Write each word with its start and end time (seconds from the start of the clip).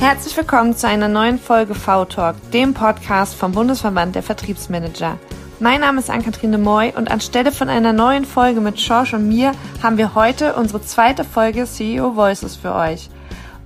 Herzlich 0.00 0.36
willkommen 0.36 0.76
zu 0.76 0.86
einer 0.86 1.08
neuen 1.08 1.40
Folge 1.40 1.74
V-Talk, 1.74 2.36
dem 2.52 2.72
Podcast 2.72 3.34
vom 3.34 3.50
Bundesverband 3.50 4.14
der 4.14 4.22
Vertriebsmanager. 4.22 5.18
Mein 5.58 5.80
Name 5.80 5.98
ist 5.98 6.08
Ann-Kathrin 6.08 6.52
de 6.52 6.60
Moy 6.60 6.92
und 6.96 7.10
anstelle 7.10 7.50
von 7.50 7.68
einer 7.68 7.92
neuen 7.92 8.24
Folge 8.24 8.60
mit 8.60 8.80
Schorsch 8.80 9.12
und 9.12 9.26
mir 9.26 9.50
haben 9.82 9.98
wir 9.98 10.14
heute 10.14 10.54
unsere 10.54 10.80
zweite 10.82 11.24
Folge 11.24 11.64
CEO 11.64 12.14
Voices 12.14 12.54
für 12.54 12.76
euch. 12.76 13.10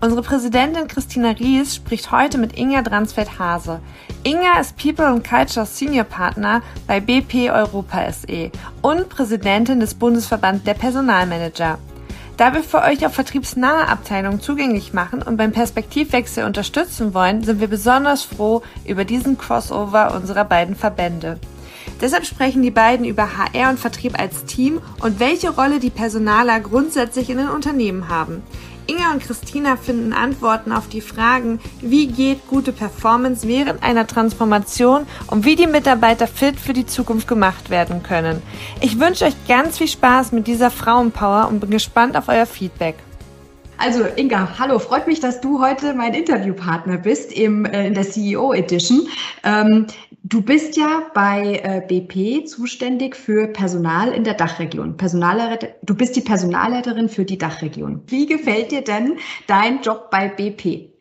Unsere 0.00 0.22
Präsidentin 0.22 0.88
Christina 0.88 1.32
Ries 1.32 1.76
spricht 1.76 2.10
heute 2.10 2.38
mit 2.38 2.58
Inga 2.58 2.80
Dransfeld-Hase. 2.80 3.80
Inga 4.24 4.58
ist 4.58 4.78
People 4.78 5.04
and 5.04 5.28
Culture 5.28 5.66
Senior 5.66 6.04
Partner 6.04 6.62
bei 6.86 6.98
BP 6.98 7.50
Europa 7.50 8.10
SE 8.10 8.50
und 8.80 9.10
Präsidentin 9.10 9.80
des 9.80 9.94
Bundesverband 9.94 10.66
der 10.66 10.74
Personalmanager. 10.74 11.78
Da 12.36 12.54
wir 12.54 12.62
für 12.62 12.82
euch 12.82 13.06
auch 13.06 13.12
vertriebsnahe 13.12 13.88
Abteilungen 13.88 14.40
zugänglich 14.40 14.92
machen 14.92 15.22
und 15.22 15.36
beim 15.36 15.52
Perspektivwechsel 15.52 16.44
unterstützen 16.44 17.14
wollen, 17.14 17.44
sind 17.44 17.60
wir 17.60 17.68
besonders 17.68 18.22
froh 18.22 18.62
über 18.86 19.04
diesen 19.04 19.36
Crossover 19.36 20.14
unserer 20.14 20.44
beiden 20.44 20.74
Verbände. 20.74 21.38
Deshalb 22.00 22.26
sprechen 22.26 22.62
die 22.62 22.70
beiden 22.70 23.04
über 23.04 23.36
HR 23.36 23.70
und 23.70 23.78
Vertrieb 23.78 24.18
als 24.18 24.44
Team 24.44 24.80
und 25.00 25.20
welche 25.20 25.50
Rolle 25.50 25.78
die 25.78 25.90
Personaler 25.90 26.58
grundsätzlich 26.60 27.30
in 27.30 27.38
den 27.38 27.48
Unternehmen 27.48 28.08
haben. 28.08 28.42
Inga 28.92 29.12
und 29.12 29.22
Christina 29.22 29.76
finden 29.76 30.12
Antworten 30.12 30.70
auf 30.70 30.86
die 30.86 31.00
Fragen, 31.00 31.60
wie 31.80 32.08
geht 32.08 32.46
gute 32.46 32.72
Performance 32.72 33.48
während 33.48 33.82
einer 33.82 34.06
Transformation 34.06 35.06
und 35.28 35.46
wie 35.46 35.56
die 35.56 35.66
Mitarbeiter 35.66 36.26
fit 36.26 36.60
für 36.60 36.74
die 36.74 36.84
Zukunft 36.84 37.26
gemacht 37.26 37.70
werden 37.70 38.02
können. 38.02 38.42
Ich 38.82 39.00
wünsche 39.00 39.24
euch 39.24 39.34
ganz 39.48 39.78
viel 39.78 39.88
Spaß 39.88 40.32
mit 40.32 40.46
dieser 40.46 40.70
Frauenpower 40.70 41.48
und 41.48 41.60
bin 41.60 41.70
gespannt 41.70 42.18
auf 42.18 42.28
euer 42.28 42.44
Feedback. 42.44 42.96
Also 43.82 44.04
Inga, 44.14 44.60
hallo, 44.60 44.78
freut 44.78 45.08
mich, 45.08 45.18
dass 45.18 45.40
du 45.40 45.60
heute 45.60 45.92
mein 45.92 46.14
Interviewpartner 46.14 46.98
bist 46.98 47.32
im, 47.32 47.64
äh, 47.64 47.88
in 47.88 47.94
der 47.94 48.08
CEO 48.08 48.52
Edition. 48.52 49.08
Ähm, 49.42 49.88
du 50.22 50.40
bist 50.40 50.76
ja 50.76 51.02
bei 51.14 51.60
äh, 51.64 51.80
BP 51.80 52.46
zuständig 52.46 53.16
für 53.16 53.48
Personal 53.48 54.12
in 54.12 54.22
der 54.22 54.34
Dachregion. 54.34 54.96
du 54.96 55.94
bist 55.96 56.14
die 56.14 56.20
Personalleiterin 56.20 57.08
für 57.08 57.24
die 57.24 57.38
Dachregion. 57.38 58.02
Wie 58.06 58.26
gefällt 58.26 58.70
dir 58.70 58.82
denn 58.82 59.16
dein 59.48 59.82
Job 59.82 60.12
bei 60.12 60.28
BP? 60.28 60.91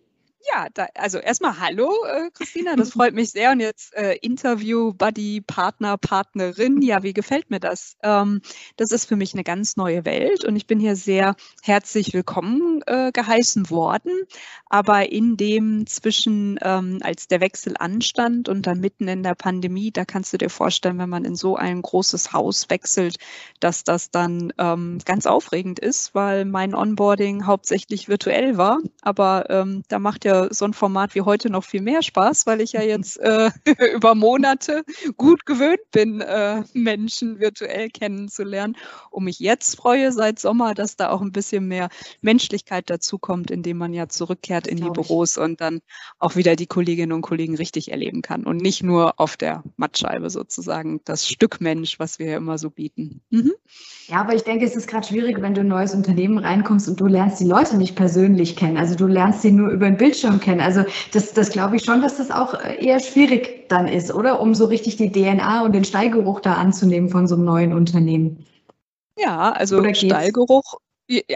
Ja, 0.50 0.68
da, 0.74 0.88
also 0.96 1.20
erstmal 1.20 1.60
hallo, 1.60 1.92
äh, 2.06 2.32
Christina, 2.32 2.76
das 2.76 2.92
freut 2.94 3.14
mich 3.14 3.32
sehr. 3.32 3.52
Und 3.52 3.60
jetzt 3.60 3.94
äh, 3.94 4.16
Interview, 4.22 4.94
Buddy, 4.94 5.42
Partner, 5.42 5.98
Partnerin. 5.98 6.82
Ja, 6.82 7.04
wie 7.04 7.14
gefällt 7.14 7.50
mir 7.52 7.60
das? 7.60 7.96
Ähm, 8.02 8.42
das 8.78 8.92
ist 8.92 9.06
für 9.06 9.16
mich 9.16 9.34
eine 9.34 9.44
ganz 9.44 9.78
neue 9.78 10.04
Welt 10.06 10.44
und 10.44 10.56
ich 10.56 10.66
bin 10.66 10.80
hier 10.80 10.96
sehr 10.96 11.36
herzlich 11.62 12.14
willkommen 12.14 12.82
äh, 12.88 13.12
geheißen 13.12 13.70
worden. 13.70 14.12
Aber 14.74 15.12
in 15.12 15.36
dem 15.36 15.86
zwischen, 15.86 16.58
ähm, 16.62 17.00
als 17.02 17.28
der 17.28 17.42
Wechsel 17.42 17.74
anstand 17.78 18.48
und 18.48 18.68
dann 18.68 18.80
mitten 18.80 19.10
in 19.10 19.22
der 19.22 19.36
Pandemie, 19.36 19.92
da 19.92 20.06
kannst 20.06 20.32
du 20.32 20.38
dir 20.38 20.50
vorstellen, 20.50 20.98
wenn 20.98 21.10
man 21.10 21.26
in 21.26 21.36
so 21.36 21.58
ein 21.58 21.82
großes 21.82 22.32
Haus 22.32 22.70
wechselt, 22.70 23.18
dass 23.60 23.84
das 23.84 24.12
dann 24.12 24.54
ähm, 24.58 25.00
ganz 25.04 25.26
aufregend 25.26 25.80
ist, 25.80 26.16
weil 26.16 26.46
mein 26.46 26.74
Onboarding 26.74 27.48
hauptsächlich 27.48 28.08
virtuell 28.08 28.58
war. 28.58 28.80
Aber 29.02 29.50
ähm, 29.50 29.84
da 29.90 30.00
macht 30.00 30.24
ja 30.24 30.48
so 30.54 30.64
ein 30.64 30.74
Format 30.74 31.16
wie 31.16 31.22
heute 31.24 31.50
noch 31.50 31.66
viel 31.66 31.82
mehr 31.82 32.02
Spaß, 32.02 32.48
weil 32.48 32.62
ich 32.62 32.72
ja 32.72 32.82
jetzt 32.82 33.20
äh, 33.20 33.52
über 33.94 34.16
Monate 34.16 34.86
gut 35.18 35.46
gewöhnt 35.46 35.82
bin, 35.92 36.22
äh, 36.22 36.64
Menschen 36.72 37.42
virtuell 37.42 37.90
kennenzulernen 37.90 38.78
und 39.10 39.26
mich 39.26 39.40
jetzt 39.40 39.76
freue 39.76 40.14
seit 40.14 40.40
Sommer, 40.40 40.76
dass 40.76 40.96
da 40.96 41.10
auch 41.10 41.20
ein 41.20 41.34
bisschen 41.34 41.68
mehr 41.68 41.90
Menschlichkeit 42.22 42.90
dazukommt, 42.90 43.52
indem 43.52 43.76
man 43.76 43.92
ja 43.92 44.08
zurückkehrt 44.08 44.61
in 44.68 44.78
die 44.78 44.90
Büros 44.90 45.38
und 45.38 45.62
dann 45.62 45.82
auch 46.20 46.36
wieder 46.36 46.56
die 46.56 46.68
Kolleginnen 46.68 47.12
und 47.12 47.22
Kollegen 47.22 47.56
richtig 47.56 47.92
erleben 47.92 48.22
kann 48.22 48.46
und 48.46 48.58
nicht 48.58 48.84
nur 48.84 49.20
auf 49.20 49.38
der 49.38 49.64
Mattscheibe 49.78 50.30
sozusagen 50.30 51.02
das 51.06 51.28
Stück 51.28 51.62
Mensch, 51.62 52.00
was 52.00 52.20
wir 52.20 52.28
ja 52.28 52.38
immer 52.38 52.58
so 52.58 52.70
bieten. 52.70 53.22
Mhm. 53.30 53.54
Ja, 54.08 54.22
aber 54.22 54.36
ich 54.36 54.44
denke, 54.44 54.66
es 54.66 54.76
ist 54.76 54.88
gerade 54.88 55.08
schwierig, 55.08 55.42
wenn 55.42 55.54
du 55.54 55.62
in 55.62 55.68
ein 55.68 55.70
neues 55.70 55.94
Unternehmen 55.94 56.38
reinkommst 56.38 56.90
und 56.90 57.00
du 57.00 57.08
lernst 57.08 57.40
die 57.40 57.46
Leute 57.46 57.78
nicht 57.78 57.96
persönlich 57.96 58.56
kennen. 58.56 58.78
Also 58.78 58.96
du 58.96 59.08
lernst 59.08 59.42
sie 59.42 59.52
nur 59.52 59.70
über 59.70 59.86
den 59.86 59.98
Bildschirm 59.98 60.40
kennen. 60.40 60.62
Also 60.62 60.84
das, 61.14 61.34
das 61.34 61.50
glaube 61.50 61.78
ich 61.78 61.84
schon, 61.84 62.02
dass 62.02 62.18
das 62.18 62.32
auch 62.32 62.54
eher 62.62 63.00
schwierig 63.00 63.70
dann 63.70 63.88
ist, 63.88 64.14
oder? 64.14 64.42
Um 64.42 64.54
so 64.54 64.66
richtig 64.66 64.98
die 64.98 65.12
DNA 65.12 65.64
und 65.64 65.74
den 65.74 65.86
Stallgeruch 65.86 66.42
da 66.42 66.54
anzunehmen 66.56 67.10
von 67.10 67.28
so 67.28 67.36
einem 67.36 67.46
neuen 67.46 67.74
Unternehmen. 67.74 68.46
Ja, 69.18 69.52
also 69.52 69.84
Stallgeruch 69.94 70.80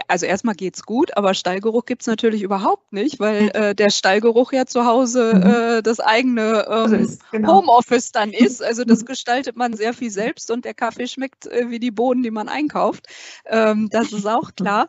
also 0.08 0.26
erstmal 0.26 0.54
geht's 0.54 0.82
gut, 0.82 1.16
aber 1.16 1.34
Stallgeruch 1.34 1.84
gibt's 1.86 2.06
natürlich 2.06 2.42
überhaupt 2.42 2.92
nicht, 2.92 3.20
weil 3.20 3.50
äh, 3.54 3.74
der 3.74 3.90
Stallgeruch 3.90 4.52
ja 4.52 4.66
zu 4.66 4.84
Hause 4.84 5.34
mhm. 5.34 5.42
äh, 5.42 5.82
das 5.82 6.00
eigene 6.00 6.66
ähm, 6.68 7.18
genau. 7.32 7.56
Homeoffice 7.56 8.12
dann 8.12 8.30
ist. 8.32 8.62
Also 8.62 8.84
das 8.84 9.02
mhm. 9.02 9.06
gestaltet 9.06 9.56
man 9.56 9.74
sehr 9.74 9.92
viel 9.92 10.10
selbst 10.10 10.50
und 10.50 10.64
der 10.64 10.74
Kaffee 10.74 11.06
schmeckt 11.06 11.46
äh, 11.46 11.70
wie 11.70 11.78
die 11.78 11.90
Bohnen, 11.90 12.22
die 12.22 12.30
man 12.30 12.48
einkauft. 12.48 13.06
Ähm, 13.46 13.88
das 13.90 14.12
ist 14.12 14.26
auch 14.26 14.54
klar. 14.54 14.88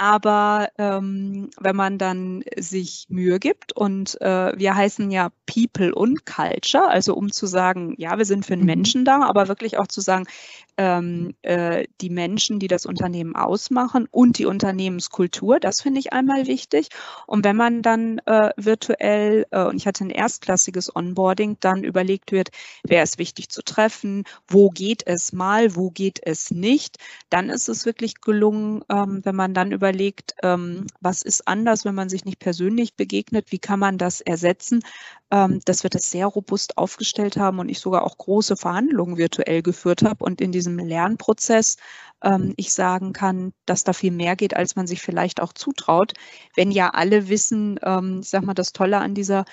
Aber 0.00 0.70
ähm, 0.78 1.50
wenn 1.60 1.76
man 1.76 1.98
dann 1.98 2.42
sich 2.56 3.04
Mühe 3.10 3.38
gibt 3.38 3.76
und 3.76 4.18
äh, 4.22 4.58
wir 4.58 4.74
heißen 4.74 5.10
ja 5.10 5.28
People 5.44 5.94
und 5.94 6.24
Culture, 6.24 6.88
also 6.88 7.14
um 7.14 7.30
zu 7.30 7.44
sagen, 7.44 7.96
ja, 7.98 8.16
wir 8.16 8.24
sind 8.24 8.46
für 8.46 8.54
den 8.54 8.60
mhm. 8.60 8.66
Menschen 8.66 9.04
da, 9.04 9.20
aber 9.20 9.48
wirklich 9.48 9.76
auch 9.76 9.88
zu 9.88 10.00
sagen, 10.00 10.24
ähm, 10.76 11.34
äh, 11.42 11.84
die 12.00 12.10
Menschen, 12.10 12.58
die 12.58 12.68
das 12.68 12.86
Unternehmen 12.86 13.36
ausmachen 13.36 14.08
und 14.10 14.38
die 14.38 14.46
Unternehmenskultur. 14.46 15.60
Das 15.60 15.80
finde 15.80 16.00
ich 16.00 16.12
einmal 16.12 16.46
wichtig. 16.46 16.88
Und 17.26 17.44
wenn 17.44 17.56
man 17.56 17.82
dann 17.82 18.18
äh, 18.26 18.50
virtuell, 18.56 19.46
äh, 19.50 19.64
und 19.64 19.76
ich 19.76 19.86
hatte 19.86 20.04
ein 20.04 20.10
erstklassiges 20.10 20.94
Onboarding, 20.94 21.56
dann 21.60 21.84
überlegt 21.84 22.32
wird, 22.32 22.50
wer 22.82 23.02
ist 23.02 23.18
wichtig 23.18 23.48
zu 23.48 23.62
treffen, 23.62 24.24
wo 24.48 24.70
geht 24.70 25.06
es 25.06 25.32
mal, 25.32 25.76
wo 25.76 25.90
geht 25.90 26.20
es 26.22 26.50
nicht, 26.50 26.98
dann 27.28 27.50
ist 27.50 27.68
es 27.68 27.86
wirklich 27.86 28.20
gelungen, 28.20 28.84
ähm, 28.88 29.20
wenn 29.24 29.36
man 29.36 29.54
dann 29.54 29.72
überlegt, 29.72 30.34
ähm, 30.42 30.86
was 31.00 31.22
ist 31.22 31.46
anders, 31.46 31.84
wenn 31.84 31.94
man 31.94 32.08
sich 32.08 32.24
nicht 32.24 32.38
persönlich 32.38 32.94
begegnet, 32.94 33.52
wie 33.52 33.58
kann 33.58 33.78
man 33.78 33.98
das 33.98 34.20
ersetzen, 34.20 34.80
ähm, 35.30 35.60
dass 35.64 35.82
wir 35.82 35.90
das 35.90 36.10
sehr 36.10 36.26
robust 36.26 36.76
aufgestellt 36.76 37.36
haben 37.36 37.58
und 37.58 37.68
ich 37.68 37.78
sogar 37.78 38.04
auch 38.04 38.18
große 38.18 38.56
Verhandlungen 38.56 39.16
virtuell 39.16 39.62
geführt 39.62 40.02
habe 40.02 40.24
und 40.24 40.40
in 40.40 40.52
diesem 40.76 40.88
Lernprozess 40.88 41.76
ähm, 42.22 42.54
ich 42.56 42.72
sagen 42.72 43.12
kann, 43.12 43.52
dass 43.66 43.84
da 43.84 43.92
viel 43.92 44.12
mehr 44.12 44.36
geht, 44.36 44.54
als 44.56 44.76
man 44.76 44.86
sich 44.86 45.00
vielleicht 45.00 45.40
auch 45.40 45.52
zutraut. 45.52 46.12
Wenn 46.54 46.70
ja 46.70 46.90
alle 46.90 47.28
wissen, 47.28 47.78
ähm, 47.82 48.20
ich 48.22 48.28
sag 48.28 48.44
mal, 48.44 48.54
das 48.54 48.72
Tolle 48.72 48.98
an 48.98 49.14
dieser 49.14 49.44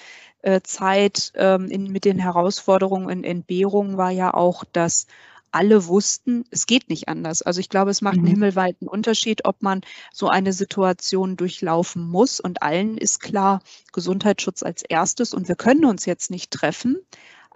äh, 0.42 0.62
Zeit 0.62 1.32
ähm, 1.36 1.68
in, 1.68 1.92
mit 1.92 2.06
den 2.06 2.20
Herausforderungen 2.20 3.10
in 3.10 3.24
Entbehrungen 3.24 3.98
war 3.98 4.12
ja 4.12 4.34
auch, 4.34 4.64
dass 4.72 5.08
alle 5.52 5.88
wussten, 5.88 6.44
es 6.52 6.66
geht 6.66 6.90
nicht 6.90 7.08
anders. 7.08 7.42
Also 7.42 7.62
ich 7.62 7.70
glaube, 7.70 7.90
es 7.90 8.02
macht 8.02 8.16
einen 8.16 8.24
mhm. 8.24 8.32
himmelweiten 8.32 8.88
Unterschied, 8.88 9.46
ob 9.46 9.64
man 9.64 9.82
so 10.14 10.28
eine 10.28 10.52
Situation 10.52 11.38
durchlaufen 11.38 12.08
muss. 12.08 12.40
Und 12.42 12.62
allen 12.62 12.98
ist 12.98 13.22
klar, 13.22 13.62
Gesundheitsschutz 13.94 14.62
als 14.62 14.84
erstes. 14.84 15.34
Und 15.34 15.48
wir 15.48 15.56
können 15.56 15.86
uns 15.86 16.06
jetzt 16.06 16.32
nicht 16.32 16.52
treffen, 16.52 16.98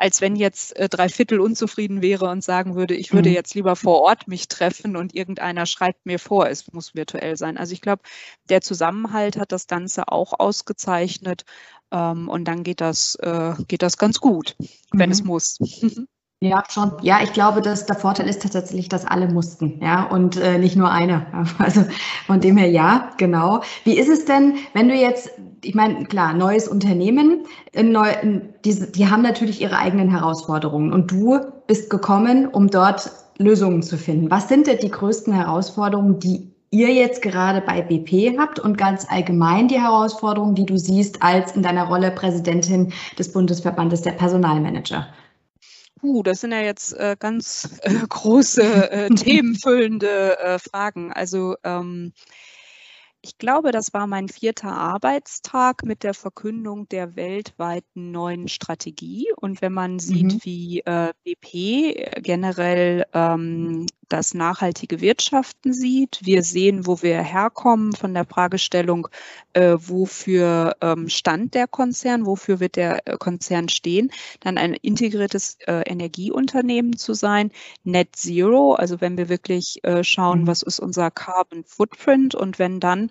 als 0.01 0.19
wenn 0.19 0.35
jetzt 0.35 0.75
äh, 0.77 0.89
drei 0.89 1.09
Viertel 1.09 1.39
unzufrieden 1.39 2.01
wäre 2.01 2.27
und 2.27 2.43
sagen 2.43 2.73
würde, 2.75 2.95
ich 2.95 3.13
würde 3.13 3.29
mhm. 3.29 3.35
jetzt 3.35 3.53
lieber 3.53 3.75
vor 3.75 4.01
Ort 4.01 4.27
mich 4.27 4.47
treffen 4.47 4.95
und 4.95 5.13
irgendeiner 5.13 5.67
schreibt 5.67 6.07
mir 6.07 6.17
vor, 6.17 6.49
es 6.49 6.73
muss 6.73 6.95
virtuell 6.95 7.37
sein. 7.37 7.55
Also 7.55 7.73
ich 7.73 7.81
glaube, 7.81 8.01
der 8.49 8.61
Zusammenhalt 8.61 9.37
hat 9.37 9.51
das 9.51 9.67
Ganze 9.67 10.07
auch 10.07 10.33
ausgezeichnet. 10.39 11.45
Ähm, 11.91 12.29
und 12.29 12.45
dann 12.45 12.63
geht 12.63 12.81
das, 12.81 13.13
äh, 13.21 13.53
geht 13.67 13.83
das 13.83 13.97
ganz 13.97 14.19
gut, 14.19 14.55
wenn 14.91 15.09
mhm. 15.09 15.13
es 15.13 15.23
muss. 15.23 15.59
Ja, 16.43 16.63
schon. 16.69 16.91
Ja, 17.03 17.19
ich 17.21 17.33
glaube, 17.33 17.61
dass 17.61 17.85
der 17.85 17.95
Vorteil 17.95 18.27
ist 18.27 18.41
tatsächlich, 18.41 18.89
dass 18.89 19.05
alle 19.05 19.27
mussten, 19.31 19.79
ja, 19.79 20.05
und 20.05 20.37
äh, 20.37 20.57
nicht 20.57 20.75
nur 20.75 20.89
einer. 20.89 21.27
Also 21.59 21.85
von 22.25 22.39
dem 22.39 22.57
her 22.57 22.67
ja, 22.67 23.11
genau. 23.17 23.61
Wie 23.83 23.95
ist 23.95 24.09
es 24.09 24.25
denn, 24.25 24.55
wenn 24.73 24.89
du 24.89 24.95
jetzt, 24.95 25.29
ich 25.63 25.75
meine, 25.75 26.03
klar, 26.05 26.33
neues 26.33 26.67
Unternehmen, 26.67 27.45
neu, 27.79 28.09
die, 28.65 28.91
die 28.91 29.07
haben 29.07 29.21
natürlich 29.21 29.61
ihre 29.61 29.77
eigenen 29.77 30.09
Herausforderungen 30.09 30.91
und 30.91 31.11
du 31.11 31.39
bist 31.67 31.91
gekommen, 31.91 32.47
um 32.47 32.71
dort 32.71 33.11
Lösungen 33.37 33.83
zu 33.83 33.97
finden. 33.97 34.31
Was 34.31 34.49
sind 34.49 34.65
denn 34.65 34.79
die 34.79 34.89
größten 34.89 35.33
Herausforderungen, 35.33 36.17
die 36.19 36.51
ihr 36.71 36.91
jetzt 36.91 37.21
gerade 37.21 37.61
bei 37.61 37.83
BP 37.83 38.39
habt 38.39 38.57
und 38.59 38.79
ganz 38.79 39.05
allgemein 39.11 39.67
die 39.67 39.79
Herausforderungen, 39.79 40.55
die 40.55 40.65
du 40.65 40.77
siehst 40.79 41.21
als 41.21 41.51
in 41.55 41.61
deiner 41.61 41.83
Rolle 41.87 42.09
Präsidentin 42.09 42.91
des 43.19 43.31
Bundesverbandes 43.31 44.01
der 44.01 44.13
Personalmanager? 44.13 45.05
Puh, 46.01 46.23
das 46.23 46.41
sind 46.41 46.51
ja 46.51 46.61
jetzt 46.61 46.93
äh, 46.93 47.15
ganz 47.17 47.79
äh, 47.83 47.93
große, 48.09 48.91
äh, 48.91 49.09
themenfüllende 49.15 50.39
äh, 50.39 50.59
Fragen. 50.59 51.13
Also 51.13 51.55
ähm, 51.63 52.13
ich 53.21 53.37
glaube, 53.37 53.71
das 53.71 53.93
war 53.93 54.07
mein 54.07 54.27
vierter 54.27 54.71
Arbeitstag 54.71 55.85
mit 55.85 56.01
der 56.01 56.15
Verkündung 56.15 56.89
der 56.89 57.15
weltweiten 57.15 58.09
neuen 58.09 58.47
Strategie. 58.47 59.27
Und 59.35 59.61
wenn 59.61 59.73
man 59.73 59.99
sieht, 59.99 60.33
mhm. 60.33 60.39
wie 60.41 60.79
äh, 60.79 61.13
BP 61.23 62.21
generell 62.23 63.05
ähm, 63.13 63.85
das 64.11 64.33
nachhaltige 64.33 65.01
Wirtschaften 65.01 65.73
sieht. 65.73 66.19
Wir 66.23 66.43
sehen, 66.43 66.85
wo 66.85 67.01
wir 67.01 67.21
herkommen 67.21 67.93
von 67.93 68.13
der 68.13 68.25
Fragestellung, 68.25 69.07
äh, 69.53 69.77
wofür 69.77 70.75
ähm, 70.81 71.09
stand 71.09 71.53
der 71.53 71.67
Konzern, 71.67 72.25
wofür 72.25 72.59
wird 72.59 72.75
der 72.75 73.07
äh, 73.07 73.17
Konzern 73.17 73.69
stehen. 73.69 74.11
Dann 74.39 74.57
ein 74.57 74.73
integriertes 74.73 75.57
äh, 75.67 75.83
Energieunternehmen 75.89 76.97
zu 76.97 77.13
sein, 77.13 77.51
Net 77.83 78.15
Zero, 78.15 78.73
also 78.73 79.01
wenn 79.01 79.17
wir 79.17 79.29
wirklich 79.29 79.83
äh, 79.83 80.03
schauen, 80.03 80.41
mhm. 80.41 80.47
was 80.47 80.61
ist 80.61 80.79
unser 80.79 81.11
Carbon 81.11 81.63
Footprint 81.63 82.35
und 82.35 82.59
wenn 82.59 82.79
dann 82.79 83.09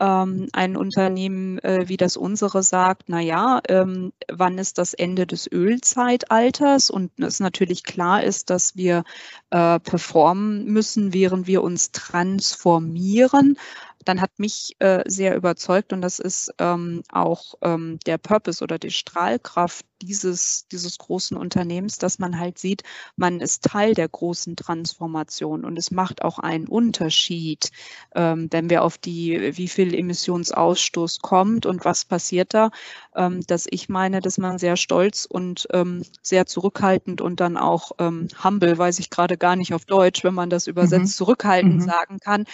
ähm, 0.00 0.48
ein 0.52 0.76
Unternehmen 0.76 1.58
äh, 1.60 1.88
wie 1.88 1.96
das 1.96 2.16
unsere 2.16 2.62
sagt, 2.62 3.04
na 3.06 3.20
ja, 3.20 3.60
ähm, 3.68 4.12
wann 4.30 4.58
ist 4.58 4.78
das 4.78 4.94
Ende 4.94 5.26
des 5.26 5.50
Ölzeitalters? 5.50 6.90
Und 6.90 7.12
es 7.20 7.40
natürlich 7.40 7.84
klar 7.84 8.22
ist, 8.24 8.50
dass 8.50 8.76
wir 8.76 9.04
äh, 9.50 9.78
performen 9.78 10.64
müssen, 10.64 11.12
während 11.12 11.46
wir 11.46 11.62
uns 11.62 11.92
transformieren 11.92 13.56
dann 14.04 14.20
hat 14.20 14.38
mich 14.38 14.76
äh, 14.78 15.02
sehr 15.06 15.36
überzeugt 15.36 15.92
und 15.92 16.00
das 16.00 16.18
ist 16.18 16.50
ähm, 16.58 17.02
auch 17.12 17.54
ähm, 17.60 17.98
der 18.06 18.18
Purpose 18.18 18.64
oder 18.64 18.78
die 18.78 18.90
Strahlkraft 18.90 19.84
dieses, 20.02 20.66
dieses 20.68 20.98
großen 20.98 21.36
Unternehmens, 21.36 21.98
dass 21.98 22.18
man 22.18 22.38
halt 22.38 22.58
sieht, 22.58 22.82
man 23.16 23.40
ist 23.40 23.64
Teil 23.64 23.94
der 23.94 24.08
großen 24.08 24.56
Transformation 24.56 25.64
und 25.64 25.78
es 25.78 25.90
macht 25.90 26.22
auch 26.22 26.38
einen 26.38 26.66
Unterschied, 26.66 27.70
ähm, 28.14 28.48
wenn 28.50 28.70
wir 28.70 28.82
auf 28.82 28.98
die, 28.98 29.56
wie 29.56 29.68
viel 29.68 29.94
Emissionsausstoß 29.94 31.20
kommt 31.20 31.66
und 31.66 31.84
was 31.84 32.04
passiert 32.04 32.54
da, 32.54 32.70
ähm, 33.14 33.40
dass 33.46 33.66
ich 33.70 33.88
meine, 33.88 34.20
dass 34.20 34.38
man 34.38 34.58
sehr 34.58 34.76
stolz 34.76 35.26
und 35.26 35.68
ähm, 35.72 36.02
sehr 36.22 36.46
zurückhaltend 36.46 37.20
und 37.20 37.40
dann 37.40 37.56
auch 37.56 37.92
ähm, 37.98 38.28
humble, 38.42 38.78
weiß 38.78 38.98
ich 38.98 39.10
gerade 39.10 39.36
gar 39.36 39.56
nicht 39.56 39.74
auf 39.74 39.84
Deutsch, 39.84 40.24
wenn 40.24 40.34
man 40.34 40.50
das 40.50 40.66
übersetzt, 40.66 41.04
mhm. 41.04 41.24
zurückhaltend 41.24 41.76
mhm. 41.76 41.80
sagen 41.80 42.18
kann, 42.20 42.44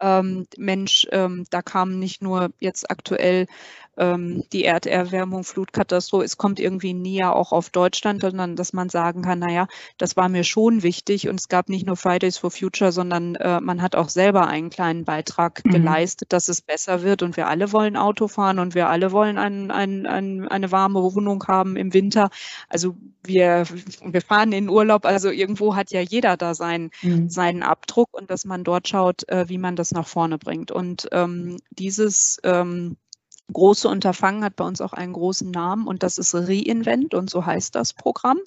ähm, 0.00 0.46
Mensch, 0.56 1.06
ähm, 1.12 1.44
da 1.50 1.62
kam 1.62 1.98
nicht 1.98 2.22
nur 2.22 2.50
jetzt 2.60 2.90
aktuell 2.90 3.46
ähm, 3.96 4.44
die 4.52 4.64
Erderwärmung, 4.64 5.44
Flutkatastrophe, 5.44 6.24
es 6.24 6.36
kommt 6.36 6.60
irgendwie 6.60 6.94
näher 6.94 7.34
auch 7.34 7.52
auf 7.52 7.70
Deutschland, 7.70 8.20
sondern 8.20 8.56
dass 8.56 8.72
man 8.72 8.88
sagen 8.88 9.22
kann, 9.22 9.38
naja, 9.38 9.66
das 9.98 10.16
war 10.16 10.28
mir 10.28 10.44
schon 10.44 10.82
wichtig 10.82 11.28
und 11.28 11.40
es 11.40 11.48
gab 11.48 11.68
nicht 11.68 11.86
nur 11.86 11.96
Fridays 11.96 12.38
for 12.38 12.50
Future, 12.50 12.92
sondern 12.92 13.34
äh, 13.36 13.60
man 13.60 13.82
hat 13.82 13.96
auch 13.96 14.08
selber 14.08 14.46
einen 14.46 14.70
kleinen 14.70 15.04
Beitrag 15.04 15.64
mhm. 15.64 15.70
geleistet, 15.70 16.32
dass 16.32 16.48
es 16.48 16.60
besser 16.60 17.02
wird 17.02 17.22
und 17.22 17.36
wir 17.36 17.48
alle 17.48 17.72
wollen 17.72 17.96
Auto 17.96 18.28
fahren 18.28 18.58
und 18.58 18.74
wir 18.74 18.88
alle 18.88 19.12
wollen 19.12 19.38
ein, 19.38 19.70
ein, 19.70 20.06
ein, 20.06 20.48
eine 20.48 20.72
warme 20.72 21.02
Wohnung 21.02 21.44
haben 21.46 21.76
im 21.76 21.92
Winter. 21.92 22.30
Also 22.68 22.96
wir, 23.24 23.64
wir 24.02 24.22
fahren 24.22 24.52
in 24.52 24.68
Urlaub, 24.68 25.04
also 25.04 25.30
irgendwo 25.30 25.74
hat 25.74 25.90
ja 25.90 26.00
jeder 26.00 26.36
da 26.36 26.54
seinen, 26.54 26.90
mhm. 27.02 27.28
seinen 27.28 27.62
Abdruck 27.62 28.08
und 28.12 28.30
dass 28.30 28.44
man 28.44 28.64
dort 28.64 28.88
schaut, 28.88 29.28
äh, 29.28 29.48
wie 29.48 29.58
man 29.58 29.76
das 29.76 29.92
nach 29.92 30.06
vorne 30.06 30.38
bringt. 30.38 30.70
Und 30.70 31.08
ähm, 31.12 31.58
dieses 31.70 32.38
ähm, 32.44 32.96
große 33.52 33.88
Unterfangen 33.88 34.42
hat 34.42 34.56
bei 34.56 34.64
uns 34.64 34.80
auch 34.80 34.92
einen 34.92 35.12
großen 35.12 35.50
Namen 35.50 35.86
und 35.86 36.02
das 36.02 36.18
ist 36.18 36.34
Reinvent 36.34 37.14
und 37.14 37.30
so 37.30 37.46
heißt 37.46 37.74
das 37.74 37.92
Programm. 37.92 38.38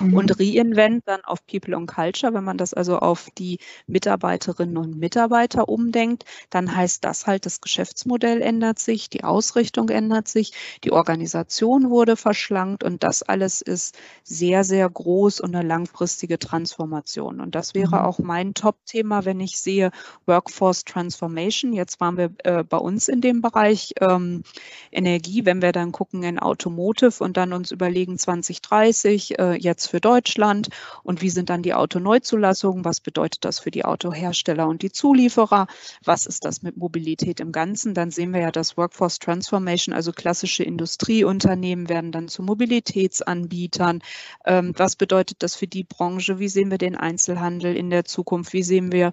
Mhm. 0.00 0.14
Und 0.14 0.40
Reinvent 0.40 1.04
dann 1.06 1.24
auf 1.24 1.46
People 1.46 1.76
and 1.76 1.88
Culture, 1.88 2.34
wenn 2.34 2.44
man 2.44 2.58
das 2.58 2.74
also 2.74 2.98
auf 2.98 3.28
die 3.38 3.58
Mitarbeiterinnen 3.86 4.76
und 4.76 4.98
Mitarbeiter 4.98 5.68
umdenkt, 5.68 6.24
dann 6.50 6.74
heißt 6.74 7.04
das 7.04 7.26
halt, 7.26 7.46
das 7.46 7.60
Geschäftsmodell 7.60 8.42
ändert 8.42 8.78
sich, 8.78 9.08
die 9.08 9.22
Ausrichtung 9.22 9.88
ändert 9.90 10.26
sich, 10.28 10.52
die 10.82 10.92
Organisation 10.92 11.90
wurde 11.90 12.16
verschlankt 12.16 12.82
und 12.82 13.04
das 13.04 13.22
alles 13.22 13.60
ist 13.60 13.96
sehr, 14.24 14.64
sehr 14.64 14.88
groß 14.90 15.40
und 15.40 15.54
eine 15.54 15.66
langfristige 15.66 16.38
Transformation. 16.38 17.40
Und 17.40 17.54
das 17.54 17.74
wäre 17.74 17.96
mhm. 17.96 18.02
auch 18.02 18.18
mein 18.18 18.54
Top-Thema, 18.54 19.24
wenn 19.24 19.40
ich 19.40 19.60
sehe 19.60 19.92
Workforce 20.26 20.84
Transformation. 20.84 21.72
Jetzt 21.72 22.00
waren 22.00 22.16
wir 22.16 22.30
äh, 22.38 22.64
bei 22.64 22.78
uns 22.78 23.08
in 23.08 23.20
dem 23.20 23.40
Bereich. 23.40 23.92
Ähm, 24.00 24.42
Energie, 24.90 25.44
wenn 25.44 25.62
wir 25.62 25.72
dann 25.72 25.92
gucken 25.92 26.22
in 26.22 26.38
Automotive 26.38 27.22
und 27.22 27.36
dann 27.36 27.52
uns 27.52 27.70
überlegen 27.70 28.18
2030 28.18 29.38
äh, 29.38 29.54
jetzt 29.54 29.86
für 29.86 30.00
Deutschland 30.00 30.68
und 31.02 31.22
wie 31.22 31.30
sind 31.30 31.50
dann 31.50 31.62
die 31.62 31.74
Autoneuzulassungen, 31.74 32.84
was 32.84 33.00
bedeutet 33.00 33.44
das 33.44 33.58
für 33.58 33.70
die 33.70 33.84
Autohersteller 33.84 34.66
und 34.66 34.82
die 34.82 34.90
Zulieferer, 34.92 35.66
was 36.04 36.26
ist 36.26 36.44
das 36.44 36.62
mit 36.62 36.76
Mobilität 36.76 37.40
im 37.40 37.52
Ganzen, 37.52 37.94
dann 37.94 38.10
sehen 38.10 38.32
wir 38.32 38.40
ja 38.40 38.50
das 38.50 38.76
Workforce 38.76 39.18
Transformation, 39.18 39.94
also 39.94 40.12
klassische 40.12 40.64
Industrieunternehmen 40.64 41.88
werden 41.88 42.12
dann 42.12 42.28
zu 42.28 42.42
Mobilitätsanbietern. 42.42 44.00
Ähm, 44.44 44.72
was 44.76 44.96
bedeutet 44.96 45.42
das 45.42 45.56
für 45.56 45.66
die 45.66 45.84
Branche? 45.84 46.38
Wie 46.38 46.48
sehen 46.48 46.70
wir 46.70 46.78
den 46.78 46.96
Einzelhandel 46.96 47.76
in 47.76 47.90
der 47.90 48.04
Zukunft? 48.04 48.52
Wie 48.52 48.62
sehen 48.62 48.92
wir 48.92 49.12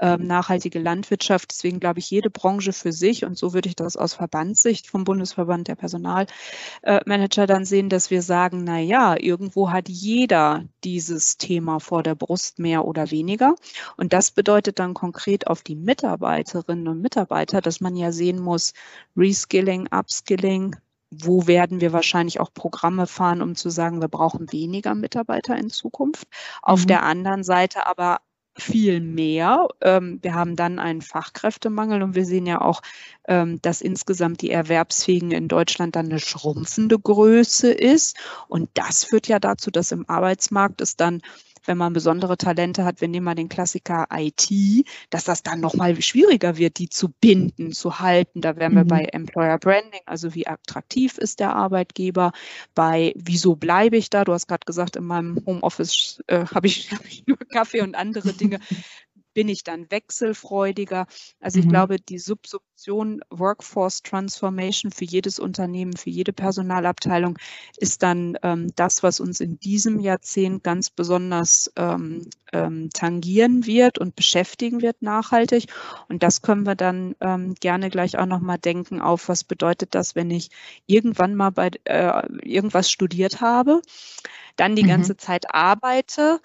ähm, 0.00 0.26
nachhaltige 0.26 0.78
Landwirtschaft. 0.78 1.50
Deswegen 1.50 1.78
glaube 1.78 1.98
ich, 1.98 2.10
jede 2.10 2.30
Branche 2.30 2.72
für 2.72 2.92
sich, 2.92 3.24
und 3.24 3.36
so 3.36 3.52
würde 3.52 3.68
ich 3.68 3.76
das 3.76 3.96
aus 3.96 4.14
Verbandssicht 4.14 4.86
vom 4.86 5.04
Bundesverband 5.04 5.68
der 5.68 5.76
Personalmanager 5.76 7.46
dann 7.46 7.64
sehen, 7.64 7.88
dass 7.88 8.10
wir 8.10 8.22
sagen, 8.22 8.64
na 8.64 8.78
ja, 8.78 9.14
irgendwo 9.18 9.70
hat 9.70 9.88
jeder 9.88 10.64
dieses 10.84 11.36
Thema 11.36 11.80
vor 11.80 12.02
der 12.02 12.14
Brust 12.14 12.58
mehr 12.58 12.84
oder 12.86 13.10
weniger. 13.10 13.54
Und 13.96 14.12
das 14.12 14.30
bedeutet 14.30 14.78
dann 14.78 14.94
konkret 14.94 15.46
auf 15.46 15.62
die 15.62 15.76
Mitarbeiterinnen 15.76 16.88
und 16.88 17.00
Mitarbeiter, 17.00 17.60
dass 17.60 17.80
man 17.80 17.96
ja 17.96 18.12
sehen 18.12 18.40
muss, 18.40 18.72
Reskilling, 19.16 19.88
Upskilling, 19.92 20.76
wo 21.10 21.46
werden 21.46 21.80
wir 21.80 21.92
wahrscheinlich 21.92 22.40
auch 22.40 22.54
Programme 22.54 23.06
fahren, 23.06 23.42
um 23.42 23.56
zu 23.56 23.68
sagen, 23.68 24.00
wir 24.00 24.08
brauchen 24.08 24.52
weniger 24.52 24.94
Mitarbeiter 24.94 25.56
in 25.56 25.68
Zukunft. 25.68 26.26
Auf 26.62 26.82
mhm. 26.82 26.86
der 26.86 27.02
anderen 27.02 27.42
Seite 27.42 27.86
aber 27.86 28.20
viel 28.56 29.00
mehr. 29.00 29.68
Ähm, 29.80 30.18
wir 30.22 30.34
haben 30.34 30.56
dann 30.56 30.78
einen 30.78 31.02
Fachkräftemangel 31.02 32.02
und 32.02 32.14
wir 32.14 32.24
sehen 32.24 32.46
ja 32.46 32.60
auch, 32.60 32.82
ähm, 33.28 33.60
dass 33.62 33.80
insgesamt 33.80 34.42
die 34.42 34.50
Erwerbsfähigen 34.50 35.30
in 35.30 35.48
Deutschland 35.48 35.96
dann 35.96 36.06
eine 36.06 36.18
schrumpfende 36.18 36.98
Größe 36.98 37.70
ist. 37.72 38.16
Und 38.48 38.70
das 38.74 39.04
führt 39.04 39.28
ja 39.28 39.38
dazu, 39.38 39.70
dass 39.70 39.92
im 39.92 40.08
Arbeitsmarkt 40.08 40.80
es 40.80 40.96
dann 40.96 41.22
wenn 41.64 41.78
man 41.78 41.92
besondere 41.92 42.36
Talente 42.36 42.84
hat, 42.84 43.00
wir 43.00 43.08
nehmen 43.08 43.24
mal 43.24 43.34
den 43.34 43.48
Klassiker 43.48 44.06
IT, 44.12 44.50
dass 45.10 45.24
das 45.24 45.42
dann 45.42 45.60
nochmal 45.60 46.00
schwieriger 46.00 46.56
wird, 46.56 46.78
die 46.78 46.88
zu 46.88 47.08
binden, 47.08 47.72
zu 47.72 48.00
halten. 48.00 48.40
Da 48.40 48.56
wären 48.56 48.74
wir 48.74 48.84
mhm. 48.84 48.88
bei 48.88 49.04
Employer 49.04 49.58
Branding, 49.58 50.00
also 50.06 50.34
wie 50.34 50.46
attraktiv 50.46 51.18
ist 51.18 51.40
der 51.40 51.54
Arbeitgeber, 51.54 52.32
bei 52.74 53.12
wieso 53.16 53.56
bleibe 53.56 53.96
ich 53.96 54.10
da? 54.10 54.24
Du 54.24 54.32
hast 54.32 54.48
gerade 54.48 54.64
gesagt, 54.64 54.96
in 54.96 55.04
meinem 55.04 55.42
Homeoffice 55.46 56.22
äh, 56.26 56.46
habe 56.46 56.66
ich, 56.66 56.90
hab 56.92 57.04
ich 57.06 57.26
nur 57.26 57.38
Kaffee 57.38 57.82
und 57.82 57.94
andere 57.94 58.32
Dinge 58.32 58.60
bin 59.34 59.48
ich 59.48 59.64
dann 59.64 59.90
wechselfreudiger. 59.90 61.06
Also 61.40 61.58
ich 61.58 61.66
mhm. 61.66 61.70
glaube, 61.70 61.96
die 62.00 62.18
Subsumption 62.18 63.20
Workforce 63.30 64.02
Transformation 64.02 64.90
für 64.90 65.04
jedes 65.04 65.38
Unternehmen, 65.38 65.96
für 65.96 66.10
jede 66.10 66.32
Personalabteilung 66.32 67.38
ist 67.76 68.02
dann 68.02 68.38
ähm, 68.42 68.72
das, 68.76 69.02
was 69.02 69.20
uns 69.20 69.40
in 69.40 69.58
diesem 69.60 70.00
Jahrzehnt 70.00 70.64
ganz 70.64 70.90
besonders 70.90 71.70
ähm, 71.76 72.28
ähm, 72.52 72.90
tangieren 72.92 73.66
wird 73.66 73.98
und 73.98 74.16
beschäftigen 74.16 74.82
wird 74.82 75.02
nachhaltig. 75.02 75.66
Und 76.08 76.22
das 76.22 76.42
können 76.42 76.66
wir 76.66 76.74
dann 76.74 77.14
ähm, 77.20 77.54
gerne 77.54 77.90
gleich 77.90 78.18
auch 78.18 78.26
nochmal 78.26 78.58
denken 78.58 79.00
auf, 79.00 79.28
was 79.28 79.44
bedeutet 79.44 79.94
das, 79.94 80.14
wenn 80.14 80.30
ich 80.30 80.50
irgendwann 80.86 81.34
mal 81.34 81.50
bei 81.50 81.70
äh, 81.84 82.26
irgendwas 82.42 82.90
studiert 82.90 83.40
habe, 83.40 83.82
dann 84.56 84.76
die 84.76 84.84
mhm. 84.84 84.88
ganze 84.88 85.16
Zeit 85.16 85.54
arbeite, 85.54 86.40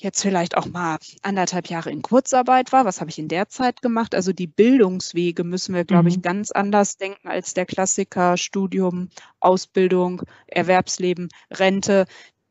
jetzt 0.00 0.22
vielleicht 0.22 0.56
auch 0.56 0.66
mal 0.66 0.98
anderthalb 1.22 1.68
Jahre 1.68 1.90
in 1.90 2.02
Kurzarbeit 2.02 2.72
war. 2.72 2.84
Was 2.84 3.00
habe 3.00 3.10
ich 3.10 3.18
in 3.18 3.28
der 3.28 3.48
Zeit 3.48 3.82
gemacht? 3.82 4.14
Also 4.14 4.32
die 4.32 4.46
Bildungswege 4.46 5.44
müssen 5.44 5.74
wir, 5.74 5.84
glaube 5.84 6.04
mhm. 6.04 6.08
ich, 6.08 6.22
ganz 6.22 6.50
anders 6.50 6.96
denken 6.96 7.28
als 7.28 7.54
der 7.54 7.66
Klassiker 7.66 8.36
Studium, 8.36 9.08
Ausbildung, 9.40 10.22
Erwerbsleben, 10.46 11.28
Rente. 11.50 12.06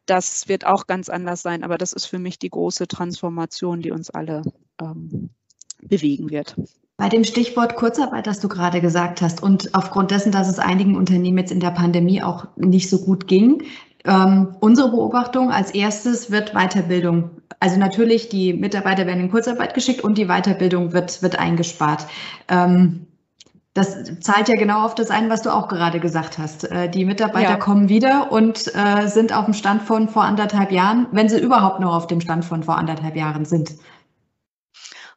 Das 0.05 0.47
wird 0.47 0.65
auch 0.65 0.87
ganz 0.87 1.09
anders 1.09 1.41
sein, 1.41 1.63
aber 1.63 1.77
das 1.77 1.93
ist 1.93 2.05
für 2.05 2.19
mich 2.19 2.39
die 2.39 2.49
große 2.49 2.87
Transformation, 2.87 3.81
die 3.81 3.91
uns 3.91 4.09
alle 4.09 4.43
ähm, 4.81 5.29
bewegen 5.81 6.29
wird. 6.29 6.55
Bei 6.99 7.09
dem 7.09 7.23
Stichwort 7.23 7.75
Kurzarbeit, 7.75 8.25
das 8.25 8.39
du 8.39 8.47
gerade 8.47 8.81
gesagt 8.81 9.21
hast, 9.21 9.43
und 9.43 9.75
aufgrund 9.75 10.09
dessen, 10.09 10.31
dass 10.31 10.47
es 10.47 10.57
einigen 10.57 10.95
Unternehmen 10.95 11.37
jetzt 11.37 11.51
in 11.51 11.59
der 11.59 11.69
Pandemie 11.69 12.23
auch 12.23 12.47
nicht 12.55 12.89
so 12.89 12.99
gut 13.05 13.27
ging, 13.27 13.63
ähm, 14.07 14.55
unsere 14.61 14.89
Beobachtung 14.89 15.51
als 15.51 15.71
erstes 15.71 16.31
wird 16.31 16.53
Weiterbildung. 16.53 17.41
Also 17.59 17.77
natürlich, 17.77 18.29
die 18.29 18.53
Mitarbeiter 18.53 19.05
werden 19.05 19.21
in 19.21 19.31
Kurzarbeit 19.31 19.73
geschickt 19.73 20.01
und 20.01 20.17
die 20.17 20.27
Weiterbildung 20.27 20.93
wird, 20.93 21.21
wird 21.21 21.37
eingespart. 21.37 22.07
Ähm, 22.47 23.07
das 23.73 24.19
zahlt 24.21 24.49
ja 24.49 24.55
genau 24.55 24.83
auf 24.83 24.95
das 24.95 25.11
ein, 25.11 25.29
was 25.29 25.43
du 25.43 25.53
auch 25.53 25.67
gerade 25.67 25.99
gesagt 25.99 26.39
hast. 26.39 26.63
Äh, 26.63 26.89
die 26.89 27.05
Mitarbeiter 27.05 27.51
ja. 27.51 27.57
kommen 27.57 27.89
wieder 27.89 28.31
und 28.31 28.71
äh, 28.73 29.07
sind 29.07 29.33
auf 29.33 29.45
dem 29.45 29.53
Stand 29.53 29.83
von 29.83 30.09
vor 30.09 30.23
anderthalb 30.23 30.71
Jahren, 30.71 31.07
wenn 31.11 31.29
sie 31.29 31.39
überhaupt 31.39 31.79
noch 31.79 31.93
auf 31.93 32.07
dem 32.07 32.21
Stand 32.21 32.43
von 32.43 32.63
vor 32.63 32.77
anderthalb 32.77 33.15
Jahren 33.15 33.45
sind. 33.45 33.75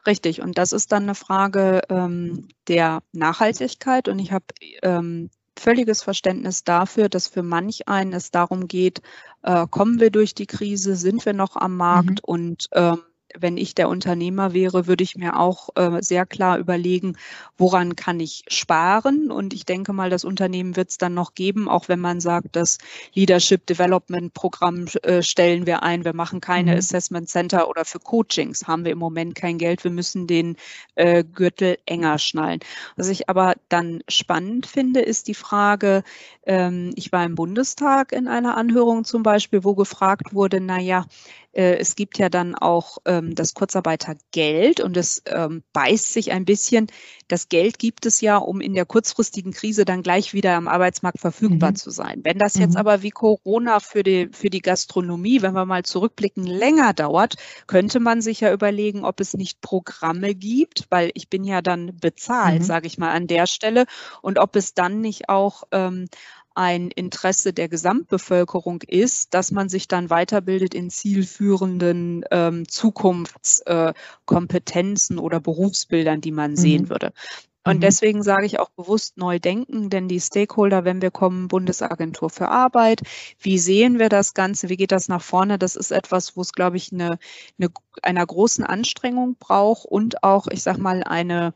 Richtig, 0.07 0.43
und 0.43 0.59
das 0.59 0.73
ist 0.73 0.93
dann 0.93 1.05
eine 1.05 1.15
Frage 1.15 1.83
ähm, 1.89 2.49
der 2.69 3.01
Nachhaltigkeit. 3.13 4.09
Und 4.09 4.19
ich 4.19 4.33
habe 4.33 4.45
ähm, 4.83 5.31
völliges 5.61 6.03
Verständnis 6.03 6.65
dafür, 6.65 7.09
dass 7.09 7.29
für 7.29 7.43
manch 7.43 7.89
einen 7.89 8.13
es 8.13 8.31
darum 8.31 8.67
geht, 8.67 9.03
äh, 9.43 9.67
kommen 9.71 10.01
wir 10.01 10.11
durch 10.11 10.35
die 10.35 10.47
Krise, 10.47 10.97
sind 10.97 11.25
wir 11.25 11.35
noch 11.35 11.57
am 11.57 11.77
Markt 11.77 12.09
mhm. 12.09 12.25
und 12.25 12.69
ähm, 12.73 13.03
wenn 13.39 13.57
ich 13.57 13.75
der 13.75 13.89
Unternehmer 13.89 14.53
wäre, 14.53 14.87
würde 14.87 15.05
ich 15.05 15.17
mir 15.17 15.39
auch 15.39 15.71
äh, 15.77 16.03
sehr 16.03 16.27
klar 16.27 16.59
überlegen, 16.59 17.17
woran 17.59 17.97
kann 17.97 18.21
ich 18.21 18.45
sparen. 18.49 19.31
Und 19.31 19.55
ich 19.55 19.65
denke 19.65 19.93
mal, 19.93 20.11
das 20.11 20.25
Unternehmen 20.25 20.77
wird 20.77 20.91
es 20.91 20.99
dann 20.99 21.15
noch 21.15 21.35
geben, 21.35 21.69
auch 21.69 21.89
wenn 21.89 22.01
man 22.01 22.21
sagt, 22.21 22.57
das 22.57 22.79
Leadership 23.15 23.67
Development 23.67 24.33
Programm 24.35 24.87
äh, 25.03 25.23
stellen 25.23 25.67
wir 25.67 25.83
ein. 25.83 26.05
Wir 26.05 26.15
machen 26.15 26.41
keine 26.41 26.73
mhm. 26.73 26.79
Assessment 26.79 27.29
Center 27.29 27.69
oder 27.69 27.85
für 27.85 28.01
Coachings 28.01 28.67
haben 28.67 28.85
wir 28.85 28.93
im 28.93 28.99
Moment 28.99 29.35
kein 29.35 29.59
Geld. 29.59 29.85
Wir 29.85 29.91
müssen 29.91 30.27
den 30.27 30.57
äh, 30.95 31.25
Gürtel 31.25 31.79
enger 31.87 32.19
schnallen. 32.19 32.61
Was 32.97 33.09
ich 33.09 33.29
aber 33.29 33.55
dann 33.69 34.03
spannend 34.09 34.67
finde, 34.67 35.01
ist 35.01 35.29
die 35.29 35.35
Frage, 35.35 36.03
ähm, 36.45 36.93
ich 36.97 37.13
war 37.13 37.25
im 37.25 37.35
Bundestag 37.35 38.13
in 38.13 38.29
einer 38.29 38.57
Anhörung 38.57 39.05
zum 39.05 39.23
Beispiel, 39.23 39.65
wo 39.65 39.75
gefragt 39.75 40.35
wurde, 40.35 40.61
na 40.61 40.81
ja, 40.81 41.07
es 41.53 41.97
gibt 41.97 42.19
ja 42.19 42.29
dann 42.29 42.55
auch 42.55 42.99
ähm, 43.07 43.35
das 43.35 43.55
Kurzarbeitergeld 43.55 44.81
und 44.81 44.97
es 44.97 45.23
ähm, 45.27 45.63
beißt 45.73 46.13
sich 46.13 46.31
ein 46.31 46.45
bisschen. 46.45 46.87
Das 47.27 47.49
Geld 47.49 47.79
gibt 47.79 48.07
es 48.07 48.21
ja, 48.21 48.37
um 48.37 48.61
in 48.61 48.75
der 48.75 48.87
kurzfristigen 48.87 49.53
Krise 49.53 49.85
dann 49.85 50.03
gleich 50.03 50.33
wieder 50.33 50.55
am 50.55 50.69
Arbeitsmarkt 50.69 51.19
verfügbar 51.19 51.71
mhm. 51.71 51.77
zu 51.77 51.91
sein. 51.91 52.21
Wenn 52.23 52.39
das 52.39 52.55
jetzt 52.55 52.75
mhm. 52.75 52.79
aber 52.79 53.03
wie 53.03 53.11
Corona 53.11 53.81
für 53.81 54.03
die, 54.03 54.29
für 54.33 54.51
die 54.51 54.63
Gastronomie, 54.63 55.43
wenn 55.43 55.55
wir 55.55 55.67
mal 55.67 55.85
zurückblicken, 55.85 56.47
länger 56.47 56.93
dauert, 56.93 57.35
könnte 57.67 57.99
man 57.99 58.21
sich 58.21 58.41
ja 58.41 58.53
überlegen, 58.53 59.05
ob 59.05 59.21
es 59.21 59.35
nicht 59.35 59.61
Programme 59.61 60.35
gibt, 60.35 60.87
weil 60.91 61.11
ich 61.15 61.29
bin 61.29 61.43
ja 61.43 61.63
dann 61.63 61.97
bezahlt, 62.01 62.61
mhm. 62.61 62.65
sage 62.65 62.87
ich 62.87 62.99
mal 62.99 63.11
an 63.11 63.27
der 63.27 63.47
Stelle, 63.47 63.87
und 64.23 64.39
ob 64.39 64.55
es 64.55 64.75
dann 64.75 65.01
nicht 65.01 65.29
auch 65.29 65.65
ähm, 65.73 66.07
ein 66.55 66.91
Interesse 66.91 67.53
der 67.53 67.69
Gesamtbevölkerung 67.69 68.83
ist, 68.87 69.35
dass 69.35 69.53
man 69.53 69.69
sich 69.69 69.89
dann 69.89 70.11
weiterbildet 70.11 70.75
in 70.75 70.91
zielführenden 70.91 72.25
ähm, 72.31 72.69
Zukunftskompetenzen 72.69 75.19
äh, 75.19 75.21
oder 75.21 75.41
Berufsbildern, 75.41 76.21
die 76.21 76.33
man 76.33 76.53
mhm. 76.53 76.57
sehen 76.57 76.91
würde. 76.91 77.13
Und 77.63 77.77
mhm. 77.77 77.81
deswegen 77.81 78.23
sage 78.23 78.47
ich 78.47 78.59
auch 78.59 78.71
bewusst 78.71 79.19
neu 79.19 79.39
denken, 79.39 79.91
denn 79.91 80.09
die 80.09 80.21
Stakeholder, 80.21 80.85
wenn 80.85 81.03
wir 81.03 81.11
kommen, 81.11 81.49
Bundesagentur 81.49 82.31
für 82.31 82.49
Arbeit, 82.49 83.03
wie 83.39 83.59
sehen 83.59 83.99
wir 83.99 84.09
das 84.09 84.33
Ganze, 84.33 84.71
wie 84.71 84.77
geht 84.77 84.93
das 84.93 85.09
nach 85.09 85.23
vorne? 85.23 85.59
Das 85.59 85.77
ist 85.77 85.91
etwas, 85.91 86.37
wo 86.37 86.41
es, 86.41 86.53
glaube 86.53 86.79
ich, 86.79 86.93
eine, 86.93 87.19
eine 87.59 87.69
einer 88.03 88.27
großen 88.27 88.65
Anstrengung 88.65 89.37
braucht 89.39 89.85
und 89.85 90.23
auch, 90.23 90.47
ich 90.47 90.63
sage 90.63 90.81
mal, 90.81 91.05
eine 91.05 91.53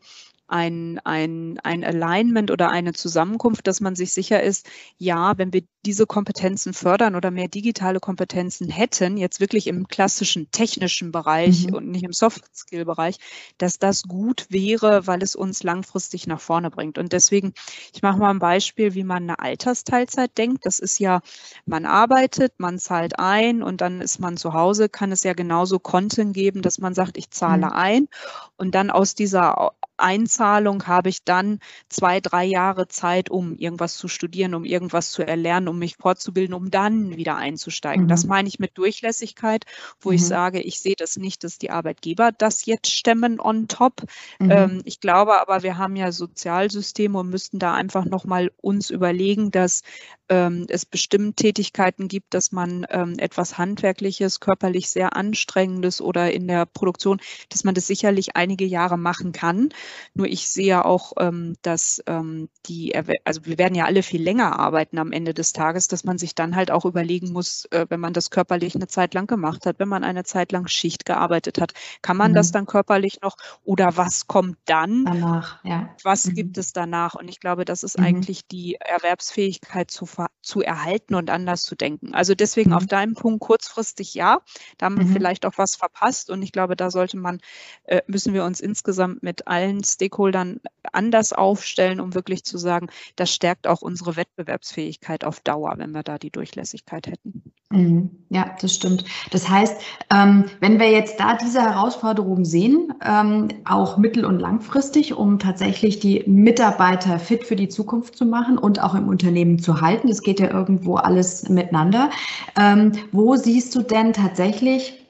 ein, 0.54 1.00
ein, 1.04 1.58
ein 1.64 1.84
Alignment 1.84 2.50
oder 2.52 2.70
eine 2.70 2.92
Zusammenkunft, 2.92 3.66
dass 3.66 3.80
man 3.80 3.96
sich 3.96 4.12
sicher 4.12 4.42
ist, 4.42 4.68
ja, 4.98 5.36
wenn 5.36 5.52
wir 5.52 5.62
diese 5.84 6.06
Kompetenzen 6.06 6.72
fördern 6.72 7.14
oder 7.14 7.30
mehr 7.30 7.48
digitale 7.48 8.00
Kompetenzen 8.00 8.68
hätten, 8.68 9.16
jetzt 9.16 9.40
wirklich 9.40 9.66
im 9.66 9.88
klassischen 9.88 10.50
technischen 10.50 11.12
Bereich 11.12 11.66
mhm. 11.66 11.74
und 11.74 11.90
nicht 11.90 12.04
im 12.04 12.12
Soft-Skill-Bereich, 12.12 13.18
dass 13.58 13.78
das 13.78 14.02
gut 14.02 14.46
wäre, 14.48 15.06
weil 15.06 15.22
es 15.22 15.36
uns 15.36 15.62
langfristig 15.62 16.26
nach 16.26 16.40
vorne 16.40 16.70
bringt. 16.70 16.98
Und 16.98 17.12
deswegen, 17.12 17.52
ich 17.92 18.02
mache 18.02 18.18
mal 18.18 18.30
ein 18.30 18.38
Beispiel, 18.38 18.94
wie 18.94 19.04
man 19.04 19.24
eine 19.24 19.38
Altersteilzeit 19.38 20.36
denkt. 20.38 20.66
Das 20.66 20.78
ist 20.78 20.98
ja, 20.98 21.20
man 21.66 21.86
arbeitet, 21.86 22.54
man 22.58 22.78
zahlt 22.78 23.18
ein 23.18 23.62
und 23.62 23.80
dann 23.80 24.00
ist 24.00 24.18
man 24.18 24.36
zu 24.36 24.54
Hause, 24.54 24.88
kann 24.88 25.12
es 25.12 25.22
ja 25.22 25.34
genauso 25.34 25.78
Content 25.78 26.34
geben, 26.34 26.62
dass 26.62 26.78
man 26.78 26.94
sagt, 26.94 27.16
ich 27.16 27.30
zahle 27.30 27.66
mhm. 27.66 27.72
ein 27.72 28.08
und 28.56 28.74
dann 28.74 28.90
aus 28.90 29.14
dieser 29.14 29.72
Einzahlung 29.96 30.86
habe 30.86 31.08
ich 31.08 31.24
dann 31.24 31.60
zwei, 31.88 32.20
drei 32.20 32.44
Jahre 32.44 32.88
Zeit, 32.88 33.30
um 33.30 33.56
irgendwas 33.56 33.96
zu 33.96 34.08
studieren, 34.08 34.54
um 34.54 34.64
irgendwas 34.64 35.12
zu 35.12 35.22
erlernen, 35.22 35.68
um 35.68 35.73
mich 35.78 35.96
fortzubilden, 35.96 36.54
um 36.54 36.70
dann 36.70 37.16
wieder 37.16 37.36
einzusteigen. 37.36 38.04
Mhm. 38.04 38.08
Das 38.08 38.24
meine 38.24 38.48
ich 38.48 38.58
mit 38.58 38.76
Durchlässigkeit, 38.78 39.64
wo 40.00 40.10
mhm. 40.10 40.16
ich 40.16 40.26
sage, 40.26 40.60
ich 40.60 40.80
sehe 40.80 40.96
das 40.96 41.16
nicht, 41.16 41.44
dass 41.44 41.58
die 41.58 41.70
Arbeitgeber 41.70 42.32
das 42.32 42.66
jetzt 42.66 42.90
stemmen 42.90 43.40
on 43.40 43.68
top. 43.68 44.02
Mhm. 44.38 44.50
Ähm, 44.50 44.82
ich 44.84 45.00
glaube 45.00 45.40
aber, 45.40 45.62
wir 45.62 45.78
haben 45.78 45.96
ja 45.96 46.12
Sozialsysteme 46.12 47.18
und 47.18 47.30
müssten 47.30 47.58
da 47.58 47.74
einfach 47.74 48.04
nochmal 48.04 48.50
uns 48.60 48.90
überlegen, 48.90 49.50
dass 49.50 49.82
ähm, 50.28 50.66
es 50.68 50.86
bestimmt 50.86 51.36
Tätigkeiten 51.36 52.08
gibt, 52.08 52.34
dass 52.34 52.52
man 52.52 52.86
ähm, 52.90 53.14
etwas 53.18 53.58
Handwerkliches, 53.58 54.40
körperlich 54.40 54.88
sehr 54.88 55.16
Anstrengendes 55.16 56.00
oder 56.00 56.32
in 56.32 56.48
der 56.48 56.66
Produktion, 56.66 57.20
dass 57.50 57.64
man 57.64 57.74
das 57.74 57.86
sicherlich 57.86 58.36
einige 58.36 58.64
Jahre 58.64 58.96
machen 58.96 59.32
kann. 59.32 59.70
Nur 60.14 60.26
ich 60.26 60.48
sehe 60.48 60.84
auch, 60.84 61.12
ähm, 61.18 61.56
dass 61.62 62.02
ähm, 62.06 62.48
die, 62.66 62.94
also 63.24 63.44
wir 63.44 63.58
werden 63.58 63.74
ja 63.74 63.84
alle 63.84 64.02
viel 64.02 64.22
länger 64.22 64.58
arbeiten 64.58 64.98
am 64.98 65.12
Ende 65.12 65.34
des 65.34 65.52
Tages, 65.52 65.88
dass 65.88 66.04
man 66.04 66.18
sich 66.18 66.34
dann 66.34 66.56
halt 66.56 66.70
auch 66.70 66.84
überlegen 66.84 67.32
muss, 67.32 67.66
äh, 67.66 67.86
wenn 67.88 68.00
man 68.00 68.12
das 68.12 68.30
körperlich 68.30 68.74
eine 68.74 68.86
Zeit 68.86 69.14
lang 69.14 69.26
gemacht 69.26 69.66
hat, 69.66 69.78
wenn 69.78 69.88
man 69.88 70.04
eine 70.04 70.24
Zeit 70.24 70.52
lang 70.52 70.68
Schicht 70.68 71.04
gearbeitet 71.04 71.60
hat, 71.60 71.72
kann 72.02 72.16
man 72.16 72.30
mhm. 72.30 72.36
das 72.36 72.52
dann 72.52 72.66
körperlich 72.66 73.20
noch 73.20 73.36
oder 73.64 73.96
was 73.96 74.26
kommt 74.26 74.56
dann? 74.64 75.04
Danach, 75.04 75.62
ja. 75.64 75.94
Was 76.02 76.26
mhm. 76.26 76.34
gibt 76.34 76.58
es 76.58 76.72
danach? 76.72 77.14
Und 77.14 77.28
ich 77.28 77.40
glaube, 77.40 77.64
das 77.64 77.82
ist 77.82 77.98
mhm. 77.98 78.04
eigentlich 78.04 78.46
die 78.46 78.76
Erwerbsfähigkeit 78.76 79.90
zu 79.90 80.06
zu 80.42 80.60
erhalten 80.60 81.14
und 81.14 81.30
anders 81.30 81.62
zu 81.62 81.74
denken. 81.74 82.14
Also 82.14 82.34
deswegen 82.34 82.70
mhm. 82.70 82.76
auf 82.76 82.86
deinem 82.86 83.14
Punkt 83.14 83.40
kurzfristig 83.40 84.14
ja, 84.14 84.40
da 84.78 84.86
haben 84.86 84.98
wir 84.98 85.06
mhm. 85.06 85.12
vielleicht 85.12 85.46
auch 85.46 85.56
was 85.56 85.76
verpasst 85.76 86.30
und 86.30 86.42
ich 86.42 86.52
glaube, 86.52 86.76
da 86.76 86.90
sollte 86.90 87.16
man, 87.16 87.40
äh, 87.84 88.02
müssen 88.06 88.34
wir 88.34 88.44
uns 88.44 88.60
insgesamt 88.60 89.22
mit 89.22 89.46
allen 89.46 89.82
Stakeholdern 89.82 90.60
anders 90.92 91.32
aufstellen, 91.32 92.00
um 92.00 92.14
wirklich 92.14 92.44
zu 92.44 92.58
sagen, 92.58 92.88
das 93.16 93.32
stärkt 93.32 93.66
auch 93.66 93.82
unsere 93.82 94.16
Wettbewerbsfähigkeit 94.16 95.24
auf 95.24 95.40
Dauer, 95.40 95.74
wenn 95.76 95.92
wir 95.92 96.02
da 96.02 96.18
die 96.18 96.30
Durchlässigkeit 96.30 97.06
hätten. 97.06 97.53
Mhm. 97.74 98.10
Ja, 98.30 98.54
das 98.60 98.74
stimmt. 98.74 99.04
Das 99.30 99.48
heißt, 99.48 99.76
ähm, 100.12 100.46
wenn 100.60 100.80
wir 100.80 100.90
jetzt 100.90 101.20
da 101.20 101.36
diese 101.36 101.62
Herausforderungen 101.62 102.44
sehen, 102.44 102.92
ähm, 103.04 103.48
auch 103.64 103.96
mittel- 103.96 104.24
und 104.24 104.40
langfristig, 104.40 105.14
um 105.14 105.38
tatsächlich 105.38 106.00
die 106.00 106.24
Mitarbeiter 106.26 107.18
fit 107.18 107.44
für 107.44 107.54
die 107.54 107.68
Zukunft 107.68 108.16
zu 108.16 108.26
machen 108.26 108.58
und 108.58 108.82
auch 108.82 108.94
im 108.94 109.08
Unternehmen 109.08 109.58
zu 109.58 109.80
halten, 109.80 110.08
das 110.08 110.22
geht 110.22 110.40
ja 110.40 110.50
irgendwo 110.50 110.96
alles 110.96 111.48
miteinander. 111.48 112.10
Ähm, 112.58 112.92
wo 113.12 113.36
siehst 113.36 113.74
du 113.76 113.82
denn 113.82 114.12
tatsächlich 114.12 115.00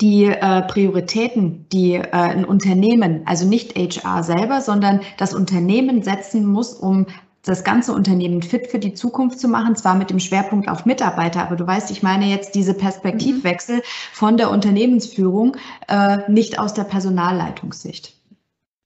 die 0.00 0.24
äh, 0.24 0.62
Prioritäten, 0.62 1.66
die 1.72 1.94
äh, 1.94 2.10
ein 2.10 2.44
Unternehmen, 2.44 3.22
also 3.24 3.46
nicht 3.46 3.76
HR 3.76 4.22
selber, 4.22 4.60
sondern 4.60 5.00
das 5.16 5.34
Unternehmen 5.34 6.02
setzen 6.02 6.44
muss, 6.44 6.74
um 6.74 7.06
das 7.46 7.62
ganze 7.64 7.92
Unternehmen 7.92 8.42
fit 8.42 8.66
für 8.66 8.80
die 8.80 8.92
Zukunft 8.92 9.38
zu 9.38 9.48
machen, 9.48 9.76
zwar 9.76 9.94
mit 9.94 10.10
dem 10.10 10.18
Schwerpunkt 10.18 10.68
auf 10.68 10.84
Mitarbeiter, 10.84 11.42
aber 11.42 11.56
du 11.56 11.66
weißt, 11.66 11.90
ich 11.92 12.02
meine 12.02 12.26
jetzt 12.26 12.54
diese 12.54 12.74
Perspektivwechsel 12.74 13.82
von 14.12 14.36
der 14.36 14.50
Unternehmensführung, 14.50 15.56
äh, 15.88 16.18
nicht 16.28 16.58
aus 16.58 16.74
der 16.74 16.84
Personalleitungssicht. 16.84 18.15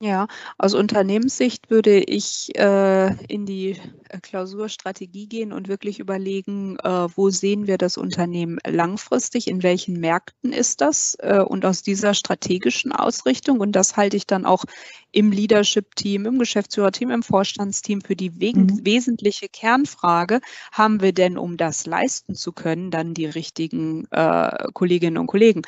Ja, 0.03 0.29
aus 0.57 0.73
Unternehmenssicht 0.73 1.69
würde 1.69 1.99
ich 1.99 2.57
äh, 2.57 3.13
in 3.27 3.45
die 3.45 3.77
äh, 4.09 4.19
Klausurstrategie 4.19 5.27
gehen 5.27 5.53
und 5.53 5.69
wirklich 5.69 5.99
überlegen, 5.99 6.79
äh, 6.79 7.09
wo 7.15 7.29
sehen 7.29 7.67
wir 7.67 7.77
das 7.77 7.99
Unternehmen 7.99 8.59
langfristig, 8.67 9.47
in 9.47 9.63
welchen 9.63 10.01
Märkten 10.01 10.55
ist 10.55 10.81
das 10.81 11.19
äh, 11.21 11.41
und 11.41 11.67
aus 11.67 11.83
dieser 11.83 12.15
strategischen 12.15 12.93
Ausrichtung 12.93 13.61
und 13.61 13.73
das 13.73 13.99
halte 13.99 14.17
ich 14.17 14.27
dann 14.27 14.47
auch 14.47 14.65
im 15.13 15.33
Leadership-Team, 15.33 16.25
im 16.25 16.39
Geschäftsführerteam, 16.39 17.11
im 17.11 17.23
Vorstandsteam 17.23 18.01
für 18.01 18.17
die 18.17 18.31
mhm. 18.31 18.81
wesentliche 18.83 19.51
Kernfrage, 19.51 20.41
haben 20.73 21.03
wir 21.03 21.13
denn, 21.13 21.37
um 21.37 21.59
das 21.59 21.85
leisten 21.85 22.35
zu 22.35 22.53
können, 22.53 22.91
dann 22.91 23.13
die 23.13 23.27
richtigen 23.27 24.07
äh, 24.13 24.69
Kolleginnen 24.73 25.19
und 25.19 25.27
Kollegen? 25.27 25.61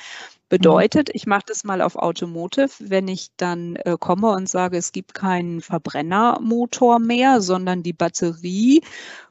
Bedeutet, 0.52 1.08
ich 1.14 1.26
mache 1.26 1.44
das 1.46 1.64
mal 1.64 1.80
auf 1.80 1.96
Automotive, 1.96 2.68
wenn 2.78 3.08
ich 3.08 3.28
dann 3.38 3.76
äh, 3.76 3.96
komme 3.98 4.32
und 4.32 4.50
sage, 4.50 4.76
es 4.76 4.92
gibt 4.92 5.14
keinen 5.14 5.62
Verbrennermotor 5.62 6.98
mehr, 6.98 7.40
sondern 7.40 7.82
die 7.82 7.94
Batterie 7.94 8.82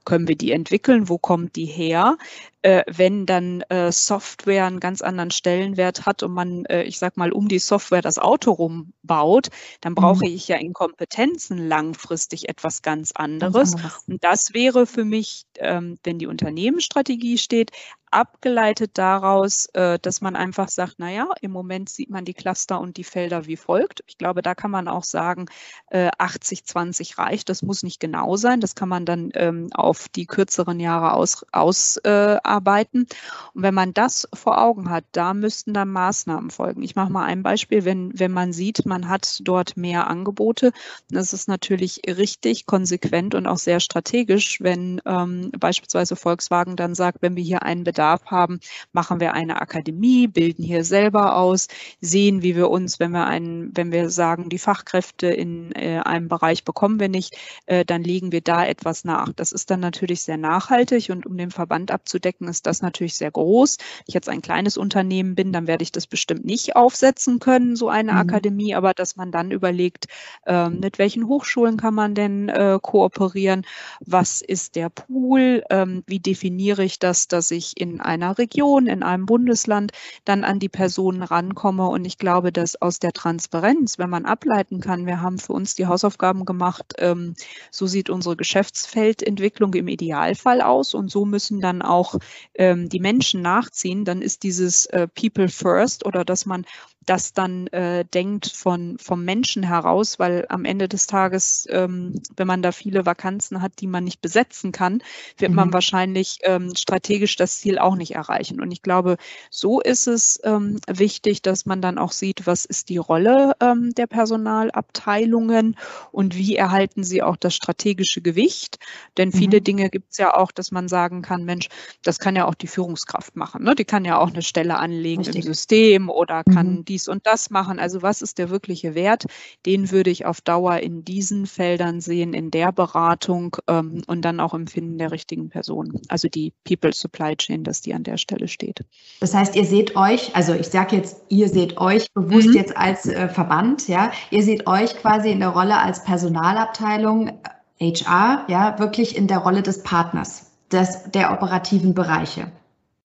können 0.03 0.27
wir 0.27 0.35
die 0.35 0.51
entwickeln? 0.51 1.09
Wo 1.09 1.19
kommt 1.19 1.55
die 1.55 1.65
her? 1.65 2.17
Äh, 2.63 2.83
wenn 2.87 3.27
dann 3.27 3.61
äh, 3.69 3.91
Software 3.91 4.65
einen 4.65 4.79
ganz 4.79 5.03
anderen 5.03 5.29
Stellenwert 5.29 6.07
hat 6.07 6.23
und 6.23 6.33
man, 6.33 6.65
äh, 6.65 6.83
ich 6.83 6.97
sag 6.97 7.17
mal, 7.17 7.31
um 7.31 7.47
die 7.47 7.59
Software 7.59 8.01
das 8.01 8.17
Auto 8.17 8.51
rumbaut, 8.51 9.49
dann 9.81 9.93
brauche 9.93 10.27
mhm. 10.27 10.33
ich 10.33 10.47
ja 10.47 10.57
in 10.57 10.73
Kompetenzen 10.73 11.67
langfristig 11.67 12.49
etwas 12.49 12.81
ganz 12.81 13.11
anderes. 13.11 13.73
Ganz 13.73 13.83
anderes. 13.83 14.03
Und 14.07 14.23
das 14.23 14.53
wäre 14.55 14.87
für 14.87 15.05
mich, 15.05 15.43
ähm, 15.59 15.99
wenn 16.03 16.17
die 16.17 16.27
Unternehmensstrategie 16.27 17.37
steht, 17.37 17.71
abgeleitet 18.11 18.91
daraus, 18.97 19.67
äh, 19.73 19.97
dass 19.99 20.21
man 20.21 20.35
einfach 20.35 20.69
sagt, 20.69 20.99
naja, 20.99 21.29
im 21.41 21.51
Moment 21.51 21.89
sieht 21.89 22.09
man 22.09 22.25
die 22.25 22.33
Cluster 22.33 22.79
und 22.79 22.97
die 22.97 23.03
Felder 23.03 23.47
wie 23.47 23.57
folgt. 23.57 24.03
Ich 24.07 24.17
glaube, 24.17 24.41
da 24.41 24.53
kann 24.53 24.69
man 24.69 24.87
auch 24.87 25.03
sagen, 25.03 25.45
äh, 25.89 26.09
80, 26.17 26.65
20 26.65 27.17
reicht. 27.17 27.49
Das 27.49 27.61
muss 27.61 27.83
nicht 27.83 27.99
genau 27.99 28.35
sein. 28.35 28.59
Das 28.59 28.75
kann 28.75 28.89
man 28.89 29.05
dann 29.05 29.31
ähm, 29.33 29.69
auf 29.73 30.09
die 30.09 30.25
kürzeren 30.25 30.79
Jahre 30.79 31.13
ausarbeiten. 31.13 31.51
Aus, 31.51 31.97
äh, 32.03 33.51
und 33.53 33.63
wenn 33.63 33.73
man 33.73 33.93
das 33.93 34.27
vor 34.33 34.61
Augen 34.61 34.89
hat, 34.89 35.05
da 35.13 35.33
müssten 35.33 35.73
dann 35.73 35.89
Maßnahmen 35.89 36.51
folgen. 36.51 36.83
Ich 36.83 36.95
mache 36.95 37.11
mal 37.11 37.25
ein 37.25 37.43
Beispiel, 37.43 37.85
wenn, 37.85 38.11
wenn 38.19 38.31
man 38.31 38.51
sieht, 38.53 38.85
man 38.85 39.07
hat 39.07 39.39
dort 39.43 39.77
mehr 39.77 40.07
Angebote, 40.07 40.71
das 41.09 41.33
ist 41.33 41.47
natürlich 41.47 42.01
richtig, 42.07 42.65
konsequent 42.65 43.35
und 43.35 43.47
auch 43.47 43.57
sehr 43.57 43.79
strategisch, 43.79 44.61
wenn 44.61 45.01
ähm, 45.05 45.51
beispielsweise 45.57 46.15
Volkswagen 46.15 46.75
dann 46.75 46.95
sagt, 46.95 47.21
wenn 47.21 47.35
wir 47.35 47.43
hier 47.43 47.63
einen 47.63 47.83
Bedarf 47.83 48.00
Bedarf 48.01 48.25
haben, 48.25 48.59
machen 48.93 49.19
wir 49.19 49.33
eine 49.35 49.61
Akademie, 49.61 50.25
bilden 50.25 50.63
hier 50.63 50.83
selber 50.83 51.35
aus, 51.37 51.67
sehen, 51.99 52.41
wie 52.41 52.55
wir 52.55 52.71
uns, 52.71 52.99
wenn 52.99 53.11
wir 53.11 53.27
einen, 53.27 53.69
wenn 53.77 53.91
wir 53.91 54.09
sagen, 54.09 54.49
die 54.49 54.57
Fachkräfte 54.57 55.27
in 55.27 55.71
äh, 55.73 55.99
einem 55.99 56.27
Bereich 56.27 56.63
bekommen 56.63 56.99
wir 56.99 57.09
nicht, 57.09 57.37
äh, 57.67 57.85
dann 57.85 58.03
legen 58.03 58.31
wir 58.31 58.41
da 58.41 58.65
etwas 58.65 59.03
nach. 59.03 59.31
Das 59.33 59.51
ist 59.51 59.69
dann 59.69 59.81
natürlich 59.81 60.23
sehr 60.23 60.37
nachhaltig 60.37 61.11
und 61.11 61.27
um 61.27 61.37
den 61.37 61.51
Verband 61.51 61.91
abzudecken, 61.91 62.47
ist 62.47 62.65
das 62.65 62.81
natürlich 62.81 63.17
sehr 63.17 63.29
groß. 63.29 63.77
Wenn 63.77 64.05
ich 64.07 64.15
jetzt 64.15 64.29
ein 64.29 64.41
kleines 64.41 64.77
Unternehmen 64.77 65.35
bin, 65.35 65.53
dann 65.53 65.67
werde 65.67 65.83
ich 65.83 65.91
das 65.91 66.07
bestimmt 66.07 66.43
nicht 66.43 66.75
aufsetzen 66.75 67.37
können, 67.37 67.75
so 67.75 67.87
eine 67.87 68.13
mhm. 68.13 68.17
Akademie, 68.17 68.73
aber 68.73 68.95
dass 68.95 69.15
man 69.15 69.31
dann 69.31 69.51
überlegt, 69.51 70.07
äh, 70.47 70.69
mit 70.69 70.97
welchen 70.97 71.27
Hochschulen 71.27 71.77
kann 71.77 71.93
man 71.93 72.15
denn 72.15 72.49
äh, 72.49 72.79
kooperieren, 72.81 73.63
was 73.99 74.41
ist 74.41 74.75
der 74.75 74.89
Pool, 74.89 75.63
ähm, 75.69 76.03
wie 76.07 76.19
definiere 76.19 76.83
ich 76.83 76.97
das, 76.97 77.27
dass 77.27 77.51
ich 77.51 77.79
in 77.79 77.90
einer 77.99 78.37
Region, 78.37 78.87
in 78.87 79.03
einem 79.03 79.25
Bundesland 79.25 79.91
dann 80.23 80.43
an 80.43 80.59
die 80.59 80.69
Personen 80.69 81.23
rankomme. 81.23 81.87
Und 81.87 82.05
ich 82.05 82.17
glaube, 82.17 82.51
dass 82.51 82.81
aus 82.81 82.99
der 82.99 83.11
Transparenz, 83.11 83.99
wenn 83.99 84.09
man 84.09 84.25
ableiten 84.25 84.79
kann, 84.79 85.05
wir 85.05 85.21
haben 85.21 85.39
für 85.39 85.53
uns 85.53 85.75
die 85.75 85.87
Hausaufgaben 85.87 86.45
gemacht, 86.45 86.93
ähm, 86.99 87.33
so 87.71 87.87
sieht 87.87 88.09
unsere 88.09 88.35
Geschäftsfeldentwicklung 88.35 89.73
im 89.73 89.87
Idealfall 89.87 90.61
aus. 90.61 90.93
Und 90.93 91.11
so 91.11 91.25
müssen 91.25 91.59
dann 91.59 91.81
auch 91.81 92.15
ähm, 92.55 92.87
die 92.87 92.99
Menschen 92.99 93.41
nachziehen, 93.41 94.05
dann 94.05 94.21
ist 94.21 94.43
dieses 94.43 94.85
äh, 94.87 95.07
People 95.07 95.49
First 95.49 96.05
oder 96.05 96.23
dass 96.23 96.45
man 96.45 96.65
das 97.05 97.33
dann 97.33 97.67
äh, 97.67 98.05
denkt 98.05 98.47
von, 98.47 98.97
vom 98.99 99.25
Menschen 99.25 99.63
heraus, 99.63 100.19
weil 100.19 100.45
am 100.49 100.65
Ende 100.65 100.87
des 100.87 101.07
Tages, 101.07 101.67
ähm, 101.71 102.21
wenn 102.35 102.45
man 102.45 102.61
da 102.61 102.71
viele 102.71 103.05
Vakanzen 103.05 103.61
hat, 103.61 103.73
die 103.79 103.87
man 103.87 104.03
nicht 104.03 104.21
besetzen 104.21 104.71
kann, 104.71 105.01
wird 105.37 105.51
mhm. 105.51 105.55
man 105.55 105.73
wahrscheinlich 105.73 106.39
ähm, 106.43 106.73
strategisch 106.75 107.35
das 107.37 107.57
Ziel 107.57 107.79
auch 107.79 107.95
nicht 107.95 108.13
erreichen. 108.13 108.61
Und 108.61 108.71
ich 108.71 108.83
glaube, 108.83 109.17
so 109.49 109.81
ist 109.81 110.05
es 110.05 110.39
ähm, 110.43 110.79
wichtig, 110.87 111.41
dass 111.41 111.65
man 111.65 111.81
dann 111.81 111.97
auch 111.97 112.11
sieht, 112.11 112.45
was 112.45 112.65
ist 112.65 112.89
die 112.89 112.97
Rolle 112.97 113.53
ähm, 113.59 113.93
der 113.95 114.05
Personalabteilungen 114.05 115.77
und 116.11 116.35
wie 116.35 116.55
erhalten 116.55 117.03
sie 117.03 117.23
auch 117.23 117.35
das 117.35 117.55
strategische 117.55 118.21
Gewicht. 118.21 118.77
Denn 119.17 119.31
viele 119.31 119.59
mhm. 119.59 119.63
Dinge 119.63 119.89
gibt 119.89 120.11
es 120.11 120.17
ja 120.19 120.35
auch, 120.35 120.51
dass 120.51 120.71
man 120.71 120.87
sagen 120.87 121.23
kann, 121.23 121.45
Mensch, 121.45 121.69
das 122.03 122.19
kann 122.19 122.35
ja 122.35 122.45
auch 122.45 122.55
die 122.55 122.67
Führungskraft 122.67 123.35
machen. 123.35 123.63
Ne? 123.63 123.73
Die 123.73 123.85
kann 123.85 124.05
ja 124.05 124.19
auch 124.19 124.29
eine 124.29 124.43
Stelle 124.43 124.77
anlegen 124.77 125.23
Richtig. 125.23 125.45
im 125.45 125.53
System 125.53 126.09
oder 126.09 126.43
kann 126.43 126.67
mhm 126.67 126.90
dies 126.91 127.07
und 127.07 127.25
das 127.25 127.49
machen. 127.49 127.79
Also 127.79 128.01
was 128.01 128.21
ist 128.21 128.37
der 128.37 128.49
wirkliche 128.49 128.95
Wert? 128.95 129.25
Den 129.65 129.91
würde 129.91 130.09
ich 130.09 130.25
auf 130.25 130.41
Dauer 130.41 130.77
in 130.77 131.05
diesen 131.05 131.45
Feldern 131.45 132.01
sehen, 132.01 132.33
in 132.33 132.51
der 132.51 132.73
Beratung 132.73 133.55
ähm, 133.67 134.01
und 134.07 134.23
dann 134.23 134.41
auch 134.41 134.53
im 134.53 134.67
Finden 134.67 134.97
der 134.97 135.11
richtigen 135.11 135.49
Person. 135.49 136.01
Also 136.09 136.27
die 136.27 136.51
People 136.65 136.91
Supply 136.93 137.35
Chain, 137.37 137.63
dass 137.63 137.81
die 137.81 137.93
an 137.93 138.03
der 138.03 138.17
Stelle 138.17 138.49
steht. 138.49 138.81
Das 139.21 139.33
heißt, 139.33 139.55
ihr 139.55 139.65
seht 139.65 139.95
euch, 139.95 140.35
also 140.35 140.53
ich 140.53 140.67
sage 140.67 140.97
jetzt, 140.97 141.21
ihr 141.29 141.47
seht 141.47 141.77
euch 141.77 142.11
bewusst 142.13 142.49
mhm. 142.49 142.55
jetzt 142.55 142.75
als 142.75 143.05
äh, 143.05 143.29
Verband, 143.29 143.87
ja, 143.87 144.11
ihr 144.29 144.43
seht 144.43 144.67
euch 144.67 144.95
quasi 144.97 145.31
in 145.31 145.39
der 145.39 145.49
Rolle 145.49 145.77
als 145.77 146.03
Personalabteilung 146.03 147.39
HR, 147.79 148.45
äh, 148.47 148.51
ja, 148.51 148.79
wirklich 148.79 149.15
in 149.15 149.27
der 149.27 149.37
Rolle 149.37 149.61
des 149.61 149.83
Partners, 149.83 150.51
des, 150.71 151.03
der 151.11 151.31
operativen 151.31 151.93
Bereiche. 151.93 152.51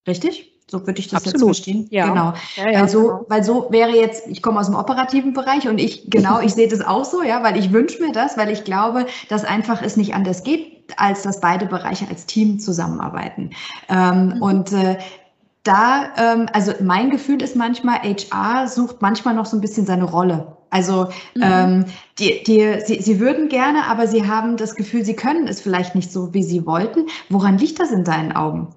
Richtig? 0.09 0.56
So 0.69 0.85
würde 0.85 0.99
ich 0.99 1.07
das 1.07 1.19
Absolut. 1.19 1.35
jetzt 1.35 1.45
verstehen. 1.45 1.87
Ja. 1.91 2.09
Genau. 2.09 2.33
Ja, 2.57 2.71
ja, 2.71 2.81
weil, 2.81 2.89
so, 2.89 3.03
genau. 3.03 3.27
weil 3.29 3.45
so 3.45 3.69
wäre 3.71 3.91
jetzt, 3.91 4.27
ich 4.27 4.43
komme 4.43 4.59
aus 4.59 4.67
dem 4.67 4.75
operativen 4.75 5.33
Bereich 5.33 5.69
und 5.69 5.79
ich, 5.79 6.11
genau, 6.11 6.41
ich 6.41 6.55
sehe 6.55 6.67
das 6.67 6.81
auch 6.81 7.05
so, 7.05 7.23
ja, 7.23 7.45
weil 7.45 7.57
ich 7.57 7.73
wünsche 7.73 8.03
mir 8.03 8.11
das, 8.13 8.37
weil 8.37 8.51
ich 8.51 8.65
glaube, 8.65 9.07
dass 9.29 9.45
einfach 9.45 9.81
es 9.81 9.97
nicht 9.97 10.15
anders 10.15 10.43
geht, 10.43 10.77
als 10.97 11.23
dass 11.23 11.41
beide 11.41 11.67
Bereiche 11.67 12.09
als 12.09 12.27
Team 12.27 12.59
zusammenarbeiten. 12.59 13.51
Ähm, 13.89 14.35
mhm. 14.35 14.43
Und 14.43 14.73
äh, 14.73 14.99
da, 15.63 16.09
ähm, 16.17 16.49
also 16.53 16.73
mein 16.83 17.11
Gefühl 17.11 17.43
ist 17.43 17.55
manchmal, 17.55 18.01
HR 18.01 18.67
sucht 18.67 19.03
manchmal 19.03 19.35
noch 19.35 19.47
so 19.47 19.57
ein 19.57 19.61
bisschen 19.61 19.87
seine 19.87 20.05
Rolle. 20.05 20.57
Also 20.71 21.09
mhm. 21.37 21.43
ähm, 21.43 21.85
die, 22.19 22.43
die, 22.45 22.81
sie, 22.85 23.01
sie 23.01 23.21
würden 23.21 23.49
gerne, 23.49 23.87
aber 23.87 24.09
sie 24.09 24.27
haben 24.27 24.57
das 24.57 24.75
Gefühl, 24.75 25.05
sie 25.05 25.15
können 25.15 25.47
es 25.47 25.61
vielleicht 25.61 25.95
nicht 25.95 26.13
so, 26.13 26.35
wie 26.35 26.43
sie 26.43 26.67
wollten. 26.67 27.07
Woran 27.29 27.57
liegt 27.57 27.79
das 27.79 27.93
in 27.93 28.03
deinen 28.03 28.33
Augen? 28.33 28.75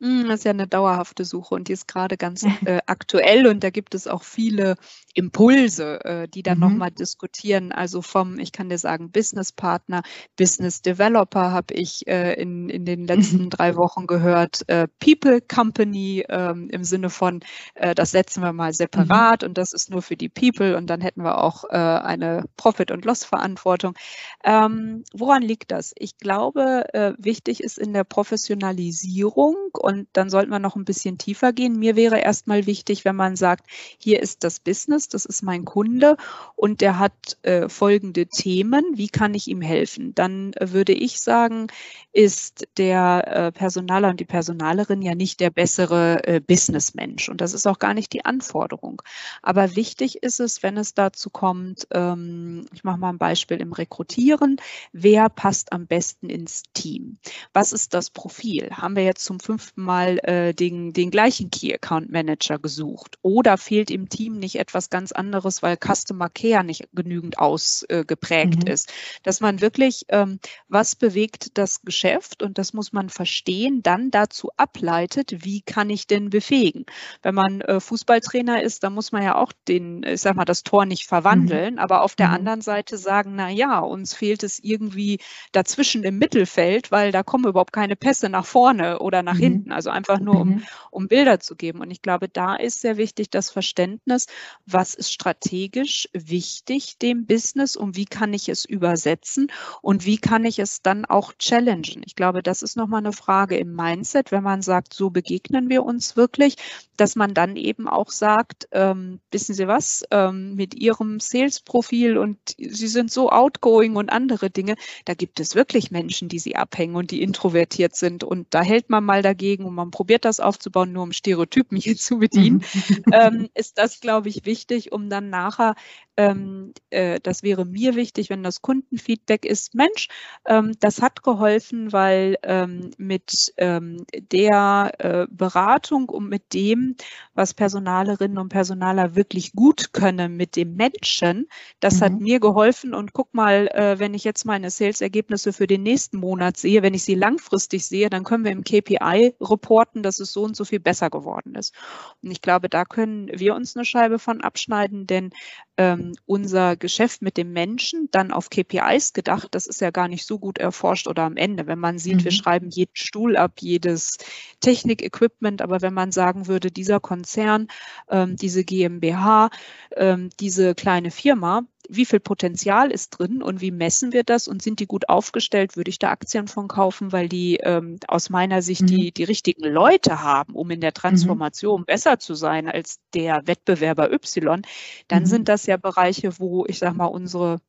Hm, 0.00 0.28
das 0.28 0.40
ist 0.40 0.44
ja 0.44 0.50
eine 0.50 0.66
dauerhafte 0.66 1.24
Suche 1.24 1.54
und 1.54 1.68
die 1.68 1.72
ist 1.72 1.86
gerade 1.88 2.16
ganz 2.16 2.44
äh, 2.64 2.80
aktuell 2.86 3.46
und 3.46 3.62
da 3.64 3.70
gibt 3.70 3.94
es 3.94 4.06
auch 4.06 4.22
viele 4.24 4.76
Impulse, 5.14 6.04
äh, 6.04 6.28
die 6.28 6.42
dann 6.42 6.58
mhm. 6.58 6.64
nochmal 6.64 6.90
diskutieren. 6.90 7.72
Also 7.72 8.02
vom, 8.02 8.38
ich 8.38 8.52
kann 8.52 8.68
dir 8.68 8.78
sagen, 8.78 9.10
Business 9.10 9.52
Partner, 9.52 10.02
Business 10.36 10.82
Developer 10.82 11.52
habe 11.52 11.74
ich 11.74 12.06
äh, 12.06 12.34
in, 12.34 12.68
in 12.68 12.84
den 12.84 13.06
letzten 13.06 13.44
mhm. 13.44 13.50
drei 13.50 13.76
Wochen 13.76 14.06
gehört, 14.06 14.68
äh, 14.68 14.88
People 14.98 15.40
Company 15.40 16.24
ähm, 16.28 16.68
im 16.70 16.84
Sinne 16.84 17.10
von, 17.10 17.40
äh, 17.74 17.94
das 17.94 18.10
setzen 18.10 18.42
wir 18.42 18.52
mal 18.52 18.72
separat 18.72 19.42
mhm. 19.42 19.48
und 19.48 19.58
das 19.58 19.72
ist 19.72 19.90
nur 19.90 20.02
für 20.02 20.16
die 20.16 20.28
People 20.28 20.76
und 20.76 20.88
dann 20.88 21.00
hätten 21.00 21.22
wir 21.22 21.38
auch 21.38 21.64
äh, 21.64 21.76
eine 21.76 22.44
Profit- 22.56 22.90
und 22.90 23.04
Loss-Verantwortung. 23.04 23.94
Ähm, 24.42 25.04
woran 25.12 25.42
liegt 25.42 25.70
das? 25.70 25.92
Ich 25.96 26.18
glaube, 26.18 26.92
äh, 26.92 27.12
wichtig 27.18 27.62
ist 27.62 27.78
in 27.78 27.92
der 27.92 28.04
Professionalisierung 28.04 29.56
und 29.72 30.08
dann 30.12 30.28
sollten 30.28 30.50
wir 30.50 30.58
noch 30.58 30.76
ein 30.76 30.84
bisschen 30.84 31.18
tiefer 31.18 31.52
gehen. 31.52 31.78
Mir 31.78 31.96
wäre 31.96 32.18
erstmal 32.18 32.66
wichtig, 32.66 33.04
wenn 33.04 33.16
man 33.16 33.36
sagt, 33.36 33.66
hier 33.98 34.20
ist 34.20 34.44
das 34.44 34.60
Business, 34.60 35.03
das 35.08 35.24
ist 35.24 35.42
mein 35.42 35.64
Kunde 35.64 36.16
und 36.56 36.80
der 36.80 36.98
hat 36.98 37.12
äh, 37.42 37.68
folgende 37.68 38.26
Themen, 38.26 38.84
wie 38.94 39.08
kann 39.08 39.34
ich 39.34 39.48
ihm 39.48 39.60
helfen? 39.60 40.14
Dann 40.14 40.52
äh, 40.54 40.72
würde 40.72 40.92
ich 40.92 41.20
sagen, 41.20 41.66
ist 42.12 42.66
der 42.78 43.26
äh, 43.26 43.52
Personaler 43.52 44.10
und 44.10 44.20
die 44.20 44.24
Personalerin 44.24 45.02
ja 45.02 45.14
nicht 45.14 45.40
der 45.40 45.50
bessere 45.50 46.26
äh, 46.26 46.40
Businessmensch 46.40 47.28
und 47.28 47.40
das 47.40 47.54
ist 47.54 47.66
auch 47.66 47.78
gar 47.78 47.94
nicht 47.94 48.12
die 48.12 48.24
Anforderung. 48.24 49.02
Aber 49.42 49.76
wichtig 49.76 50.22
ist 50.22 50.40
es, 50.40 50.62
wenn 50.62 50.76
es 50.76 50.94
dazu 50.94 51.30
kommt, 51.30 51.86
ähm, 51.90 52.66
ich 52.72 52.84
mache 52.84 52.98
mal 52.98 53.10
ein 53.10 53.18
Beispiel 53.18 53.58
im 53.60 53.72
Rekrutieren, 53.72 54.60
wer 54.92 55.28
passt 55.28 55.72
am 55.72 55.86
besten 55.86 56.30
ins 56.30 56.62
Team? 56.72 57.18
Was 57.52 57.72
ist 57.72 57.94
das 57.94 58.10
Profil? 58.10 58.70
Haben 58.70 58.96
wir 58.96 59.04
jetzt 59.04 59.24
zum 59.24 59.40
fünften 59.40 59.82
mal 59.82 60.18
äh, 60.22 60.54
den, 60.54 60.92
den 60.92 61.10
gleichen 61.10 61.50
Key 61.50 61.74
Account 61.74 62.10
Manager 62.10 62.58
gesucht? 62.58 63.18
Oder 63.22 63.58
fehlt 63.58 63.90
im 63.90 64.08
Team 64.08 64.38
nicht 64.38 64.56
etwas 64.56 64.88
ganz 64.94 65.10
anderes, 65.10 65.60
weil 65.60 65.76
Customer 65.76 66.30
Care 66.30 66.62
nicht 66.62 66.86
genügend 66.92 67.40
ausgeprägt 67.40 68.64
mhm. 68.64 68.70
ist? 68.70 68.92
Dass 69.24 69.40
man 69.40 69.60
wirklich, 69.60 70.04
ähm, 70.08 70.38
was 70.68 70.94
bewegt 70.94 71.58
das 71.58 71.82
Geschäft 71.82 72.44
und 72.44 72.58
das 72.58 72.74
muss 72.74 72.92
man 72.92 73.10
verstehen, 73.10 73.82
dann 73.82 74.12
dazu 74.12 74.50
ableitet, 74.56 75.44
wie 75.44 75.62
kann 75.62 75.90
ich 75.90 76.06
denn 76.06 76.30
befähigen? 76.30 76.86
Wenn 77.22 77.34
man 77.34 77.60
äh, 77.62 77.80
Fußballtrainer 77.80 78.62
ist, 78.62 78.84
dann 78.84 78.94
muss 78.94 79.10
man 79.10 79.24
ja 79.24 79.34
auch 79.34 79.52
den, 79.66 80.04
ich 80.04 80.20
sag 80.20 80.36
mal, 80.36 80.44
das 80.44 80.62
Tor 80.62 80.86
nicht 80.86 81.08
verwandeln, 81.08 81.74
mhm. 81.74 81.80
aber 81.80 82.02
auf 82.02 82.14
der 82.14 82.28
mhm. 82.28 82.34
anderen 82.34 82.60
Seite 82.60 82.96
sagen, 82.96 83.32
na 83.34 83.50
ja, 83.50 83.80
uns 83.80 84.14
fehlt 84.14 84.44
es 84.44 84.60
irgendwie 84.62 85.18
dazwischen 85.50 86.04
im 86.04 86.18
Mittelfeld, 86.18 86.92
weil 86.92 87.10
da 87.10 87.24
kommen 87.24 87.48
überhaupt 87.48 87.72
keine 87.72 87.96
Pässe 87.96 88.28
nach 88.28 88.46
vorne 88.46 89.00
oder 89.00 89.24
nach 89.24 89.34
mhm. 89.34 89.40
hinten. 89.40 89.72
Also 89.72 89.90
einfach 89.90 90.20
nur, 90.20 90.40
um, 90.40 90.48
mhm. 90.48 90.62
um 90.92 91.08
Bilder 91.08 91.40
zu 91.40 91.56
geben. 91.56 91.80
Und 91.80 91.90
ich 91.90 92.00
glaube, 92.00 92.28
da 92.28 92.54
ist 92.54 92.80
sehr 92.80 92.96
wichtig 92.96 93.30
das 93.30 93.50
Verständnis, 93.50 94.26
was 94.66 94.83
ist 94.92 95.10
strategisch 95.10 96.06
wichtig 96.12 96.98
dem 96.98 97.24
Business 97.24 97.76
und 97.76 97.96
wie 97.96 98.04
kann 98.04 98.34
ich 98.34 98.50
es 98.50 98.66
übersetzen 98.66 99.50
und 99.80 100.04
wie 100.04 100.18
kann 100.18 100.44
ich 100.44 100.58
es 100.58 100.82
dann 100.82 101.06
auch 101.06 101.32
challengen. 101.38 102.02
Ich 102.04 102.16
glaube, 102.16 102.42
das 102.42 102.60
ist 102.60 102.76
nochmal 102.76 102.98
eine 102.98 103.12
Frage 103.12 103.56
im 103.56 103.74
Mindset, 103.74 104.32
wenn 104.32 104.42
man 104.42 104.60
sagt, 104.60 104.92
so 104.92 105.08
begegnen 105.08 105.70
wir 105.70 105.84
uns 105.84 106.16
wirklich, 106.16 106.56
dass 106.98 107.16
man 107.16 107.32
dann 107.32 107.56
eben 107.56 107.88
auch 107.88 108.10
sagt, 108.10 108.68
ähm, 108.72 109.20
wissen 109.30 109.54
Sie 109.54 109.66
was, 109.66 110.04
ähm, 110.10 110.56
mit 110.56 110.74
Ihrem 110.74 111.20
Sales-Profil 111.20 112.18
und 112.18 112.38
Sie 112.58 112.88
sind 112.88 113.10
so 113.10 113.30
outgoing 113.30 113.96
und 113.96 114.10
andere 114.10 114.50
Dinge, 114.50 114.74
da 115.06 115.14
gibt 115.14 115.40
es 115.40 115.54
wirklich 115.54 115.90
Menschen, 115.90 116.28
die 116.28 116.38
Sie 116.38 116.56
abhängen 116.56 116.96
und 116.96 117.10
die 117.10 117.22
introvertiert 117.22 117.96
sind 117.96 118.24
und 118.24 118.48
da 118.50 118.60
hält 118.60 118.90
man 118.90 119.04
mal 119.04 119.22
dagegen 119.22 119.54
dagegen 119.54 119.64
und 119.64 119.74
man 119.74 119.90
probiert 119.90 120.24
das 120.24 120.40
aufzubauen, 120.40 120.92
nur 120.92 121.04
um 121.04 121.12
Stereotypen 121.12 121.76
hier 121.76 121.96
zu 121.96 122.18
bedienen, 122.18 122.64
mhm. 122.72 123.04
ähm, 123.12 123.48
ist 123.54 123.78
das, 123.78 124.00
glaube 124.00 124.28
ich, 124.28 124.44
wichtig, 124.44 124.73
um 124.92 125.08
dann 125.10 125.30
nachher 125.30 125.74
ähm, 126.16 126.72
äh, 126.90 127.18
das 127.20 127.42
wäre 127.42 127.64
mir 127.64 127.96
wichtig, 127.96 128.30
wenn 128.30 128.42
das 128.42 128.62
Kundenfeedback 128.62 129.44
ist, 129.44 129.74
Mensch, 129.74 130.08
ähm, 130.46 130.72
das 130.80 131.02
hat 131.02 131.22
geholfen, 131.22 131.92
weil 131.92 132.36
ähm, 132.42 132.90
mit 132.98 133.52
ähm, 133.56 134.04
der 134.14 134.92
äh, 134.98 135.26
Beratung 135.28 136.08
und 136.08 136.28
mit 136.28 136.54
dem, 136.54 136.96
was 137.34 137.54
Personalerinnen 137.54 138.38
und 138.38 138.48
Personaler 138.48 139.16
wirklich 139.16 139.52
gut 139.52 139.92
können, 139.92 140.36
mit 140.36 140.56
dem 140.56 140.76
Menschen, 140.76 141.48
das 141.80 141.96
mhm. 141.96 142.04
hat 142.04 142.20
mir 142.20 142.40
geholfen 142.40 142.94
und 142.94 143.12
guck 143.12 143.34
mal, 143.34 143.68
äh, 143.68 143.98
wenn 143.98 144.14
ich 144.14 144.24
jetzt 144.24 144.44
meine 144.44 144.70
Sales-Ergebnisse 144.70 145.52
für 145.52 145.66
den 145.66 145.82
nächsten 145.82 146.18
Monat 146.18 146.56
sehe, 146.56 146.82
wenn 146.82 146.94
ich 146.94 147.02
sie 147.02 147.14
langfristig 147.14 147.86
sehe, 147.86 148.08
dann 148.08 148.24
können 148.24 148.44
wir 148.44 148.52
im 148.52 148.64
KPI 148.64 149.34
reporten, 149.40 150.02
dass 150.02 150.20
es 150.20 150.32
so 150.32 150.42
und 150.44 150.56
so 150.56 150.64
viel 150.64 150.80
besser 150.80 151.10
geworden 151.10 151.54
ist. 151.56 151.74
Und 152.22 152.30
ich 152.30 152.40
glaube, 152.40 152.68
da 152.68 152.84
können 152.84 153.30
wir 153.32 153.54
uns 153.54 153.76
eine 153.76 153.84
Scheibe 153.84 154.18
von 154.18 154.40
abschneiden, 154.40 155.06
denn 155.06 155.30
ähm, 155.76 156.14
unser 156.26 156.76
Geschäft 156.76 157.22
mit 157.22 157.36
dem 157.36 157.52
Menschen 157.52 158.08
dann 158.12 158.30
auf 158.30 158.48
KPIs 158.50 159.12
gedacht, 159.12 159.48
das 159.52 159.66
ist 159.66 159.80
ja 159.80 159.90
gar 159.90 160.08
nicht 160.08 160.26
so 160.26 160.38
gut 160.38 160.58
erforscht 160.58 161.08
oder 161.08 161.24
am 161.24 161.36
Ende, 161.36 161.66
wenn 161.66 161.78
man 161.78 161.98
sieht, 161.98 162.18
mhm. 162.18 162.24
wir 162.24 162.30
schreiben 162.30 162.70
jeden 162.70 162.94
Stuhl 162.94 163.36
ab, 163.36 163.54
jedes 163.60 164.18
Technik-Equipment, 164.60 165.62
aber 165.62 165.82
wenn 165.82 165.94
man 165.94 166.12
sagen 166.12 166.46
würde, 166.46 166.70
dieser 166.70 167.00
Konzern, 167.00 167.68
ähm, 168.08 168.36
diese 168.36 168.64
GmbH, 168.64 169.50
ähm, 169.96 170.30
diese 170.38 170.74
kleine 170.74 171.10
Firma, 171.10 171.62
wie 171.88 172.04
viel 172.04 172.20
Potenzial 172.20 172.90
ist 172.90 173.10
drin 173.10 173.42
und 173.42 173.60
wie 173.60 173.70
messen 173.70 174.12
wir 174.12 174.24
das 174.24 174.48
und 174.48 174.62
sind 174.62 174.80
die 174.80 174.86
gut 174.86 175.08
aufgestellt, 175.08 175.76
würde 175.76 175.90
ich 175.90 175.98
da 175.98 176.10
Aktien 176.10 176.48
von 176.48 176.68
kaufen, 176.68 177.12
weil 177.12 177.28
die 177.28 177.56
ähm, 177.56 177.98
aus 178.08 178.30
meiner 178.30 178.62
Sicht 178.62 178.82
mhm. 178.82 178.86
die, 178.86 179.12
die 179.12 179.24
richtigen 179.24 179.64
Leute 179.64 180.22
haben, 180.22 180.54
um 180.54 180.70
in 180.70 180.80
der 180.80 180.90
mhm. 180.90 180.94
Transformation 180.94 181.80
mhm. 181.80 181.84
besser 181.86 182.18
zu 182.18 182.34
sein 182.34 182.68
als 182.68 182.98
der 183.12 183.46
Wettbewerber 183.46 184.12
Y, 184.12 184.62
dann 185.08 185.22
mhm. 185.22 185.26
sind 185.26 185.48
das 185.48 185.66
ja 185.66 185.76
Bereiche, 185.76 186.38
wo 186.38 186.64
ich 186.66 186.78
sage 186.78 186.96
mal 186.96 187.06
unsere 187.06 187.60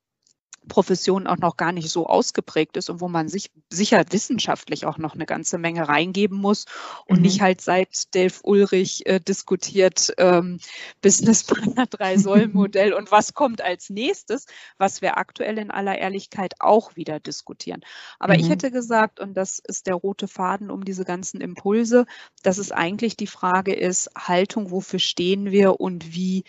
Profession 0.67 1.27
auch 1.27 1.37
noch 1.37 1.57
gar 1.57 1.71
nicht 1.71 1.89
so 1.89 2.07
ausgeprägt 2.07 2.77
ist 2.77 2.89
und 2.89 3.01
wo 3.01 3.07
man 3.07 3.27
sich 3.27 3.51
sicher 3.69 4.03
wissenschaftlich 4.09 4.85
auch 4.85 4.97
noch 4.97 5.15
eine 5.15 5.25
ganze 5.25 5.57
Menge 5.57 5.87
reingeben 5.87 6.37
muss 6.37 6.65
und 7.05 7.17
mhm. 7.17 7.23
nicht 7.23 7.41
halt 7.41 7.61
seit 7.61 8.13
Dave 8.15 8.33
Ulrich 8.43 9.05
äh, 9.05 9.19
diskutiert 9.19 10.13
ähm, 10.17 10.59
Business 11.01 11.43
Planner 11.43 11.85
3 11.87 12.17
Säulen 12.17 12.53
Modell 12.53 12.93
und 12.93 13.11
was 13.11 13.33
kommt 13.33 13.61
als 13.61 13.89
nächstes, 13.89 14.45
was 14.77 15.01
wir 15.01 15.17
aktuell 15.17 15.57
in 15.57 15.71
aller 15.71 15.97
Ehrlichkeit 15.97 16.55
auch 16.59 16.95
wieder 16.95 17.19
diskutieren. 17.19 17.81
Aber 18.19 18.33
mhm. 18.33 18.39
ich 18.39 18.49
hätte 18.49 18.71
gesagt, 18.71 19.19
und 19.19 19.35
das 19.35 19.59
ist 19.59 19.87
der 19.87 19.95
rote 19.95 20.27
Faden 20.27 20.69
um 20.71 20.85
diese 20.85 21.05
ganzen 21.05 21.41
Impulse, 21.41 22.05
dass 22.43 22.57
es 22.57 22.71
eigentlich 22.71 23.17
die 23.17 23.27
Frage 23.27 23.73
ist, 23.73 24.09
Haltung, 24.17 24.71
wofür 24.71 24.99
stehen 24.99 25.51
wir 25.51 25.79
und 25.79 26.13
wie 26.13 26.43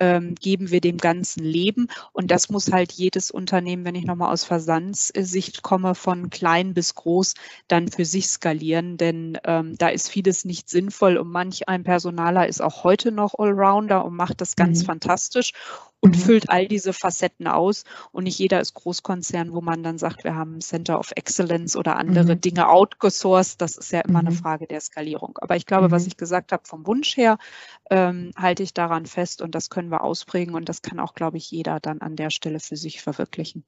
ähm, 0.00 0.34
geben 0.34 0.70
wir 0.70 0.80
dem 0.80 0.98
ganzen 0.98 1.44
Leben. 1.44 1.88
Und 2.12 2.30
das 2.30 2.48
muss 2.48 2.72
halt 2.72 2.92
jedes 2.92 3.30
Unternehmen, 3.30 3.84
wenn 3.84 3.94
ich 3.94 4.04
nochmal 4.04 4.32
aus 4.32 4.44
Versandssicht 4.44 5.62
komme, 5.62 5.94
von 5.94 6.30
klein 6.30 6.74
bis 6.74 6.94
groß, 6.94 7.34
dann 7.68 7.88
für 7.88 8.04
sich 8.04 8.28
skalieren. 8.28 8.96
Denn 8.96 9.38
ähm, 9.44 9.76
da 9.78 9.88
ist 9.88 10.08
vieles 10.08 10.44
nicht 10.44 10.68
sinnvoll 10.68 11.16
und 11.16 11.30
manch 11.30 11.68
ein 11.68 11.84
Personaler 11.84 12.48
ist 12.48 12.62
auch 12.62 12.84
heute 12.84 13.12
noch 13.12 13.38
Allrounder 13.38 14.04
und 14.04 14.16
macht 14.16 14.40
das 14.40 14.56
ganz 14.56 14.82
mhm. 14.82 14.86
fantastisch 14.86 15.52
und 16.02 16.16
mhm. 16.16 16.20
füllt 16.20 16.50
all 16.50 16.66
diese 16.66 16.92
Facetten 16.92 17.46
aus. 17.46 17.84
Und 18.10 18.24
nicht 18.24 18.38
jeder 18.38 18.60
ist 18.60 18.74
Großkonzern, 18.74 19.52
wo 19.52 19.60
man 19.60 19.82
dann 19.82 19.98
sagt, 19.98 20.24
wir 20.24 20.34
haben 20.34 20.60
Center 20.60 20.98
of 20.98 21.12
Excellence 21.14 21.76
oder 21.76 21.96
andere 21.96 22.34
mhm. 22.34 22.40
Dinge 22.40 22.68
outgesourced. 22.68 23.60
Das 23.60 23.76
ist 23.76 23.92
ja 23.92 24.00
immer 24.00 24.20
mhm. 24.20 24.28
eine 24.28 24.36
Frage 24.36 24.66
der 24.66 24.80
Skalierung. 24.80 25.38
Aber 25.40 25.56
ich 25.56 25.64
glaube, 25.64 25.90
was 25.92 26.02
mhm. 26.02 26.08
ich 26.08 26.16
gesagt 26.16 26.52
habe, 26.52 26.64
vom 26.66 26.86
Wunsch 26.86 27.16
her 27.16 27.38
ähm, 27.88 28.32
halte 28.36 28.64
ich 28.64 28.74
daran 28.74 29.06
fest 29.06 29.40
und 29.42 29.54
das 29.54 29.70
können 29.70 29.90
wir 29.90 30.02
ausprägen 30.02 30.54
und 30.54 30.68
das 30.68 30.82
kann 30.82 30.98
auch, 30.98 31.14
glaube 31.14 31.36
ich, 31.36 31.50
jeder 31.50 31.78
dann 31.78 32.00
an 32.00 32.16
der 32.16 32.30
Stelle 32.30 32.58
für 32.58 32.76
sich 32.76 33.00
verwirklichen. 33.00 33.64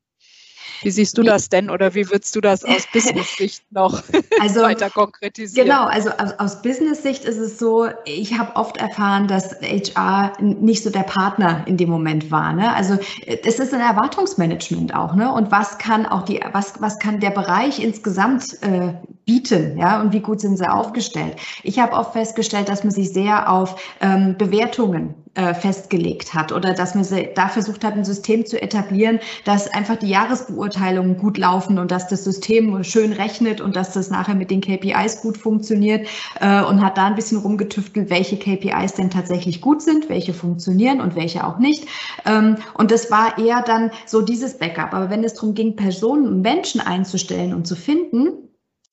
Wie 0.82 0.90
siehst 0.90 1.16
du 1.16 1.22
das 1.22 1.48
denn 1.48 1.70
oder 1.70 1.94
wie 1.94 2.08
würdest 2.10 2.34
du 2.36 2.40
das 2.40 2.64
aus 2.64 2.86
Business-Sicht 2.92 3.62
noch 3.70 4.02
also, 4.40 4.62
weiter 4.62 4.90
konkretisieren? 4.90 5.66
Genau, 5.66 5.84
also 5.84 6.10
aus, 6.10 6.32
aus 6.38 6.62
Business-Sicht 6.62 7.24
ist 7.24 7.38
es 7.38 7.58
so, 7.58 7.88
ich 8.04 8.38
habe 8.38 8.56
oft 8.56 8.76
erfahren, 8.76 9.28
dass 9.28 9.54
HR 9.60 10.32
nicht 10.40 10.82
so 10.82 10.90
der 10.90 11.02
Partner 11.02 11.64
in 11.66 11.76
dem 11.76 11.88
Moment 11.88 12.30
war. 12.30 12.52
Ne? 12.52 12.74
Also 12.74 12.98
es 13.26 13.58
ist 13.58 13.72
ein 13.72 13.80
Erwartungsmanagement 13.80 14.94
auch, 14.94 15.14
ne? 15.14 15.32
Und 15.32 15.50
was 15.50 15.78
kann 15.78 16.06
auch 16.06 16.22
die, 16.22 16.40
was, 16.52 16.80
was 16.80 16.98
kann 16.98 17.20
der 17.20 17.30
Bereich 17.30 17.82
insgesamt 17.82 18.62
äh, 18.62 18.94
bieten, 19.24 19.78
ja, 19.78 20.00
und 20.00 20.12
wie 20.12 20.20
gut 20.20 20.40
sind 20.40 20.56
sie 20.56 20.70
aufgestellt? 20.70 21.36
Ich 21.62 21.78
habe 21.78 21.92
oft 21.92 22.12
festgestellt, 22.12 22.68
dass 22.68 22.84
man 22.84 22.92
sich 22.92 23.12
sehr 23.12 23.50
auf 23.50 23.76
ähm, 24.00 24.36
Bewertungen 24.36 25.14
äh, 25.34 25.54
festgelegt 25.54 26.34
hat 26.34 26.52
oder 26.52 26.74
dass 26.74 26.94
man 26.94 27.04
da 27.34 27.48
versucht 27.48 27.84
hat, 27.84 27.94
ein 27.94 28.04
System 28.04 28.46
zu 28.46 28.60
etablieren, 28.60 29.18
dass 29.44 29.66
einfach 29.68 29.96
die 29.96 30.08
Jahresbeurteilungen 30.08 31.16
gut 31.16 31.38
laufen 31.38 31.78
und 31.78 31.90
dass 31.90 32.08
das 32.08 32.24
System 32.24 32.84
schön 32.84 33.12
rechnet 33.12 33.60
und 33.60 33.74
dass 33.76 33.92
das 33.92 34.10
nachher 34.10 34.34
mit 34.34 34.50
den 34.50 34.60
KPIs 34.60 35.22
gut 35.22 35.36
funktioniert 35.36 36.06
äh, 36.40 36.62
und 36.62 36.82
hat 36.82 36.98
da 36.98 37.06
ein 37.06 37.14
bisschen 37.14 37.38
rumgetüftelt, 37.38 38.10
welche 38.10 38.36
KPIs 38.36 38.94
denn 38.94 39.10
tatsächlich 39.10 39.60
gut 39.60 39.82
sind, 39.82 40.08
welche 40.08 40.34
funktionieren 40.34 41.00
und 41.00 41.16
welche 41.16 41.46
auch 41.46 41.58
nicht. 41.58 41.86
Ähm, 42.24 42.56
und 42.74 42.90
das 42.90 43.10
war 43.10 43.38
eher 43.38 43.62
dann 43.62 43.90
so 44.06 44.22
dieses 44.22 44.58
Backup. 44.58 44.94
Aber 44.94 45.10
wenn 45.10 45.24
es 45.24 45.34
darum 45.34 45.54
ging, 45.54 45.76
Personen 45.76 46.28
und 46.28 46.42
Menschen 46.42 46.80
einzustellen 46.80 47.54
und 47.54 47.66
zu 47.66 47.76
finden, 47.76 48.44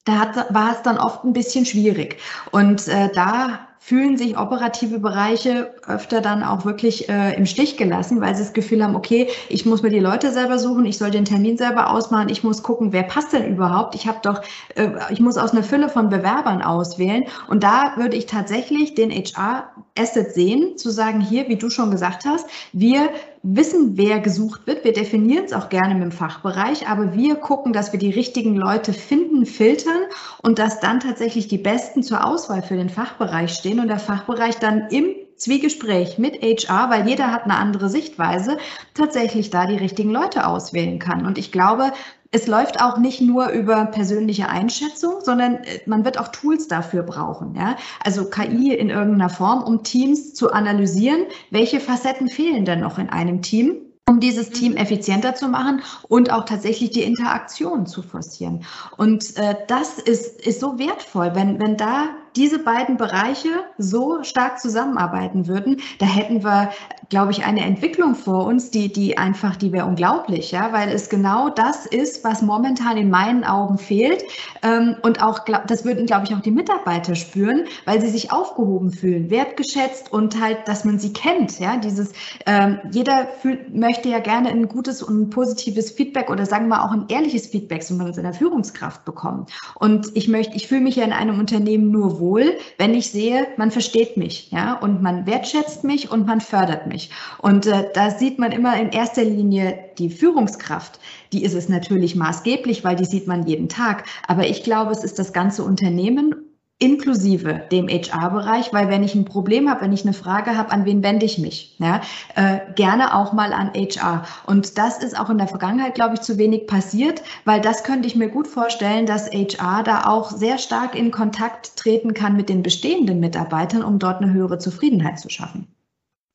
da 0.05 0.17
hat, 0.17 0.53
war 0.53 0.71
es 0.71 0.81
dann 0.81 0.97
oft 0.97 1.23
ein 1.23 1.33
bisschen 1.33 1.65
schwierig. 1.65 2.17
Und 2.51 2.87
äh, 2.87 3.11
da 3.13 3.67
fühlen 3.83 4.15
sich 4.15 4.37
operative 4.37 4.99
Bereiche 4.99 5.73
öfter 5.87 6.21
dann 6.21 6.43
auch 6.43 6.65
wirklich 6.65 7.09
äh, 7.09 7.35
im 7.35 7.47
Stich 7.47 7.77
gelassen, 7.77 8.21
weil 8.21 8.35
sie 8.35 8.43
das 8.43 8.53
Gefühl 8.53 8.83
haben, 8.83 8.95
okay, 8.95 9.27
ich 9.49 9.65
muss 9.65 9.81
mir 9.81 9.89
die 9.89 9.99
Leute 9.99 10.31
selber 10.31 10.59
suchen, 10.59 10.85
ich 10.85 10.99
soll 10.99 11.09
den 11.09 11.25
Termin 11.25 11.57
selber 11.57 11.89
ausmachen, 11.89 12.29
ich 12.29 12.43
muss 12.43 12.61
gucken, 12.61 12.93
wer 12.93 13.01
passt 13.01 13.33
denn 13.33 13.51
überhaupt. 13.51 13.95
Ich 13.95 14.05
habe 14.05 14.19
doch, 14.21 14.43
äh, 14.75 14.91
ich 15.09 15.19
muss 15.19 15.35
aus 15.35 15.51
einer 15.51 15.63
Fülle 15.63 15.89
von 15.89 16.09
Bewerbern 16.09 16.61
auswählen. 16.61 17.23
Und 17.47 17.63
da 17.63 17.93
würde 17.97 18.15
ich 18.15 18.27
tatsächlich 18.27 18.93
den 18.93 19.09
HR-Asset 19.09 20.31
sehen, 20.31 20.77
zu 20.77 20.91
sagen, 20.91 21.19
hier, 21.19 21.49
wie 21.49 21.55
du 21.55 21.71
schon 21.71 21.89
gesagt 21.89 22.23
hast, 22.25 22.45
wir 22.73 23.09
wissen, 23.43 23.97
wer 23.97 24.19
gesucht 24.19 24.67
wird. 24.67 24.83
Wir 24.83 24.93
definieren 24.93 25.45
es 25.45 25.53
auch 25.53 25.69
gerne 25.69 25.95
mit 25.95 26.03
dem 26.03 26.11
Fachbereich, 26.11 26.87
aber 26.87 27.13
wir 27.13 27.35
gucken, 27.35 27.73
dass 27.73 27.91
wir 27.91 27.99
die 27.99 28.11
richtigen 28.11 28.55
Leute 28.55 28.93
finden, 28.93 29.45
filtern 29.45 30.01
und 30.41 30.59
dass 30.59 30.79
dann 30.79 30.99
tatsächlich 30.99 31.47
die 31.47 31.57
Besten 31.57 32.03
zur 32.03 32.25
Auswahl 32.25 32.61
für 32.61 32.75
den 32.75 32.89
Fachbereich 32.89 33.53
stehen 33.53 33.79
und 33.79 33.87
der 33.87 33.99
Fachbereich 33.99 34.57
dann 34.57 34.87
im 34.89 35.15
Zwiegespräch 35.37 36.19
mit 36.19 36.43
HR, 36.43 36.91
weil 36.91 37.07
jeder 37.07 37.31
hat 37.31 37.45
eine 37.45 37.55
andere 37.55 37.89
Sichtweise, 37.89 38.57
tatsächlich 38.93 39.49
da 39.49 39.65
die 39.65 39.77
richtigen 39.77 40.11
Leute 40.11 40.45
auswählen 40.45 40.99
kann. 40.99 41.25
Und 41.25 41.39
ich 41.39 41.51
glaube, 41.51 41.93
es 42.31 42.47
läuft 42.47 42.81
auch 42.81 42.97
nicht 42.97 43.21
nur 43.21 43.49
über 43.49 43.85
persönliche 43.85 44.47
Einschätzung, 44.47 45.15
sondern 45.21 45.55
äh, 45.55 45.79
man 45.85 46.05
wird 46.05 46.17
auch 46.17 46.29
Tools 46.29 46.67
dafür 46.67 47.03
brauchen. 47.03 47.55
Ja? 47.55 47.75
Also 48.03 48.25
KI 48.25 48.73
in 48.73 48.89
irgendeiner 48.89 49.29
Form, 49.29 49.63
um 49.63 49.83
Teams 49.83 50.33
zu 50.33 50.51
analysieren, 50.51 51.25
welche 51.49 51.79
Facetten 51.79 52.29
fehlen 52.29 52.65
denn 52.65 52.79
noch 52.79 52.97
in 52.97 53.09
einem 53.09 53.41
Team 53.41 53.75
um 54.09 54.19
dieses 54.19 54.49
mhm. 54.49 54.53
Team 54.53 54.77
effizienter 54.77 55.35
zu 55.35 55.47
machen 55.47 55.83
und 56.09 56.33
auch 56.33 56.43
tatsächlich 56.43 56.89
die 56.89 57.03
Interaktion 57.03 57.85
zu 57.85 58.01
forcieren. 58.01 58.65
Und 58.97 59.37
äh, 59.37 59.55
das 59.67 59.99
ist, 59.99 60.45
ist 60.45 60.59
so 60.59 60.77
wertvoll, 60.79 61.31
wenn, 61.33 61.59
wenn 61.59 61.77
da 61.77 62.09
diese 62.35 62.59
beiden 62.59 62.97
Bereiche 62.97 63.49
so 63.77 64.23
stark 64.23 64.59
zusammenarbeiten 64.59 65.47
würden, 65.47 65.81
da 65.99 66.05
hätten 66.05 66.43
wir, 66.43 66.71
glaube 67.09 67.31
ich, 67.31 67.45
eine 67.45 67.61
Entwicklung 67.61 68.15
vor 68.15 68.45
uns, 68.45 68.71
die, 68.71 68.91
die 68.91 69.17
einfach, 69.17 69.55
die 69.55 69.71
wäre 69.71 69.85
unglaublich, 69.85 70.51
ja, 70.51 70.71
weil 70.71 70.89
es 70.89 71.09
genau 71.09 71.49
das 71.49 71.85
ist, 71.85 72.23
was 72.23 72.41
momentan 72.41 72.97
in 72.97 73.09
meinen 73.09 73.43
Augen 73.43 73.77
fehlt. 73.77 74.23
Ähm, 74.63 74.95
und 75.01 75.21
auch, 75.21 75.39
das 75.67 75.83
würden, 75.83 76.05
glaube 76.05 76.25
ich, 76.25 76.35
auch 76.35 76.41
die 76.41 76.51
Mitarbeiter 76.51 77.15
spüren, 77.15 77.65
weil 77.85 77.99
sie 78.01 78.09
sich 78.09 78.31
aufgehoben 78.31 78.91
fühlen, 78.91 79.29
wertgeschätzt 79.29 80.11
und 80.11 80.39
halt, 80.39 80.67
dass 80.67 80.85
man 80.85 80.99
sie 80.99 81.13
kennt, 81.13 81.59
ja, 81.59 81.77
dieses, 81.77 82.13
ähm, 82.45 82.79
jeder 82.91 83.27
fühlt, 83.41 83.75
möchte 83.75 84.09
ja 84.09 84.19
gerne 84.19 84.49
ein 84.49 84.67
gutes 84.67 85.03
und 85.03 85.21
ein 85.21 85.29
positives 85.29 85.91
Feedback 85.91 86.29
oder 86.29 86.45
sagen 86.45 86.67
wir 86.67 86.83
auch 86.83 86.91
ein 86.91 87.05
ehrliches 87.09 87.47
Feedback 87.47 87.83
von 87.83 88.13
seiner 88.13 88.33
Führungskraft 88.33 89.05
bekommen. 89.05 89.45
Und 89.75 90.15
ich 90.15 90.27
möchte, 90.27 90.55
ich 90.55 90.67
fühle 90.67 90.81
mich 90.81 90.95
ja 90.95 91.03
in 91.03 91.13
einem 91.13 91.39
Unternehmen 91.39 91.91
nur 91.91 92.20
wohl, 92.21 92.57
wenn 92.77 92.93
ich 92.93 93.11
sehe, 93.11 93.47
man 93.57 93.71
versteht 93.71 94.15
mich, 94.15 94.49
ja, 94.51 94.75
und 94.75 95.01
man 95.01 95.25
wertschätzt 95.25 95.83
mich 95.83 96.09
und 96.09 96.25
man 96.25 96.39
fördert 96.39 96.87
mich. 96.87 97.09
Und 97.39 97.65
äh, 97.65 97.89
da 97.93 98.11
sieht 98.11 98.39
man 98.39 98.53
immer 98.53 98.79
in 98.79 98.91
erster 98.91 99.25
Linie 99.25 99.77
die 99.97 100.09
Führungskraft. 100.09 100.99
Die 101.33 101.43
ist 101.43 101.53
es 101.53 101.67
natürlich 101.67 102.15
maßgeblich, 102.15 102.85
weil 102.85 102.95
die 102.95 103.05
sieht 103.05 103.27
man 103.27 103.45
jeden 103.45 103.67
Tag. 103.67 104.05
Aber 104.25 104.47
ich 104.47 104.63
glaube, 104.63 104.91
es 104.91 105.03
ist 105.03 105.19
das 105.19 105.33
ganze 105.33 105.63
Unternehmen 105.63 106.50
inklusive 106.81 107.61
dem 107.71 107.87
HR-Bereich, 107.87 108.73
weil 108.73 108.89
wenn 108.89 109.03
ich 109.03 109.13
ein 109.13 109.25
Problem 109.25 109.69
habe, 109.69 109.81
wenn 109.81 109.93
ich 109.93 110.03
eine 110.03 110.13
Frage 110.13 110.57
habe, 110.57 110.71
an 110.71 110.83
wen 110.83 111.03
wende 111.03 111.25
ich 111.25 111.37
mich? 111.37 111.75
Ja, 111.77 112.01
äh, 112.35 112.59
gerne 112.73 113.15
auch 113.15 113.33
mal 113.33 113.53
an 113.53 113.71
HR. 113.73 114.25
Und 114.47 114.77
das 114.79 114.97
ist 115.01 115.17
auch 115.17 115.29
in 115.29 115.37
der 115.37 115.47
Vergangenheit, 115.47 115.93
glaube 115.93 116.15
ich, 116.15 116.21
zu 116.21 116.39
wenig 116.39 116.65
passiert, 116.65 117.21
weil 117.45 117.61
das 117.61 117.83
könnte 117.83 118.07
ich 118.07 118.15
mir 118.15 118.29
gut 118.29 118.47
vorstellen, 118.47 119.05
dass 119.05 119.29
HR 119.31 119.83
da 119.83 120.05
auch 120.05 120.31
sehr 120.31 120.57
stark 120.57 120.95
in 120.95 121.11
Kontakt 121.11 121.77
treten 121.77 122.15
kann 122.15 122.35
mit 122.35 122.49
den 122.49 122.63
bestehenden 122.63 123.19
Mitarbeitern, 123.19 123.83
um 123.83 123.99
dort 123.99 124.21
eine 124.21 124.33
höhere 124.33 124.57
Zufriedenheit 124.57 125.19
zu 125.19 125.29
schaffen. 125.29 125.67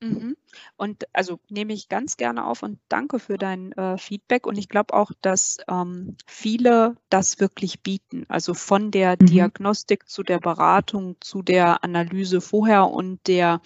Mhm. 0.01 0.36
Und 0.77 1.05
also 1.13 1.39
nehme 1.49 1.73
ich 1.73 1.89
ganz 1.89 2.17
gerne 2.17 2.47
auf 2.47 2.63
und 2.63 2.79
danke 2.89 3.19
für 3.19 3.39
dein 3.39 3.73
äh, 3.73 3.99
Feedback. 3.99 4.47
Und 4.47 4.59
ich 4.59 4.69
glaube 4.69 4.95
auch, 4.95 5.11
dass 5.21 5.59
ähm, 5.69 6.17
viele 6.27 6.97
das 7.11 7.41
wirklich 7.41 7.83
bieten. 7.83 8.25
Also 8.29 8.55
von 8.55 8.91
der 8.91 9.17
mhm. 9.21 9.27
Diagnostik 9.27 10.09
zu 10.09 10.23
der 10.23 10.39
Beratung, 10.39 11.17
zu 11.21 11.43
der 11.43 11.85
Analyse 11.85 12.41
vorher 12.41 12.89
und 12.89 13.27
der 13.27 13.61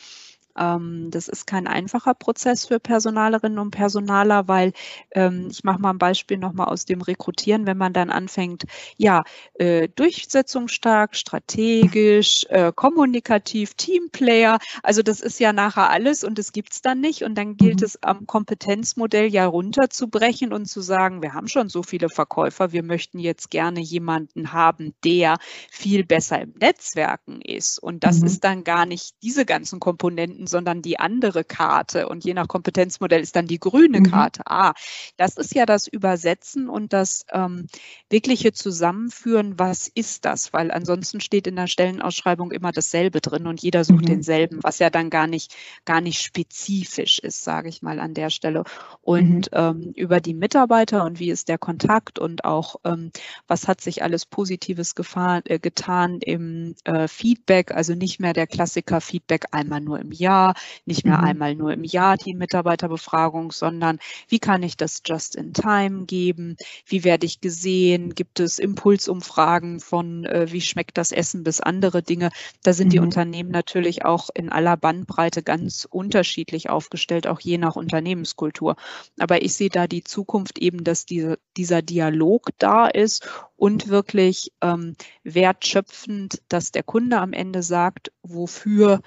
das 0.55 1.29
ist 1.29 1.47
kein 1.47 1.67
einfacher 1.67 2.15
Prozess 2.15 2.67
für 2.67 2.81
Personalerinnen 2.81 3.59
und 3.59 3.71
Personaler, 3.71 4.49
weil 4.49 4.73
ähm, 5.13 5.49
ich 5.51 5.65
mache 5.65 5.81
mal 5.81 5.91
ein 5.91 5.99
Beispiel 5.99 6.39
nochmal 6.39 6.69
aus 6.69 6.85
dem 6.85 7.03
Rekrutieren, 7.03 7.67
wenn 7.67 7.79
man 7.79 7.93
dann 7.93 8.11
anfängt, 8.11 8.65
ja, 8.97 9.23
äh, 9.55 9.89
durchsetzungsstark, 9.89 11.17
strategisch, 11.17 12.47
äh, 12.49 12.73
kommunikativ, 12.75 13.75
Teamplayer, 13.75 14.59
also 14.83 15.03
das 15.03 15.21
ist 15.21 15.41
ja 15.41 15.53
nachher 15.53 15.91
alles 15.91 16.25
und 16.25 16.39
das 16.39 16.53
gibt 16.53 16.73
es 16.73 16.83
dann 16.83 17.01
nicht 17.01 17.23
und 17.23 17.37
dann 17.37 17.57
gilt 17.57 17.81
mhm. 17.81 17.87
es 17.87 18.03
am 18.03 18.27
Kompetenzmodell 18.27 19.29
ja 19.29 19.47
runterzubrechen 19.47 20.53
und 20.53 20.67
zu 20.67 20.81
sagen, 20.81 21.23
wir 21.23 21.35
haben 21.35 21.49
schon 21.49 21.69
so 21.69 21.83
viele 21.83 22.09
Verkäufer, 22.09 22.73
wir 22.73 22.83
möchten 22.83 23.19
jetzt 23.19 23.51
gerne 23.51 23.81
jemanden 23.81 24.53
haben, 24.53 24.95
der 25.05 25.39
viel 25.71 26.05
besser 26.05 26.41
im 26.41 26.55
Netzwerken 26.61 27.41
ist 27.41 27.79
und 27.79 28.05
das 28.05 28.21
mhm. 28.21 28.27
ist 28.27 28.45
dann 28.45 28.65
gar 28.65 28.87
nicht 28.87 29.15
diese 29.23 29.45
ganzen 29.47 29.81
Komponenten, 29.81 30.40
sondern 30.47 30.83
die 30.83 30.99
andere 30.99 31.45
Karte. 31.45 32.09
Und 32.09 32.25
je 32.25 32.35
nach 32.35 32.49
Kompetenzmodell 32.49 33.21
ist 33.21 33.37
dann 33.37 33.47
die 33.47 33.61
grüne 33.61 34.01
mhm. 34.01 34.11
Karte. 34.11 34.43
Ah, 34.47 34.73
das 35.17 35.37
ist 35.37 35.55
ja 35.55 35.67
das 35.67 35.87
Übersetzen 35.87 36.69
und 36.69 36.93
das 36.93 37.27
ähm, 37.33 37.67
wirkliche 38.09 38.53
Zusammenführen. 38.53 39.59
Was 39.59 39.89
ist 39.89 40.25
das? 40.25 40.53
Weil 40.53 40.71
ansonsten 40.71 41.21
steht 41.21 41.47
in 41.47 41.57
der 41.57 41.67
Stellenausschreibung 41.67 42.51
immer 42.53 42.73
dasselbe 42.73 43.21
drin 43.21 43.47
und 43.47 43.63
jeder 43.63 43.85
sucht 43.85 44.03
mhm. 44.03 44.07
denselben, 44.07 44.59
was 44.63 44.79
ja 44.79 44.91
dann 44.91 45.11
gar 45.11 45.27
nicht, 45.27 45.55
gar 45.85 46.01
nicht 46.01 46.23
spezifisch 46.23 47.19
ist, 47.19 47.45
sage 47.45 47.69
ich 47.69 47.83
mal 47.83 48.01
an 48.01 48.15
der 48.15 48.31
Stelle. 48.31 48.65
Und 49.03 49.53
mhm. 49.53 49.59
ähm, 49.59 49.93
über 49.95 50.21
die 50.21 50.35
Mitarbeiter 50.35 51.05
und 51.05 51.19
wie 51.19 51.31
ist 51.31 51.49
der 51.49 51.59
Kontakt 51.59 52.19
und 52.19 52.45
auch 52.45 52.77
ähm, 52.85 53.11
was 53.47 53.69
hat 53.69 53.81
sich 53.81 54.03
alles 54.03 54.27
Positives 54.27 54.95
gefahren, 54.95 55.43
äh, 55.45 55.59
getan 55.59 56.21
im 56.21 56.75
äh, 56.85 57.09
Feedback, 57.09 57.73
also 57.73 57.95
nicht 57.95 58.21
mehr 58.21 58.33
der 58.33 58.47
Klassiker 58.47 59.01
Feedback 59.01 59.47
einmal 59.51 59.81
nur 59.81 59.99
im 59.99 60.13
Jahr 60.13 60.30
Jahr, 60.31 60.55
nicht 60.87 61.05
mehr 61.05 61.19
mhm. 61.19 61.25
einmal 61.25 61.55
nur 61.57 61.73
im 61.73 61.85
Jahr 61.85 62.17
die 62.17 62.35
Mitarbeiterbefragung, 62.35 63.51
sondern 63.51 63.99
wie 64.29 64.39
kann 64.39 64.63
ich 64.63 64.77
das 64.77 65.03
just 65.05 65.35
in 65.35 65.53
time 65.53 66.05
geben? 66.07 66.57
Wie 66.87 67.03
werde 67.03 67.27
ich 67.27 67.41
gesehen? 67.41 68.15
Gibt 68.15 68.39
es 68.39 68.59
Impulsumfragen 68.59 69.81
von 69.81 70.25
äh, 70.25 70.47
wie 70.53 70.61
schmeckt 70.61 70.99
das 70.99 71.11
Essen 71.11 71.43
bis 71.43 71.61
andere 71.61 72.03
Dinge? 72.03 72.31
Da 72.63 72.73
sind 72.73 72.89
mhm. 72.89 72.91
die 72.91 72.99
Unternehmen 73.01 73.51
natürlich 73.51 74.05
auch 74.05 74.31
in 74.33 74.51
aller 74.51 74.77
Bandbreite 74.77 75.43
ganz 75.43 75.87
unterschiedlich 75.91 76.71
aufgestellt, 76.71 77.27
auch 77.27 77.41
je 77.41 77.59
nach 77.59 77.77
Unternehmenskultur. 77.77 78.77
Aber 79.19 79.43
ich 79.43 79.55
sehe 79.55 79.71
da 79.71 79.87
die 79.87 80.05
Zukunft 80.05 80.59
eben, 80.59 80.85
dass 80.85 81.07
diese, 81.07 81.39
dieser 81.57 81.83
Dialog 81.83 82.51
da 82.59 82.87
ist 82.87 83.29
und 83.57 83.89
wirklich 83.89 84.53
ähm, 84.63 84.95
wertschöpfend, 85.25 86.41
dass 86.49 86.71
der 86.71 86.83
Kunde 86.83 87.19
am 87.19 87.33
Ende 87.33 87.63
sagt, 87.63 88.13
wofür 88.23 89.01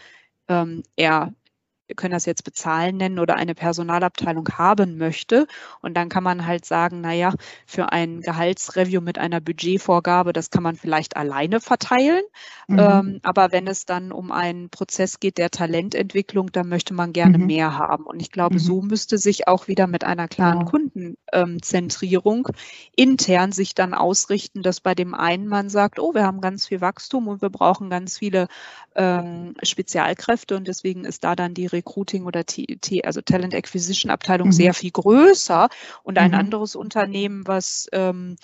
ähm, 0.48 0.84
er 0.96 1.34
wir 1.88 1.96
können 1.96 2.14
das 2.14 2.26
jetzt 2.26 2.44
bezahlen 2.44 2.98
nennen 2.98 3.20
oder 3.20 3.36
eine 3.36 3.56
Personalabteilung 3.56 4.48
haben 4.58 4.98
möchte. 4.98 5.48
Und 5.82 5.96
dann 5.96 6.08
kann 6.08 6.24
man 6.24 6.46
halt 6.46 6.66
sagen, 6.66 7.02
naja, 7.02 7.34
für 7.66 7.92
ein 7.92 8.22
Gehaltsreview 8.22 9.02
mit 9.02 9.18
einer 9.18 9.42
Budgetvorgabe, 9.42 10.32
das 10.32 10.50
kann 10.50 10.64
man 10.64 10.78
vielleicht 10.78 11.18
alleine 11.18 11.60
verteilen. 11.60 12.24
Mhm. 12.68 12.80
Ähm, 12.80 13.20
aber 13.24 13.52
wenn 13.52 13.68
es 13.68 13.86
dann 13.86 14.14
um 14.14 14.32
einen 14.32 14.70
Prozess 14.70 15.20
geht 15.20 15.38
der 15.38 15.52
Talententwicklung, 15.52 16.52
dann 16.54 16.70
möchte 16.70 16.94
man 16.94 17.12
gerne 17.12 17.38
mhm. 17.38 17.48
mehr 17.48 17.78
haben. 17.78 18.06
Und 18.06 18.22
ich 18.22 18.32
glaube, 18.32 18.56
mhm. 18.56 18.60
so 18.60 18.82
müsste 18.82 19.18
sich 19.18 19.48
auch 19.50 19.68
wieder 19.68 19.88
mit 19.88 20.06
einer 20.06 20.30
klaren 20.30 20.66
genau. 20.66 20.72
Kundenzentrierung 20.72 22.48
ähm, 22.48 22.56
intern 22.96 23.52
sich 23.52 23.76
dann 23.76 23.94
ausrichten, 23.94 24.62
dass 24.62 24.80
bei 24.80 24.96
dem 24.96 25.14
einen 25.14 25.48
man 25.48 25.70
sagt, 25.70 26.00
oh, 26.00 26.14
wir 26.14 26.24
haben 26.24 26.40
ganz 26.40 26.68
viel 26.68 26.80
Wachstum 26.80 27.28
und 27.28 27.42
wir 27.42 27.50
brauchen 27.50 27.90
ganz 27.90 28.18
viele 28.18 28.48
ähm, 28.96 29.56
Spezialkräfte 29.62 30.56
und 30.56 30.68
deswegen 30.68 31.04
ist 31.04 31.24
da 31.26 31.36
dann 31.36 31.54
die 31.54 31.73
Recruiting 31.74 32.26
oder 32.26 32.46
T, 32.46 32.66
T, 32.80 33.04
also 33.04 33.22
Talent 33.22 33.54
Acquisition 33.54 34.12
Abteilung 34.12 34.48
mhm. 34.48 34.54
sehr 34.54 34.74
viel 34.74 34.92
größer 34.92 35.70
und 36.04 36.18
ein 36.18 36.32
mhm. 36.32 36.38
anderes 36.38 36.76
Unternehmen, 36.76 37.46
was 37.46 37.88
ähm, 37.92 38.36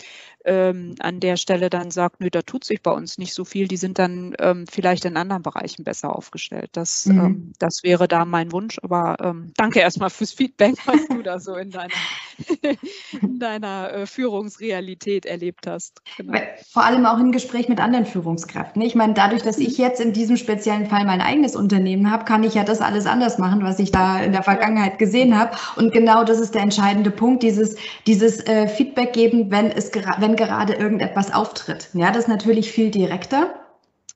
ähm, 0.46 0.96
an 1.00 1.20
der 1.20 1.38
Stelle 1.38 1.70
dann 1.70 1.92
sagt, 1.92 2.22
nö, 2.22 2.30
da 2.30 2.42
tut 2.42 2.64
sich 2.64 2.82
bei 2.82 2.92
uns 2.92 3.18
nicht 3.18 3.34
so 3.34 3.44
viel, 3.44 3.68
die 3.68 3.78
sind 3.78 4.00
dann 4.00 4.36
ähm, 4.40 4.66
vielleicht 4.70 5.06
in 5.06 5.18
anderen 5.18 5.44
Bereichen 5.44 5.84
besser 5.84 6.16
aufgestellt. 6.16 6.70
Das, 6.74 7.06
mhm. 7.06 7.20
ähm, 7.20 7.54
das 7.60 7.84
wäre 7.84 8.08
da 8.08 8.26
mein 8.26 8.52
Wunsch. 8.52 8.80
Aber 8.82 9.18
ähm, 9.22 9.52
danke 9.58 9.80
erstmal 9.80 10.10
fürs 10.10 10.32
Feedback, 10.32 10.76
was 10.86 11.08
du 11.08 11.22
da 11.22 11.40
so 11.40 11.56
in 11.56 11.72
deiner, 11.72 11.94
in 13.22 13.40
deiner 13.40 13.92
äh, 13.92 14.06
Führungsrealität 14.06 15.26
erlebt 15.26 15.68
hast. 15.68 16.02
Genau. 16.18 16.40
Vor 16.72 16.84
allem 16.84 17.06
auch 17.06 17.20
im 17.20 17.32
Gespräch 17.32 17.68
mit 17.68 17.80
anderen 17.80 18.06
Führungskräften. 18.06 18.82
Ich 18.82 18.96
meine, 18.96 19.14
dadurch, 19.14 19.44
dass 19.44 19.58
ich 19.58 19.78
mhm. 19.78 19.84
jetzt 19.84 20.00
in 20.00 20.14
diesem 20.14 20.38
speziellen 20.38 20.86
Fall 20.88 21.06
mein 21.06 21.22
eigenes 21.22 21.56
Unternehmen 21.56 22.10
habe, 22.12 22.26
kann 22.26 22.44
ich 22.44 22.54
ja 22.54 22.64
das 22.64 22.82
alles 22.82 23.06
anders 23.20 23.38
machen, 23.38 23.64
was 23.64 23.80
ich 23.80 23.92
da 23.92 24.22
in 24.22 24.32
der 24.32 24.44
Vergangenheit 24.44 24.98
gesehen 24.98 25.38
habe. 25.38 25.52
Und 25.76 25.92
genau 25.92 26.24
das 26.24 26.40
ist 26.40 26.56
der 26.56 26.62
entscheidende 26.62 27.12
Punkt, 27.12 27.44
dieses, 27.44 27.76
dieses 28.08 28.40
äh, 28.48 28.70
Feedback 28.70 29.12
geben, 29.12 29.52
wenn 29.52 29.70
es 29.72 29.92
wenn 30.20 30.38
gerade 30.38 30.74
irgendetwas 30.74 31.34
auftritt. 31.34 31.90
Ja, 31.94 32.12
das 32.12 32.24
ist 32.24 32.28
natürlich 32.30 32.72
viel 32.72 32.92
direkter. 32.92 33.59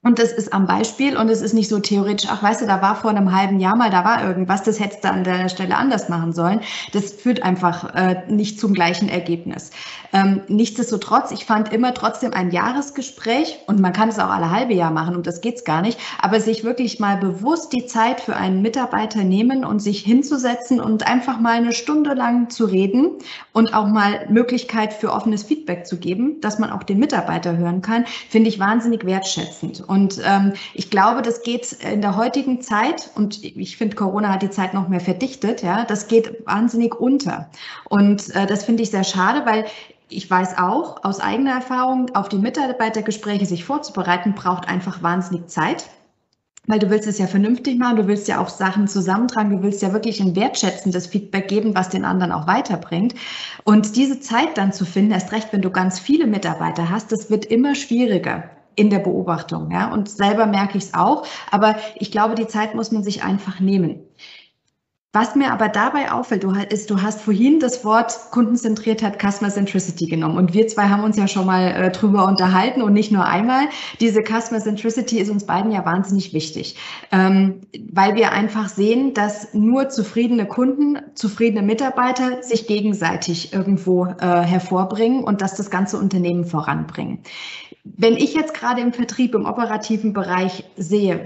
Und 0.05 0.19
das 0.19 0.33
ist 0.33 0.51
am 0.51 0.67
Beispiel 0.67 1.15
und 1.15 1.29
es 1.29 1.41
ist 1.41 1.53
nicht 1.53 1.69
so 1.69 1.79
theoretisch, 1.79 2.29
ach 2.29 2.43
weißt 2.43 2.61
du, 2.61 2.65
da 2.65 2.81
war 2.81 2.97
vor 2.97 3.09
einem 3.09 3.33
halben 3.33 3.61
Jahr 3.61 3.77
mal, 3.77 3.89
da 3.89 4.03
war 4.03 4.21
irgendwas, 4.21 4.61
das 4.61 4.77
hättest 4.77 5.05
du 5.05 5.09
an 5.09 5.23
der 5.23 5.47
Stelle 5.47 5.77
anders 5.77 6.09
machen 6.09 6.33
sollen. 6.33 6.59
Das 6.91 7.13
führt 7.13 7.41
einfach 7.41 7.95
äh, 7.95 8.21
nicht 8.27 8.59
zum 8.59 8.73
gleichen 8.73 9.07
Ergebnis. 9.07 9.71
Ähm, 10.11 10.41
nichtsdestotrotz, 10.49 11.31
ich 11.31 11.45
fand 11.45 11.71
immer 11.71 11.93
trotzdem 11.93 12.33
ein 12.33 12.51
Jahresgespräch 12.51 13.59
und 13.65 13.79
man 13.79 13.93
kann 13.93 14.09
es 14.09 14.19
auch 14.19 14.29
alle 14.29 14.51
halbe 14.51 14.73
Jahr 14.73 14.91
machen 14.91 15.15
und 15.15 15.25
das 15.25 15.39
geht's 15.39 15.63
gar 15.63 15.81
nicht, 15.81 15.97
aber 16.21 16.41
sich 16.41 16.65
wirklich 16.65 16.99
mal 16.99 17.15
bewusst 17.15 17.71
die 17.71 17.85
Zeit 17.85 18.19
für 18.19 18.35
einen 18.35 18.61
Mitarbeiter 18.61 19.23
nehmen 19.23 19.63
und 19.63 19.79
sich 19.79 20.01
hinzusetzen 20.01 20.81
und 20.81 21.07
einfach 21.07 21.39
mal 21.39 21.53
eine 21.53 21.71
Stunde 21.71 22.13
lang 22.13 22.49
zu 22.49 22.65
reden 22.65 23.11
und 23.53 23.73
auch 23.73 23.87
mal 23.87 24.27
Möglichkeit 24.29 24.93
für 24.93 25.13
offenes 25.13 25.43
Feedback 25.43 25.87
zu 25.87 25.97
geben, 25.97 26.41
dass 26.41 26.59
man 26.59 26.71
auch 26.71 26.83
den 26.83 26.99
Mitarbeiter 26.99 27.55
hören 27.55 27.81
kann, 27.81 28.03
finde 28.29 28.49
ich 28.49 28.59
wahnsinnig 28.59 29.05
wertschätzend. 29.05 29.81
Ähm, 30.23 30.53
ich 30.73 30.89
glaube, 30.89 31.21
das 31.21 31.43
geht 31.43 31.71
in 31.73 32.01
der 32.01 32.15
heutigen 32.15 32.61
Zeit, 32.61 33.09
und 33.15 33.43
ich 33.43 33.77
finde, 33.77 33.95
Corona 33.95 34.29
hat 34.29 34.41
die 34.41 34.49
Zeit 34.49 34.73
noch 34.73 34.87
mehr 34.87 34.99
verdichtet, 34.99 35.61
ja, 35.61 35.85
das 35.85 36.07
geht 36.07 36.45
wahnsinnig 36.45 36.95
unter. 36.99 37.49
Und 37.89 38.33
äh, 38.35 38.45
das 38.45 38.63
finde 38.63 38.83
ich 38.83 38.91
sehr 38.91 39.03
schade, 39.03 39.45
weil 39.45 39.65
ich 40.09 40.29
weiß 40.29 40.57
auch 40.57 41.03
aus 41.03 41.19
eigener 41.19 41.51
Erfahrung, 41.51 42.15
auf 42.15 42.29
die 42.29 42.37
Mitarbeitergespräche 42.37 43.45
sich 43.45 43.65
vorzubereiten, 43.65 44.35
braucht 44.35 44.67
einfach 44.67 45.01
wahnsinnig 45.01 45.47
Zeit 45.47 45.85
weil 46.65 46.79
du 46.79 46.89
willst 46.89 47.07
es 47.07 47.17
ja 47.17 47.27
vernünftig 47.27 47.77
machen, 47.77 47.97
du 47.97 48.07
willst 48.07 48.27
ja 48.27 48.39
auch 48.39 48.47
Sachen 48.47 48.87
zusammentragen, 48.87 49.57
du 49.57 49.63
willst 49.63 49.81
ja 49.81 49.91
wirklich 49.91 50.21
ein 50.21 50.35
wertschätzendes 50.35 51.07
Feedback 51.07 51.47
geben, 51.47 51.75
was 51.75 51.89
den 51.89 52.05
anderen 52.05 52.31
auch 52.31 52.47
weiterbringt. 52.47 53.15
Und 53.65 53.95
diese 53.97 54.19
Zeit 54.21 54.57
dann 54.57 54.71
zu 54.71 54.85
finden, 54.85 55.11
erst 55.11 55.33
recht, 55.33 55.49
wenn 55.51 55.61
du 55.61 55.71
ganz 55.71 55.99
viele 55.99 56.25
Mitarbeiter 56.25 56.89
hast, 56.89 57.11
das 57.11 57.29
wird 57.29 57.45
immer 57.45 57.75
schwieriger 57.75 58.49
in 58.75 58.89
der 58.89 58.99
Beobachtung. 58.99 59.71
Ja? 59.71 59.91
Und 59.91 60.09
selber 60.09 60.45
merke 60.45 60.77
ich 60.77 60.85
es 60.85 60.93
auch. 60.93 61.25
Aber 61.51 61.75
ich 61.95 62.11
glaube, 62.11 62.35
die 62.35 62.47
Zeit 62.47 62.75
muss 62.75 62.91
man 62.91 63.03
sich 63.03 63.23
einfach 63.23 63.59
nehmen. 63.59 64.01
Was 65.15 65.35
mir 65.35 65.51
aber 65.51 65.69
dabei 65.69 66.11
auffällt, 66.11 66.43
ist, 66.73 66.89
du 66.89 67.03
hast 67.03 67.21
vorhin 67.21 67.59
das 67.59 67.85
Wort 67.85 68.31
Kundenzentriertheit, 68.31 69.21
Customer 69.21 69.51
Centricity 69.51 70.07
genommen. 70.07 70.39
Und 70.39 70.55
wir 70.55 70.67
zwei 70.67 70.85
haben 70.89 71.03
uns 71.03 71.17
ja 71.17 71.27
schon 71.27 71.45
mal 71.45 71.67
äh, 71.67 71.91
drüber 71.91 72.25
unterhalten 72.25 72.81
und 72.81 72.93
nicht 72.93 73.11
nur 73.11 73.23
einmal. 73.23 73.67
Diese 74.01 74.23
Customer 74.23 74.59
Centricity 74.59 75.19
ist 75.19 75.29
uns 75.29 75.45
beiden 75.45 75.71
ja 75.71 75.85
wahnsinnig 75.85 76.33
wichtig, 76.33 76.77
ähm, 77.11 77.61
weil 77.91 78.15
wir 78.15 78.31
einfach 78.31 78.69
sehen, 78.69 79.13
dass 79.13 79.53
nur 79.53 79.89
zufriedene 79.89 80.47
Kunden, 80.47 80.97
zufriedene 81.13 81.61
Mitarbeiter 81.61 82.41
sich 82.41 82.65
gegenseitig 82.65 83.53
irgendwo 83.53 84.07
äh, 84.07 84.17
hervorbringen 84.17 85.23
und 85.23 85.41
dass 85.41 85.53
das 85.53 85.69
ganze 85.69 85.99
Unternehmen 85.99 86.43
voranbringen. 86.43 87.19
Wenn 87.85 88.15
ich 88.15 88.33
jetzt 88.33 88.53
gerade 88.53 88.79
im 88.79 88.93
Vertrieb, 88.93 89.35
im 89.35 89.45
operativen 89.45 90.13
Bereich 90.13 90.63
sehe, 90.77 91.21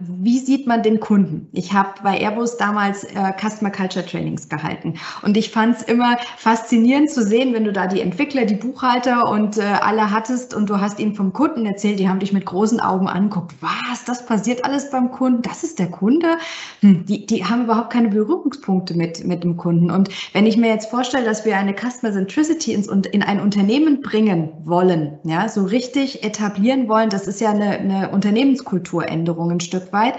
wie 0.00 0.38
sieht 0.40 0.66
man 0.66 0.82
den 0.82 0.98
Kunden? 0.98 1.48
Ich 1.52 1.72
habe 1.72 1.90
bei 2.02 2.18
Airbus 2.18 2.56
damals 2.56 3.04
äh, 3.04 3.32
Customer 3.40 3.70
Culture 3.70 4.04
Trainings 4.04 4.48
gehalten 4.48 4.94
und 5.22 5.36
ich 5.36 5.50
fand 5.50 5.76
es 5.76 5.82
immer 5.84 6.18
faszinierend 6.36 7.10
zu 7.10 7.22
sehen, 7.22 7.54
wenn 7.54 7.62
du 7.62 7.72
da 7.72 7.86
die 7.86 8.00
Entwickler, 8.00 8.44
die 8.44 8.56
Buchhalter 8.56 9.30
und 9.30 9.58
äh, 9.58 9.60
alle 9.60 10.10
hattest 10.10 10.52
und 10.52 10.68
du 10.68 10.80
hast 10.80 10.98
ihnen 10.98 11.14
vom 11.14 11.32
Kunden 11.32 11.64
erzählt, 11.64 12.00
die 12.00 12.08
haben 12.08 12.18
dich 12.18 12.32
mit 12.32 12.44
großen 12.44 12.80
Augen 12.80 13.06
angeguckt. 13.06 13.54
Was, 13.60 14.04
das 14.04 14.26
passiert 14.26 14.64
alles 14.64 14.90
beim 14.90 15.12
Kunden? 15.12 15.42
Das 15.42 15.62
ist 15.62 15.78
der 15.78 15.92
Kunde? 15.92 16.38
Hm, 16.80 17.04
die, 17.06 17.24
die 17.24 17.44
haben 17.44 17.64
überhaupt 17.64 17.92
keine 17.92 18.08
Berührungspunkte 18.08 18.94
mit, 18.94 19.24
mit 19.24 19.44
dem 19.44 19.56
Kunden. 19.56 19.92
Und 19.92 20.08
wenn 20.32 20.46
ich 20.46 20.56
mir 20.56 20.70
jetzt 20.70 20.90
vorstelle, 20.90 21.24
dass 21.24 21.44
wir 21.44 21.56
eine 21.56 21.72
Customer 21.72 22.12
Centricity 22.12 22.72
ins, 22.72 22.88
in 22.88 23.22
ein 23.22 23.38
Unternehmen 23.38 24.00
bringen 24.00 24.50
wollen, 24.64 25.20
ja, 25.22 25.48
so 25.48 25.62
richtig 25.62 25.99
richtig 26.00 26.24
etablieren 26.24 26.88
wollen, 26.88 27.10
das 27.10 27.26
ist 27.26 27.40
ja 27.40 27.50
eine, 27.50 27.78
eine 27.78 28.10
Unternehmenskulturänderung 28.10 29.50
ein 29.50 29.60
Stück 29.60 29.92
weit. 29.92 30.14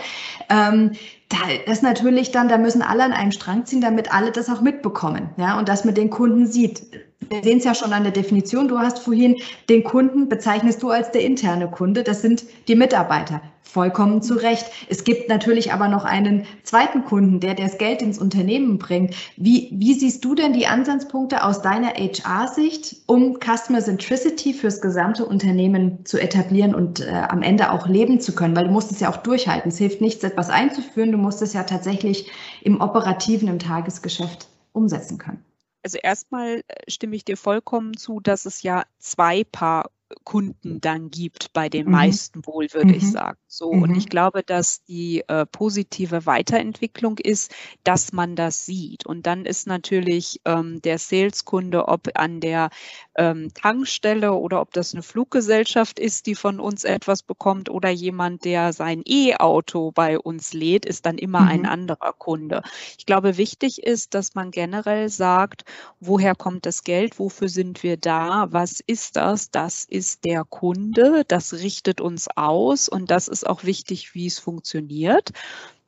Ähm, 0.50 0.92
da 1.32 1.72
ist 1.72 1.84
natürlich 1.84 2.32
dann, 2.32 2.50
da 2.50 2.58
müssen 2.58 2.82
alle 2.82 3.04
an 3.04 3.14
einem 3.14 3.32
Strang 3.32 3.66
ziehen, 3.66 3.82
damit 3.82 4.14
alle 4.14 4.32
das 4.32 4.50
auch 4.50 4.62
mitbekommen, 4.62 5.30
ja, 5.38 5.58
und 5.58 5.70
dass 5.70 5.86
man 5.86 5.96
den 5.96 6.10
Kunden 6.10 6.46
sieht. 6.46 6.84
Wir 7.30 7.44
sehen 7.44 7.60
es 7.60 7.64
ja 7.64 7.74
schon 7.74 7.94
an 7.94 8.04
der 8.04 8.12
Definition. 8.12 8.68
Du 8.68 8.80
hast 8.80 9.00
vorhin 9.00 9.38
den 9.70 9.84
Kunden 9.84 10.28
bezeichnest 10.28 10.84
du 10.84 10.90
als 10.90 11.12
der 11.12 11.22
interne 11.22 11.70
Kunde. 11.70 12.04
Das 12.04 12.22
sind 12.22 12.44
die 12.68 12.76
Mitarbeiter. 12.76 13.42
Vollkommen 13.64 14.22
zu 14.22 14.34
Recht. 14.34 14.66
Es 14.90 15.06
gibt 15.06 15.30
natürlich 15.30 15.72
aber 15.72 15.88
noch 15.88 16.04
einen 16.04 16.44
zweiten 16.64 17.06
Kunden, 17.06 17.40
der 17.40 17.54
das 17.54 17.78
Geld 17.78 18.02
ins 18.02 18.20
Unternehmen 18.20 18.80
bringt. 18.80 19.16
Wie, 19.38 19.70
wie 19.72 19.94
siehst 19.94 20.26
du 20.26 20.36
denn 20.36 20.52
die 20.52 20.68
Ansatzpunkte 20.68 21.46
aus 21.46 21.62
deiner 21.62 21.94
HR-Sicht, 21.94 22.98
um 23.06 23.38
Customer 23.40 23.80
Centricity 23.80 24.54
fürs 24.54 24.82
gesamte 24.82 25.26
Unternehmen 25.26 26.04
zu 26.04 26.20
etablieren 26.20 26.76
und 26.76 27.00
äh, 27.00 27.12
am 27.30 27.44
Ende 27.44 27.72
auch 27.72 27.88
leben 27.88 28.20
zu 28.20 28.36
können? 28.36 28.58
Weil 28.58 28.66
du 28.66 28.72
musst 28.72 28.92
es 28.92 29.00
ja 29.00 29.10
auch 29.10 29.18
durchhalten. 29.18 29.72
Es 29.72 29.78
hilft 29.78 30.02
nichts, 30.02 30.22
etwas 30.26 30.50
einzuführen. 30.50 31.14
Du 31.14 31.18
musst 31.22 31.42
es 31.42 31.54
ja 31.54 31.64
tatsächlich 31.64 32.32
im 32.62 32.82
Operativen, 32.82 33.48
im 33.48 33.60
Tagesgeschäft 33.60 34.48
umsetzen 34.74 35.18
können. 35.18 35.44
Also 35.84 35.98
erstmal 36.02 36.64
äh, 36.68 36.92
stimme 36.92 37.16
ich 37.16 37.26
dir 37.26 37.38
vollkommen 37.38 37.98
zu, 37.98 38.20
dass 38.20 38.46
es 38.46 38.62
ja 38.62 38.84
zwei 39.00 39.44
Paar 39.44 39.90
Kunden 40.24 40.82
dann 40.82 41.10
gibt, 41.10 41.54
bei 41.54 41.70
den 41.70 41.86
mhm. 41.86 41.92
meisten 41.92 42.46
wohl, 42.46 42.68
würde 42.74 42.90
mhm. 42.90 42.96
ich 42.96 43.10
sagen. 43.10 43.38
So, 43.54 43.74
mhm. 43.74 43.84
und 43.84 43.96
ich 43.98 44.08
glaube, 44.08 44.44
dass 44.44 44.86
die 44.86 45.26
äh, 45.28 45.46
positive 45.46 46.26
Weiterentwicklung 46.26 47.18
ist, 47.18 47.54
dass 47.84 48.14
man 48.14 48.38
das 48.38 48.66
sieht. 48.66 49.06
Und 49.06 49.28
dann 49.28 49.46
ist 49.46 49.68
natürlich 49.68 50.40
ähm, 50.46 50.82
der 50.82 50.98
Saleskunde, 50.98 51.90
ob 51.90 52.08
an 52.16 52.40
der 52.40 52.70
ähm, 53.16 53.54
Tankstelle 53.54 54.32
oder 54.32 54.62
ob 54.62 54.72
das 54.72 54.94
eine 54.94 55.04
Fluggesellschaft 55.04 56.00
ist, 56.00 56.28
die 56.28 56.36
von 56.36 56.62
uns 56.62 56.86
etwas 56.86 57.24
bekommt 57.24 57.70
oder 57.70 57.90
jemand, 57.90 58.46
der 58.46 58.72
sein 58.72 59.04
E-Auto 59.06 59.92
bei 59.92 60.18
uns 60.18 60.54
lädt, 60.54 60.86
ist 60.86 61.06
dann 61.06 61.18
immer 61.18 61.42
ein 61.42 61.62
mhm. 61.62 61.66
anderer 61.70 62.14
Kunde. 62.14 62.62
Ich 62.98 63.06
glaube, 63.06 63.36
wichtig 63.36 63.84
ist, 63.84 64.14
dass 64.14 64.34
man 64.34 64.52
generell 64.52 65.10
sagt, 65.10 65.66
woher 66.00 66.36
kommt 66.36 66.66
das 66.66 66.86
Geld, 66.86 67.20
wofür 67.20 67.50
sind 67.50 67.84
wir 67.84 67.98
da, 67.98 68.48
was 68.52 68.80
ist 68.80 69.18
das? 69.18 69.52
Das 69.52 69.84
ist 69.84 70.24
der 70.24 70.46
Kunde, 70.46 71.26
das 71.28 71.52
richtet 71.52 72.00
uns 72.00 72.30
aus 72.38 72.88
und 72.88 73.12
das 73.12 73.28
ist 73.28 73.41
auch 73.46 73.64
wichtig, 73.64 74.14
wie 74.16 74.28
es 74.28 74.40
funktioniert. 74.40 75.32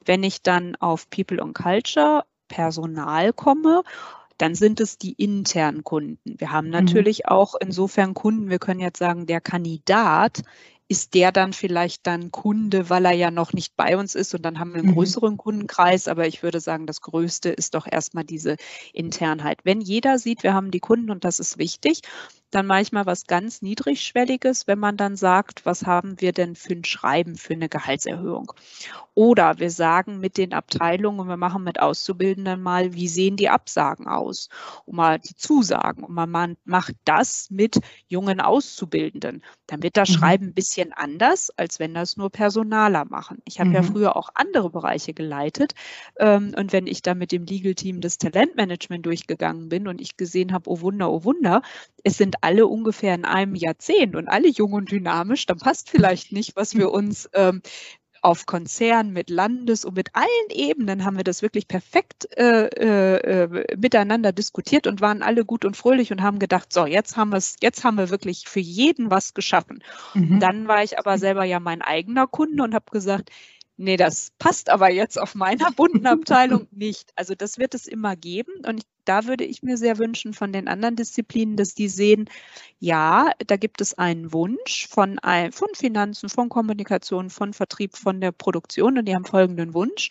Wenn 0.06 0.24
ich 0.24 0.42
dann 0.42 0.76
auf 0.78 1.10
People 1.10 1.42
und 1.42 1.54
Culture 1.54 2.24
Personal 2.48 3.34
komme, 3.34 3.84
dann 4.38 4.56
sind 4.56 4.80
es 4.80 4.98
die 4.98 5.14
internen 5.14 5.84
Kunden. 5.84 6.36
Wir 6.40 6.52
haben 6.52 6.68
mhm. 6.68 6.74
natürlich 6.74 7.20
mhm. 7.20 7.30
auch 7.30 7.56
insofern 7.60 8.14
Kunden, 8.14 8.50
wir 8.50 8.60
können 8.60 8.80
jetzt 8.80 9.00
sagen, 9.00 9.26
der 9.26 9.42
Kandidat 9.42 10.42
ist 10.90 11.14
der 11.14 11.32
dann 11.32 11.54
vielleicht 11.54 12.06
dann 12.06 12.32
Kunde, 12.32 12.90
weil 12.90 13.06
er 13.06 13.14
ja 13.14 13.32
noch 13.32 13.54
nicht 13.54 13.76
bei 13.76 13.98
uns 13.98 14.16
ist 14.16 14.36
und 14.36 14.44
dann 14.44 14.60
haben 14.60 14.74
wir 14.74 14.80
einen 14.82 14.90
mhm. 14.90 14.96
größeren 14.96 15.38
Kundenkreis. 15.38 16.08
Aber 16.08 16.28
ich 16.28 16.44
würde 16.44 16.60
sagen, 16.60 16.86
das 16.86 17.02
Größte 17.02 17.50
ist 17.50 17.74
doch 17.74 17.88
erstmal 17.90 18.26
diese 18.26 18.58
Internheit. 18.92 19.60
Wenn 19.64 19.82
jeder 19.82 20.20
sieht, 20.20 20.44
wir 20.44 20.54
haben 20.54 20.72
die 20.72 20.82
Kunden 20.82 21.10
und 21.10 21.24
das 21.24 21.40
ist 21.40 21.58
wichtig, 21.58 22.02
dann 22.54 22.66
manchmal 22.66 23.06
was 23.06 23.28
ganz 23.28 23.62
Niedrigschwelliges, 23.62 24.68
wenn 24.68 24.80
man 24.80 24.98
dann 24.98 25.16
sagt, 25.16 25.66
was 25.66 25.86
haben 25.86 26.20
wir 26.22 26.32
denn 26.32 26.56
für 26.56 26.74
ein 26.74 26.84
Schreiben 26.84 27.36
für 27.36 27.54
eine 27.54 27.70
Gehaltserhöhung? 27.70 28.54
Oder 29.16 29.60
wir 29.60 29.70
sagen 29.70 30.20
mit 30.20 30.38
den 30.38 30.54
Abteilungen 30.54 31.20
und 31.20 31.28
wir 31.28 31.38
machen 31.38 31.64
mit 31.64 31.80
Auszubildenden 31.80 32.62
mal, 32.62 32.94
wie 32.94 33.08
sehen 33.08 33.36
die 33.36 33.50
Absagen 33.50 34.08
aus? 34.08 34.50
Und 34.86 34.96
mal 34.96 35.20
die 35.20 35.36
Zusagen. 35.36 36.04
Und 36.04 36.16
man 36.16 36.58
macht 36.66 36.96
das 37.06 37.50
mit 37.52 37.80
jungen 38.08 38.42
Auszubildenden. 38.42 39.44
Dann 39.68 39.84
wird 39.84 39.98
das 39.98 40.10
mhm. 40.10 40.14
Schreiben 40.14 40.46
ein 40.48 40.54
bisschen 40.54 40.94
anders, 40.94 41.52
als 41.58 41.80
wenn 41.80 41.94
das 41.94 42.18
nur 42.18 42.32
Personaler 42.32 43.06
machen. 43.06 43.38
Ich 43.46 43.60
habe 43.60 43.70
mhm. 43.70 43.76
ja 43.76 43.84
früher 43.84 44.16
auch 44.16 44.30
andere 44.34 44.72
Bereiche 44.72 45.14
geleitet. 45.14 45.74
Ähm, 46.18 46.56
und 46.58 46.74
wenn 46.74 46.88
ich 46.88 47.04
da 47.04 47.14
mit 47.14 47.32
dem 47.32 47.46
Legal 47.46 47.76
Team 47.76 48.02
das 48.02 48.18
Talentmanagement 48.18 49.06
durchgegangen 49.06 49.70
bin 49.70 49.88
und 49.88 50.02
ich 50.02 50.18
gesehen 50.18 50.54
habe, 50.54 50.70
oh 50.70 50.82
Wunder, 50.82 51.12
oh 51.12 51.24
Wunder, 51.24 51.62
es 52.04 52.18
sind 52.18 52.43
alle 52.44 52.68
ungefähr 52.68 53.16
in 53.16 53.26
einem 53.26 53.56
Jahrzehnt 53.56 54.16
und 54.16 54.28
alle 54.28 54.50
jung 54.50 54.74
und 54.74 54.92
dynamisch, 54.92 55.46
dann 55.46 55.58
passt 55.58 55.90
vielleicht 55.90 56.32
nicht, 56.32 56.56
was 56.56 56.76
wir 56.76 56.92
uns 56.92 57.30
ähm, 57.34 57.62
auf 58.24 58.46
Konzern, 58.46 59.12
mit 59.12 59.30
Landes- 59.30 59.84
und 59.84 59.98
mit 59.98 60.10
allen 60.14 60.50
Ebenen 60.50 61.04
haben 61.04 61.18
wir 61.18 61.26
das 61.26 61.42
wirklich 61.42 61.68
perfekt 61.68 62.26
äh, 62.38 62.68
äh, 62.68 63.76
miteinander 63.78 64.32
diskutiert 64.32 64.88
und 64.88 65.02
waren 65.02 65.22
alle 65.22 65.44
gut 65.44 65.66
und 65.66 65.76
fröhlich 65.76 66.12
und 66.12 66.22
haben 66.22 66.40
gedacht, 66.40 66.72
so, 66.72 66.86
jetzt 66.86 67.18
haben 67.18 67.32
wir 67.32 67.38
es, 67.38 67.58
jetzt 67.62 67.84
haben 67.84 67.98
wir 67.98 68.10
wirklich 68.10 68.46
für 68.48 68.62
jeden 68.62 69.12
was 69.12 69.34
geschaffen. 69.34 69.84
Mhm. 70.14 70.40
Dann 70.40 70.68
war 70.70 70.84
ich 70.84 70.98
aber 70.98 71.18
selber 71.18 71.44
ja 71.44 71.60
mein 71.60 71.82
eigener 71.82 72.26
Kunde 72.26 72.64
und 72.64 72.74
habe 72.74 72.86
gesagt, 72.92 73.30
nee, 73.78 73.98
das 73.98 74.32
passt 74.40 74.70
aber 74.70 74.92
jetzt 74.92 75.20
auf 75.20 75.36
meiner 75.36 75.72
bunten 75.72 76.06
Abteilung 76.06 76.68
nicht. 76.72 77.12
Also 77.16 77.36
das 77.36 77.58
wird 77.58 77.74
es 77.74 77.88
immer 77.88 78.16
geben. 78.16 78.52
Und 78.66 78.84
da 79.06 79.26
würde 79.26 79.44
ich 79.44 79.64
mir 79.64 79.78
sehr 79.78 79.98
wünschen 79.98 80.34
von 80.34 80.54
den 80.54 80.68
anderen 80.68 80.96
Disziplinen, 80.96 81.58
dass 81.58 81.74
die 81.74 81.90
sehen, 81.90 82.30
ja, 82.80 83.32
da 83.46 83.58
gibt 83.58 83.82
es 83.82 83.98
einen 83.98 84.32
Wunsch 84.34 84.88
von, 84.88 85.20
von 85.52 85.70
Finanzen, 85.74 86.30
von 86.30 86.50
Kommunikation, 86.50 87.30
von 87.30 87.54
Vertrieb, 87.54 87.98
von 87.98 88.22
der 88.22 88.32
Produktion 88.32 88.98
und 88.98 89.06
die 89.06 89.16
haben 89.16 89.26
folgenden 89.26 89.74
Wunsch. 89.74 90.10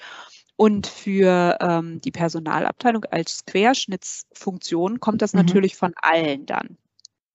Und 0.57 0.87
für 0.87 1.57
ähm, 1.61 2.01
die 2.03 2.12
Personalabteilung 2.12 3.05
als 3.07 3.44
Querschnittsfunktion 3.46 5.01
kommt 5.01 5.22
das 5.22 5.33
mhm. 5.33 5.40
natürlich 5.40 5.77
von 5.77 5.94
allen 6.01 6.46
dann. 6.46 6.77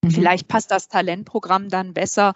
Mhm. 0.02 0.10
Vielleicht 0.10 0.48
passt 0.48 0.70
das 0.70 0.88
Talentprogramm 0.88 1.68
dann 1.68 1.92
besser 1.92 2.34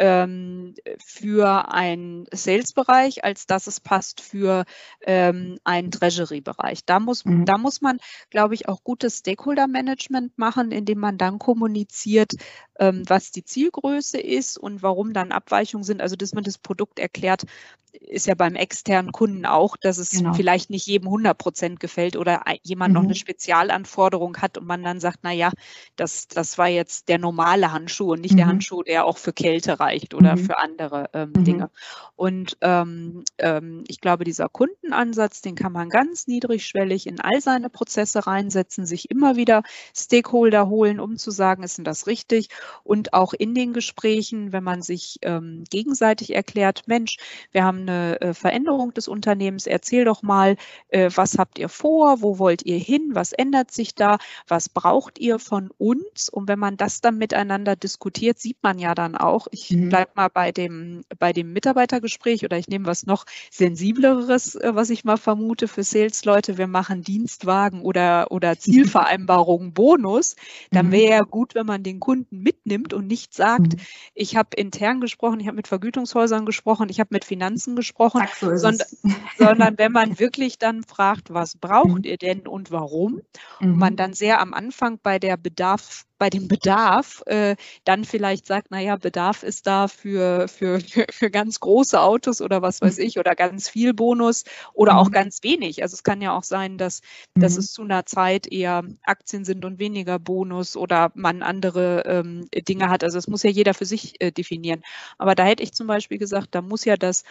ähm, 0.00 0.74
für 1.04 1.70
einen 1.72 2.24
Sales-Bereich, 2.32 3.22
als 3.22 3.46
dass 3.46 3.66
es 3.66 3.80
passt 3.80 4.22
für 4.22 4.64
ähm, 5.02 5.58
einen 5.62 5.90
Treasury-Bereich. 5.90 6.86
Da 6.86 7.00
muss, 7.00 7.26
mhm. 7.26 7.44
da 7.44 7.58
muss 7.58 7.82
man, 7.82 7.98
glaube 8.30 8.54
ich, 8.54 8.66
auch 8.66 8.82
gutes 8.82 9.18
Stakeholder-Management 9.18 10.38
machen, 10.38 10.72
indem 10.72 11.00
man 11.00 11.18
dann 11.18 11.38
kommuniziert, 11.38 12.32
ähm, 12.78 13.02
was 13.06 13.30
die 13.30 13.44
Zielgröße 13.44 14.18
ist 14.18 14.56
und 14.56 14.82
warum 14.82 15.12
dann 15.12 15.32
Abweichungen 15.32 15.84
sind. 15.84 16.00
Also, 16.00 16.16
dass 16.16 16.32
man 16.32 16.44
das 16.44 16.56
Produkt 16.56 16.98
erklärt, 16.98 17.44
ist 17.92 18.26
ja 18.26 18.34
beim 18.34 18.54
externen 18.54 19.12
Kunden 19.12 19.44
auch, 19.44 19.76
dass 19.76 19.98
es 19.98 20.10
genau. 20.10 20.32
vielleicht 20.32 20.70
nicht 20.70 20.86
jedem 20.86 21.08
100 21.08 21.36
Prozent 21.36 21.80
gefällt 21.80 22.16
oder 22.16 22.44
jemand 22.62 22.90
mhm. 22.90 22.94
noch 22.94 23.02
eine 23.02 23.14
Spezialanforderung 23.14 24.36
hat 24.38 24.58
und 24.58 24.66
man 24.66 24.82
dann 24.82 25.00
sagt, 25.00 25.18
na 25.22 25.32
ja, 25.32 25.52
das, 25.96 26.28
das 26.28 26.56
war 26.56 26.68
jetzt 26.68 27.08
der 27.08 27.18
normale 27.18 27.72
Handschuh 27.72 28.12
und 28.12 28.20
nicht 28.20 28.32
mhm. 28.32 28.38
der 28.38 28.46
Handschuh, 28.46 28.82
der 28.82 29.04
auch 29.04 29.18
für 29.18 29.32
Kälte 29.32 29.80
reicht 29.80 29.89
oder 30.14 30.36
mhm. 30.36 30.38
für 30.38 30.58
andere 30.58 31.10
ähm, 31.12 31.32
mhm. 31.34 31.44
Dinge. 31.44 31.70
Und 32.16 32.56
ähm, 32.60 33.24
ähm, 33.38 33.84
ich 33.88 34.00
glaube, 34.00 34.24
dieser 34.24 34.48
Kundenansatz, 34.48 35.40
den 35.40 35.54
kann 35.54 35.72
man 35.72 35.88
ganz 35.88 36.26
niedrigschwellig 36.26 37.06
in 37.06 37.20
all 37.20 37.40
seine 37.40 37.70
Prozesse 37.70 38.26
reinsetzen, 38.26 38.86
sich 38.86 39.10
immer 39.10 39.36
wieder 39.36 39.62
Stakeholder 39.96 40.68
holen, 40.68 41.00
um 41.00 41.16
zu 41.16 41.30
sagen, 41.30 41.62
ist 41.62 41.78
denn 41.78 41.84
das 41.84 42.06
richtig? 42.06 42.48
Und 42.84 43.14
auch 43.14 43.32
in 43.32 43.54
den 43.54 43.72
Gesprächen, 43.72 44.52
wenn 44.52 44.64
man 44.64 44.82
sich 44.82 45.18
ähm, 45.22 45.64
gegenseitig 45.70 46.34
erklärt, 46.34 46.82
Mensch, 46.86 47.16
wir 47.52 47.64
haben 47.64 47.80
eine 47.80 48.20
äh, 48.20 48.34
Veränderung 48.34 48.92
des 48.94 49.08
Unternehmens, 49.08 49.66
erzähl 49.66 50.04
doch 50.04 50.22
mal, 50.22 50.56
äh, 50.88 51.10
was 51.14 51.38
habt 51.38 51.58
ihr 51.58 51.68
vor, 51.68 52.20
wo 52.22 52.38
wollt 52.38 52.64
ihr 52.64 52.78
hin, 52.78 53.10
was 53.12 53.32
ändert 53.32 53.70
sich 53.70 53.94
da, 53.94 54.18
was 54.46 54.68
braucht 54.68 55.18
ihr 55.18 55.38
von 55.38 55.70
uns? 55.78 56.28
Und 56.28 56.48
wenn 56.48 56.58
man 56.58 56.76
das 56.76 57.00
dann 57.00 57.18
miteinander 57.18 57.76
diskutiert, 57.76 58.38
sieht 58.38 58.58
man 58.62 58.78
ja 58.78 58.94
dann 58.94 59.16
auch, 59.16 59.46
ich 59.50 59.70
mhm. 59.84 59.88
bleibe 59.88 60.10
mal 60.14 60.28
bei 60.28 60.52
dem, 60.52 61.02
bei 61.18 61.32
dem 61.32 61.52
Mitarbeitergespräch 61.52 62.44
oder 62.44 62.58
ich 62.58 62.68
nehme 62.68 62.86
was 62.86 63.06
noch 63.06 63.24
sensibleres, 63.50 64.54
äh, 64.54 64.74
was 64.74 64.90
ich 64.90 65.04
mal 65.04 65.16
vermute 65.16 65.68
für 65.68 65.82
Sales-Leute, 65.82 66.58
wir 66.58 66.66
machen 66.66 67.02
Dienstwagen 67.02 67.82
oder, 67.82 68.30
oder 68.30 68.58
Zielvereinbarungen 68.58 69.72
Bonus, 69.72 70.36
dann 70.70 70.86
mhm. 70.86 70.92
wäre 70.92 71.10
ja 71.10 71.22
gut, 71.22 71.54
wenn 71.54 71.66
man 71.66 71.82
den 71.82 72.00
Kunden 72.00 72.42
mitnimmt 72.42 72.92
und 72.92 73.06
nicht 73.06 73.34
sagt, 73.34 73.74
mhm. 73.74 73.80
ich 74.14 74.36
habe 74.36 74.56
intern 74.56 75.00
gesprochen, 75.00 75.40
ich 75.40 75.46
habe 75.46 75.56
mit 75.56 75.68
Vergütungshäusern 75.68 76.46
gesprochen, 76.46 76.88
ich 76.88 77.00
habe 77.00 77.08
mit 77.12 77.24
Finanzen 77.24 77.76
gesprochen, 77.76 78.22
so 78.38 78.56
sondern, 78.56 78.86
sondern 79.38 79.78
wenn 79.78 79.92
man 79.92 80.18
wirklich 80.18 80.58
dann 80.58 80.82
fragt, 80.82 81.32
was 81.32 81.56
braucht 81.56 82.06
ihr 82.06 82.16
denn 82.16 82.46
und 82.46 82.70
warum, 82.70 83.20
und 83.60 83.76
man 83.76 83.96
dann 83.96 84.12
sehr 84.12 84.40
am 84.40 84.54
Anfang 84.54 84.98
bei 85.02 85.18
der 85.18 85.36
Bedarf 85.36 86.04
bei 86.20 86.28
dem 86.28 86.48
Bedarf 86.48 87.22
äh, 87.24 87.56
dann 87.84 88.04
vielleicht 88.04 88.46
sagt, 88.46 88.70
naja, 88.70 88.96
Bedarf 88.96 89.42
ist 89.42 89.66
da 89.66 89.88
für, 89.88 90.48
für, 90.48 90.78
für, 90.78 91.06
für 91.10 91.30
ganz 91.30 91.60
große 91.60 91.98
Autos 91.98 92.42
oder 92.42 92.60
was 92.60 92.82
weiß 92.82 92.98
ich 92.98 93.18
oder 93.18 93.34
ganz 93.34 93.70
viel 93.70 93.94
Bonus 93.94 94.44
oder 94.74 94.98
auch 94.98 95.08
mhm. 95.08 95.12
ganz 95.12 95.42
wenig. 95.42 95.82
Also 95.82 95.94
es 95.94 96.04
kann 96.04 96.20
ja 96.20 96.36
auch 96.36 96.44
sein, 96.44 96.76
dass, 96.76 97.00
mhm. 97.34 97.40
dass 97.40 97.56
es 97.56 97.72
zu 97.72 97.82
einer 97.82 98.04
Zeit 98.04 98.46
eher 98.46 98.84
Aktien 99.02 99.46
sind 99.46 99.64
und 99.64 99.78
weniger 99.78 100.18
Bonus 100.18 100.76
oder 100.76 101.10
man 101.14 101.42
andere 101.42 102.04
ähm, 102.04 102.46
Dinge 102.68 102.90
hat. 102.90 103.02
Also 103.02 103.16
es 103.16 103.26
muss 103.26 103.42
ja 103.42 103.50
jeder 103.50 103.72
für 103.72 103.86
sich 103.86 104.20
äh, 104.20 104.30
definieren. 104.30 104.82
Aber 105.16 105.34
da 105.34 105.44
hätte 105.44 105.62
ich 105.62 105.72
zum 105.72 105.86
Beispiel 105.86 106.18
gesagt, 106.18 106.48
da 106.50 106.60
muss 106.60 106.84
ja 106.84 106.98
das 106.98 107.24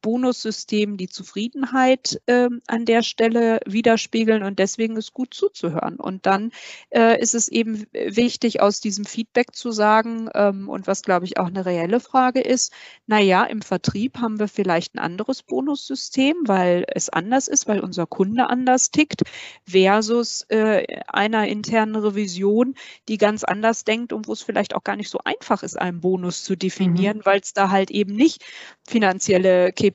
Bonussystem 0.00 0.96
die 0.96 1.08
Zufriedenheit 1.08 2.20
äh, 2.26 2.48
an 2.66 2.84
der 2.84 3.02
Stelle 3.02 3.60
widerspiegeln 3.66 4.42
und 4.42 4.58
deswegen 4.58 4.96
ist 4.96 5.12
gut 5.12 5.34
zuzuhören. 5.34 5.96
Und 5.96 6.26
dann 6.26 6.52
äh, 6.90 7.20
ist 7.20 7.34
es 7.34 7.48
eben 7.48 7.86
wichtig, 7.92 8.60
aus 8.60 8.80
diesem 8.80 9.04
Feedback 9.04 9.54
zu 9.54 9.70
sagen 9.70 10.28
ähm, 10.34 10.68
und 10.68 10.86
was, 10.86 11.02
glaube 11.02 11.26
ich, 11.26 11.38
auch 11.38 11.46
eine 11.46 11.66
reelle 11.66 12.00
Frage 12.00 12.40
ist, 12.40 12.72
naja, 13.06 13.44
im 13.44 13.62
Vertrieb 13.62 14.18
haben 14.18 14.38
wir 14.38 14.48
vielleicht 14.48 14.94
ein 14.94 14.98
anderes 14.98 15.42
Bonussystem, 15.42 16.36
weil 16.46 16.84
es 16.94 17.08
anders 17.08 17.48
ist, 17.48 17.68
weil 17.68 17.80
unser 17.80 18.06
Kunde 18.06 18.48
anders 18.48 18.90
tickt, 18.90 19.22
versus 19.64 20.42
äh, 20.48 20.86
einer 21.06 21.46
internen 21.46 21.96
Revision, 21.96 22.74
die 23.08 23.18
ganz 23.18 23.44
anders 23.44 23.84
denkt 23.84 24.12
und 24.12 24.28
wo 24.28 24.32
es 24.32 24.42
vielleicht 24.42 24.74
auch 24.74 24.84
gar 24.84 24.96
nicht 24.96 25.10
so 25.10 25.18
einfach 25.24 25.62
ist, 25.62 25.78
einen 25.78 26.00
Bonus 26.00 26.44
zu 26.44 26.56
definieren, 26.56 27.18
mhm. 27.18 27.24
weil 27.24 27.40
es 27.40 27.52
da 27.52 27.70
halt 27.70 27.90
eben 27.90 28.14
nicht 28.14 28.44
finanzielle 28.86 29.72
KPIs 29.72 29.89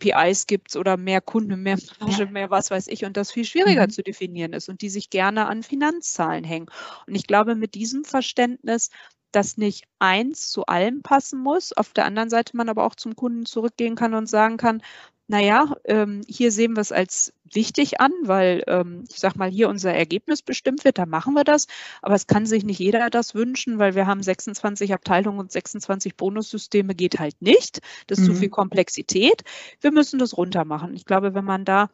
gibt 0.47 0.75
oder 0.75 0.97
mehr 0.97 1.21
Kunden, 1.21 1.61
mehr 1.61 1.77
Marge, 1.99 2.25
mehr 2.27 2.49
was 2.49 2.71
weiß 2.71 2.87
ich 2.87 3.05
und 3.05 3.17
das 3.17 3.31
viel 3.31 3.45
schwieriger 3.45 3.83
mhm. 3.83 3.91
zu 3.91 4.03
definieren 4.03 4.53
ist 4.53 4.69
und 4.69 4.81
die 4.81 4.89
sich 4.89 5.09
gerne 5.09 5.47
an 5.47 5.63
Finanzzahlen 5.63 6.43
hängen. 6.43 6.67
Und 7.07 7.15
ich 7.15 7.27
glaube, 7.27 7.55
mit 7.55 7.75
diesem 7.75 8.03
Verständnis 8.03 8.89
dass 9.35 9.57
nicht 9.57 9.83
eins 9.99 10.49
zu 10.49 10.65
allem 10.65 11.01
passen 11.01 11.39
muss, 11.39 11.73
auf 11.73 11.91
der 11.91 12.05
anderen 12.05 12.29
Seite 12.29 12.55
man 12.55 12.69
aber 12.69 12.85
auch 12.85 12.95
zum 12.95 13.17
Kunden 13.17 13.45
zurückgehen 13.45 13.95
kann 13.95 14.13
und 14.13 14.27
sagen 14.27 14.55
kann, 14.55 14.81
naja, 15.27 15.75
ähm, 15.85 16.21
hier 16.27 16.51
sehen 16.51 16.75
wir 16.75 16.81
es 16.81 16.91
als 16.91 17.33
wichtig 17.51 17.99
an, 17.99 18.11
weil 18.23 18.63
ähm, 18.67 19.05
ich 19.09 19.19
sag 19.19 19.35
mal, 19.35 19.49
hier 19.49 19.69
unser 19.69 19.93
Ergebnis 19.93 20.43
bestimmt 20.43 20.85
wird, 20.85 20.99
da 20.99 21.05
machen 21.07 21.33
wir 21.33 21.43
das. 21.43 21.67
Aber 22.03 22.13
es 22.13 22.27
kann 22.27 22.45
sich 22.45 22.63
nicht 22.63 22.79
jeder 22.79 23.09
das 23.09 23.33
wünschen, 23.33 23.79
weil 23.79 23.95
wir 23.95 24.05
haben 24.05 24.21
26 24.21 24.93
Abteilungen 24.93 25.39
und 25.39 25.51
26 25.51 26.15
Bonussysteme 26.15 26.93
geht 26.93 27.19
halt 27.19 27.41
nicht. 27.41 27.81
Das 28.05 28.19
ist 28.19 28.27
mhm. 28.27 28.33
zu 28.33 28.39
viel 28.39 28.49
Komplexität. 28.49 29.43
Wir 29.81 29.91
müssen 29.91 30.19
das 30.19 30.37
runter 30.37 30.63
machen. 30.63 30.93
Ich 30.93 31.05
glaube, 31.05 31.33
wenn 31.33 31.45
man 31.45 31.65
da 31.65 31.89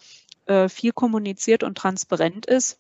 äh, 0.46 0.68
viel 0.68 0.92
kommuniziert 0.92 1.64
und 1.64 1.78
transparent 1.78 2.46
ist, 2.46 2.80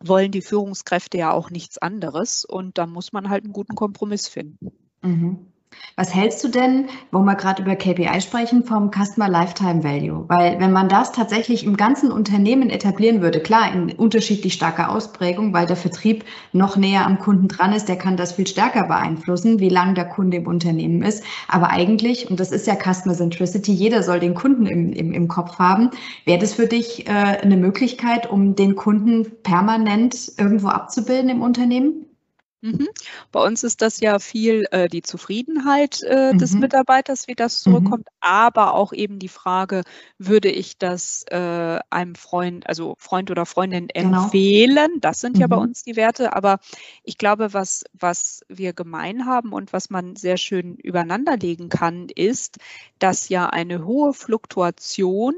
wollen 0.00 0.32
die 0.32 0.42
Führungskräfte 0.42 1.18
ja 1.18 1.32
auch 1.32 1.50
nichts 1.50 1.76
anderes. 1.76 2.46
Und 2.46 2.78
da 2.78 2.86
muss 2.86 3.12
man 3.12 3.28
halt 3.28 3.44
einen 3.44 3.52
guten 3.52 3.74
Kompromiss 3.74 4.28
finden. 4.28 4.72
Mhm. 5.02 5.53
Was 5.96 6.12
hältst 6.12 6.42
du 6.42 6.48
denn, 6.48 6.86
wo 7.12 7.20
wir 7.20 7.36
gerade 7.36 7.62
über 7.62 7.76
KPI 7.76 8.20
sprechen, 8.20 8.64
vom 8.64 8.90
Customer 8.90 9.28
Lifetime 9.28 9.84
Value? 9.84 10.24
Weil 10.28 10.58
wenn 10.58 10.72
man 10.72 10.88
das 10.88 11.12
tatsächlich 11.12 11.64
im 11.64 11.76
ganzen 11.76 12.10
Unternehmen 12.10 12.68
etablieren 12.68 13.22
würde, 13.22 13.38
klar, 13.38 13.72
in 13.72 13.92
unterschiedlich 13.92 14.54
starker 14.54 14.90
Ausprägung, 14.90 15.52
weil 15.52 15.66
der 15.66 15.76
Vertrieb 15.76 16.24
noch 16.52 16.76
näher 16.76 17.06
am 17.06 17.20
Kunden 17.20 17.46
dran 17.46 17.72
ist, 17.72 17.88
der 17.88 17.96
kann 17.96 18.16
das 18.16 18.32
viel 18.32 18.46
stärker 18.48 18.88
beeinflussen, 18.88 19.60
wie 19.60 19.68
lange 19.68 19.94
der 19.94 20.06
Kunde 20.06 20.38
im 20.38 20.48
Unternehmen 20.48 21.02
ist. 21.02 21.22
Aber 21.46 21.70
eigentlich, 21.70 22.28
und 22.28 22.40
das 22.40 22.50
ist 22.50 22.66
ja 22.66 22.74
Customer 22.74 23.14
Centricity, 23.14 23.72
jeder 23.72 24.02
soll 24.02 24.18
den 24.18 24.34
Kunden 24.34 24.66
im, 24.66 24.92
im, 24.92 25.12
im 25.12 25.28
Kopf 25.28 25.60
haben. 25.60 25.90
Wäre 26.24 26.40
das 26.40 26.54
für 26.54 26.66
dich 26.66 27.06
äh, 27.06 27.10
eine 27.10 27.56
Möglichkeit, 27.56 28.28
um 28.28 28.56
den 28.56 28.74
Kunden 28.74 29.30
permanent 29.44 30.32
irgendwo 30.38 30.68
abzubilden 30.68 31.30
im 31.30 31.40
Unternehmen? 31.40 32.06
Mhm. 32.64 32.88
Bei 33.30 33.44
uns 33.44 33.62
ist 33.62 33.82
das 33.82 34.00
ja 34.00 34.18
viel 34.18 34.64
äh, 34.70 34.88
die 34.88 35.02
Zufriedenheit 35.02 36.02
äh, 36.02 36.32
mhm. 36.32 36.38
des 36.38 36.54
Mitarbeiters, 36.54 37.28
wie 37.28 37.34
das 37.34 37.60
zurückkommt, 37.60 38.06
mhm. 38.06 38.16
aber 38.20 38.72
auch 38.72 38.94
eben 38.94 39.18
die 39.18 39.28
Frage, 39.28 39.82
würde 40.16 40.48
ich 40.48 40.78
das 40.78 41.26
äh, 41.30 41.78
einem 41.90 42.14
Freund, 42.14 42.66
also 42.66 42.94
Freund 42.98 43.30
oder 43.30 43.44
Freundin 43.44 43.88
genau. 43.88 44.24
empfehlen? 44.24 44.98
Das 45.02 45.20
sind 45.20 45.36
ja 45.36 45.46
bei 45.46 45.56
mhm. 45.56 45.62
uns 45.62 45.82
die 45.82 45.96
Werte, 45.96 46.34
aber 46.34 46.58
ich 47.02 47.18
glaube, 47.18 47.52
was, 47.52 47.84
was 47.92 48.40
wir 48.48 48.72
gemein 48.72 49.26
haben 49.26 49.52
und 49.52 49.74
was 49.74 49.90
man 49.90 50.16
sehr 50.16 50.38
schön 50.38 50.76
übereinanderlegen 50.76 51.68
kann, 51.68 52.08
ist, 52.08 52.56
dass 52.98 53.28
ja 53.28 53.50
eine 53.50 53.84
hohe 53.84 54.14
Fluktuation 54.14 55.34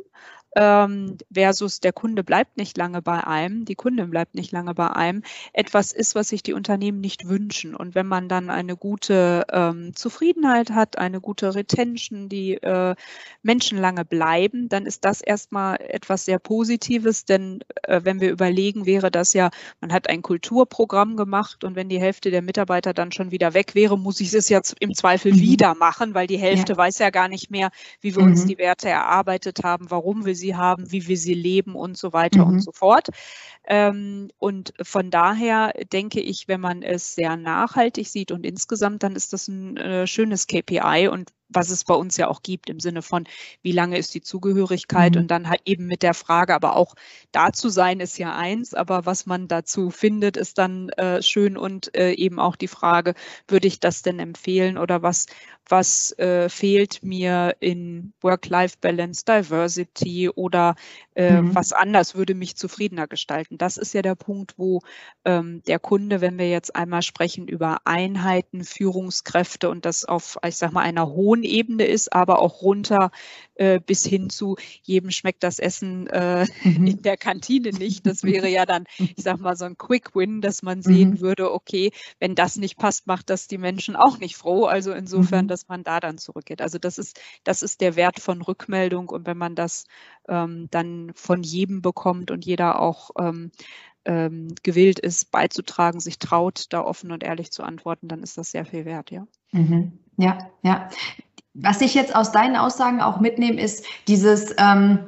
ähm, 0.57 1.19
versus 1.33 1.81
der 1.81 1.93
Kunde 1.93 2.25
bleibt 2.25 2.57
nicht 2.57 2.77
lange 2.79 3.03
bei 3.03 3.25
einem, 3.25 3.67
die 3.67 3.75
Kundin 3.75 4.11
bleibt 4.11 4.35
nicht 4.35 4.53
lange 4.53 4.75
bei 4.75 4.91
einem, 4.91 5.23
etwas 5.53 5.93
ist, 5.93 6.15
was 6.15 6.29
sich 6.29 6.43
die 6.43 6.55
Unternehmen 6.55 7.01
nicht 7.01 7.29
wünschen. 7.29 7.77
Und 7.77 7.95
wenn 7.95 8.07
man 8.07 8.29
dann 8.29 8.49
eine 8.49 8.77
gute 8.77 9.45
ähm, 9.53 9.95
Zufriedenheit 9.95 10.71
hat, 10.71 10.97
eine 10.99 11.21
gute 11.21 11.55
Retention, 11.55 12.31
die 12.31 12.55
äh, 12.55 12.95
Menschen 13.43 13.79
lange 13.79 14.07
bleiben, 14.07 14.69
dann 14.71 14.87
ist 14.87 15.05
das 15.05 15.21
erstmal 15.21 15.77
etwas 15.81 16.25
sehr 16.25 16.39
Positives, 16.39 17.27
denn 17.27 17.61
äh, 17.83 18.01
wenn 18.05 18.21
wir 18.21 18.31
überlegen, 18.31 18.87
wäre 18.87 19.11
das 19.11 19.35
ja, 19.35 19.51
man 19.81 19.93
hat 19.93 20.09
ein 20.09 20.23
Kulturprogramm 20.23 21.17
gemacht 21.17 21.65
und 21.65 21.77
wenn 21.77 21.91
die 21.91 22.01
Hälfte 22.01 22.31
der 22.31 22.41
Mitarbeiter 22.41 22.95
dann 22.95 23.13
schon 23.13 23.31
wieder 23.31 23.53
weg 23.53 23.75
wäre, 23.75 23.99
muss 23.99 24.21
ich 24.21 24.33
es 24.33 24.49
jetzt 24.49 24.75
im 24.81 24.95
Zweifel 24.95 25.33
mhm. 25.33 25.41
wieder 25.41 25.75
machen, 25.75 26.15
weil 26.15 26.27
die 26.27 26.39
Hälfte 26.39 26.73
ja. 26.73 26.79
weiß 26.79 26.99
ja 26.99 27.11
gar 27.11 27.29
nicht 27.29 27.51
mehr, 27.51 27.71
wie 28.01 28.17
wir 28.17 28.23
mhm. 28.23 28.31
uns 28.31 28.47
die 28.47 28.57
Werte 28.57 28.89
erarbeitet 28.89 29.63
haben, 29.63 29.91
warum 29.91 30.25
wir 30.25 30.35
sie 30.35 30.46
sie 30.47 30.57
haben, 30.57 30.91
wie 30.93 31.09
wir 31.09 31.17
sie 31.17 31.35
leben 31.35 31.75
und 31.75 31.97
so 31.97 32.13
weiter 32.13 32.45
mhm. 32.45 32.55
und 32.55 32.61
so 32.61 32.73
fort. 32.73 33.09
Ähm, 33.67 34.29
und 34.39 34.73
von 34.81 35.11
daher 35.11 35.73
denke 35.93 36.21
ich, 36.21 36.47
wenn 36.47 36.61
man 36.61 36.83
es 36.83 37.15
sehr 37.15 37.37
nachhaltig 37.37 38.07
sieht 38.07 38.31
und 38.31 38.47
insgesamt, 38.47 39.03
dann 39.03 39.17
ist 39.17 39.33
das 39.33 39.49
ein 39.49 39.77
äh, 39.77 40.07
schönes 40.07 40.47
KPI 40.47 41.09
und 41.11 41.31
was 41.49 41.71
es 41.71 41.85
bei 41.85 41.95
uns 41.95 42.17
ja 42.17 42.29
auch 42.29 42.43
gibt 42.43 42.71
im 42.71 42.81
Sinne 42.81 43.03
von, 43.03 43.25
wie 43.63 43.73
lange 43.73 43.99
ist 43.99 44.15
die 44.15 44.21
Zugehörigkeit 44.21 45.15
mhm. 45.15 45.23
und 45.23 45.31
dann 45.31 45.49
halt 45.49 45.63
eben 45.65 45.87
mit 45.87 46.03
der 46.03 46.15
Frage, 46.15 46.55
aber 46.55 46.77
auch 46.77 46.95
da 47.33 47.53
zu 47.53 47.69
sein 47.69 48.01
ist 48.01 48.19
ja 48.19 48.37
eins, 48.37 48.75
aber 48.75 49.07
was 49.07 49.27
man 49.27 49.49
dazu 49.49 49.91
findet, 49.91 50.37
ist 50.37 50.59
dann 50.59 50.89
äh, 50.91 51.23
schön 51.23 51.57
und 51.57 51.95
äh, 51.97 52.13
eben 52.13 52.39
auch 52.39 52.57
die 52.57 52.69
Frage, 52.69 53.15
würde 53.49 53.69
ich 53.69 53.81
das 53.81 54.03
denn 54.03 54.19
empfehlen 54.19 54.79
oder 54.79 55.03
was, 55.03 55.27
was 55.69 56.13
äh, 56.19 56.49
fehlt 56.49 57.03
mir 57.03 57.57
in 57.61 58.13
Work-Life-Balance, 58.21 59.25
Diversity 59.25 60.29
oder 60.29 60.75
äh, 61.15 61.41
mhm. 61.43 61.55
was 61.55 61.73
anders 61.73 62.15
würde 62.15 62.35
mich 62.35 62.57
zufriedener 62.57 63.07
gestalten. 63.07 63.59
Das 63.59 63.77
ist 63.77 63.93
ja 63.93 64.03
der 64.03 64.15
Punkt, 64.15 64.55
wo 64.57 64.83
ähm, 65.25 65.63
der 65.67 65.79
Kunde, 65.79 66.21
wenn 66.21 66.39
wir 66.39 66.49
jetzt 66.49 66.77
einmal 66.77 67.03
sprechen 67.03 67.49
über 67.49 67.79
Einheiten, 67.85 68.65
Führungskräfte 68.65 69.69
und 69.69 69.85
das 69.85 70.05
auf, 70.05 70.39
ich 70.47 70.57
sag 70.57 70.73
mal, 70.73 70.83
einer 70.83 71.09
hohen 71.09 71.36
Ebene 71.43 71.85
ist, 71.85 72.13
aber 72.13 72.41
auch 72.41 72.63
runter 72.63 73.11
äh, 73.55 73.81
bis 73.81 74.05
hin 74.05 74.31
zu 74.31 74.57
jedem 74.83 75.11
schmeckt 75.11 75.43
das 75.43 75.59
Essen 75.59 76.07
äh, 76.09 76.47
mhm. 76.63 76.87
in 76.87 77.03
der 77.03 77.17
Kantine 77.17 77.71
nicht. 77.71 78.07
Das 78.07 78.23
wäre 78.23 78.49
ja 78.49 78.67
dann, 78.67 78.85
ich 78.99 79.23
sag 79.23 79.41
mal, 79.41 79.57
so 79.57 79.65
ein 79.65 79.79
Quick 79.79 80.15
Win, 80.15 80.41
dass 80.41 80.63
man 80.63 80.83
sehen 80.83 81.11
mhm. 81.11 81.21
würde, 81.21 81.53
okay, 81.53 81.91
wenn 82.19 82.35
das 82.35 82.57
nicht 82.57 82.77
passt, 82.77 83.07
macht 83.07 83.31
das 83.31 83.49
die 83.49 83.59
Menschen 83.59 83.97
auch 83.97 84.19
nicht 84.19 84.37
froh. 84.37 84.65
Also 84.65 84.93
insofern, 84.93 85.47
mhm. 85.47 85.49
dass 85.49 85.69
man 85.69 85.85
da 85.85 86.01
dann 86.01 86.19
zurückgeht. 86.19 86.61
Also 86.61 86.79
das 86.79 86.99
ist, 86.99 87.21
das 87.45 87.63
ist 87.63 87.81
der 87.81 87.97
Wert 87.97 88.21
von 88.21 88.43
Rückmeldung 88.43 89.09
und 89.09 89.27
wenn 89.27 89.39
man 89.39 89.55
das 89.55 89.85
ähm, 90.29 90.69
dann 90.71 91.13
von 91.15 91.43
jedem 91.43 91.83
bekommt 91.83 92.31
und 92.31 92.45
jeder 92.45 92.81
auch 92.81 93.11
ähm, 93.19 93.51
ähm, 94.05 94.55
gewillt 94.63 94.99
ist, 95.01 95.31
beizutragen, 95.31 96.01
sich 96.01 96.19
traut, 96.19 96.67
da 96.71 96.81
offen 96.81 97.11
und 97.11 97.25
ehrlich 97.25 97.51
zu 97.51 97.63
antworten, 97.63 98.09
dann 98.09 98.23
ist 98.23 98.39
das 98.39 98.51
sehr 98.53 98.65
viel 98.65 98.85
wert, 98.85 99.11
ja. 99.11 99.27
Mhm. 99.53 99.99
Ja, 100.17 100.39
ja. 100.63 100.89
Was 101.59 101.81
ich 101.81 101.95
jetzt 101.95 102.15
aus 102.15 102.33
deinen 102.33 102.57
Aussagen 102.57 103.01
auch 103.01 103.19
mitnehme, 103.21 103.61
ist 103.61 103.85
dieses, 104.09 104.55
ähm, 104.59 104.99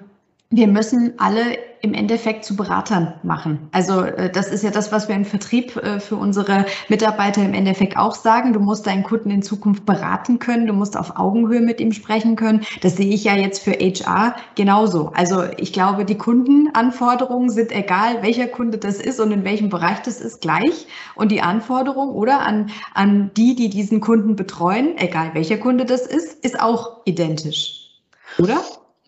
wir 0.51 0.67
müssen 0.67 1.13
alle 1.19 1.59
im 1.83 1.93
Endeffekt 1.95 2.45
zu 2.45 2.57
Beratern 2.57 3.15
machen. 3.23 3.69
Also 3.71 4.01
äh, 4.01 4.31
das 4.33 4.49
ist 4.49 4.65
ja 4.65 4.71
das, 4.71 4.91
was 4.93 5.09
wir 5.09 5.15
im 5.15 5.27
Vertrieb 5.27 5.77
äh, 5.77 6.01
für 6.01 6.17
unsere 6.17 6.65
Mitarbeiter 6.89 7.45
im 7.45 7.53
Endeffekt 7.53 7.97
auch 7.97 8.15
sagen. 8.15 8.55
Du 8.55 8.61
musst 8.61 8.87
deinen 8.87 9.03
Kunden 9.03 9.31
in 9.31 9.43
Zukunft 9.43 9.85
beraten 9.85 10.39
können, 10.39 10.67
du 10.67 10.73
musst 10.73 10.97
auf 10.97 11.19
Augenhöhe 11.19 11.61
mit 11.61 11.81
ihm 11.81 11.93
sprechen 11.93 12.35
können. 12.35 12.65
Das 12.81 12.97
sehe 12.97 13.13
ich 13.13 13.25
ja 13.25 13.37
jetzt 13.37 13.63
für 13.63 13.73
HR 13.73 14.35
genauso. 14.55 15.13
Also 15.15 15.45
ich 15.59 15.73
glaube, 15.73 16.05
die 16.07 16.17
Kundenanforderungen 16.17 17.51
sind 17.51 17.71
egal, 17.71 18.23
welcher 18.23 18.49
Kunde 18.49 18.79
das 18.79 18.97
ist 18.97 19.21
und 19.21 19.31
in 19.31 19.45
welchem 19.45 19.69
Bereich 19.69 20.01
das 20.01 20.21
ist, 20.21 20.41
gleich. 20.41 20.87
Und 21.15 21.31
die 21.31 21.43
Anforderung 21.43 22.11
oder 22.11 22.41
an, 22.41 22.71
an 22.95 23.31
die, 23.37 23.55
die 23.55 23.69
diesen 23.69 24.01
Kunden 24.01 24.35
betreuen, 24.35 24.97
egal 24.97 25.31
welcher 25.35 25.59
Kunde 25.59 25.85
das 25.85 26.07
ist, 26.07 26.43
ist 26.45 26.59
auch 26.59 27.03
identisch. 27.05 27.91
Oder? 28.39 28.59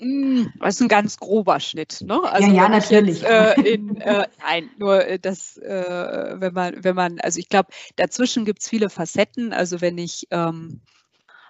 Hm, 0.01 0.51
das 0.59 0.77
ist 0.77 0.81
ein 0.81 0.89
ganz 0.89 1.19
grober 1.19 1.61
Schnitt, 1.61 2.01
ne? 2.01 2.21
Also 2.23 2.49
ja, 2.49 2.55
ja 2.55 2.69
natürlich. 2.71 3.21
Jetzt, 3.21 3.59
äh, 3.59 3.75
in, 3.75 4.01
äh, 4.01 4.27
nein, 4.41 4.71
nur 4.79 5.07
äh, 5.07 5.19
das, 5.19 5.59
äh, 5.59 6.37
wenn 6.37 6.55
man, 6.55 6.83
wenn 6.83 6.97
man, 6.97 7.21
also 7.21 7.39
ich 7.39 7.51
glaube, 7.51 7.69
dazwischen 7.97 8.47
gibt 8.47 8.63
es 8.63 8.69
viele 8.69 8.89
Facetten. 8.89 9.53
Also 9.53 9.83
wenn 9.83 9.99
ich, 9.99 10.27
ähm, 10.31 10.81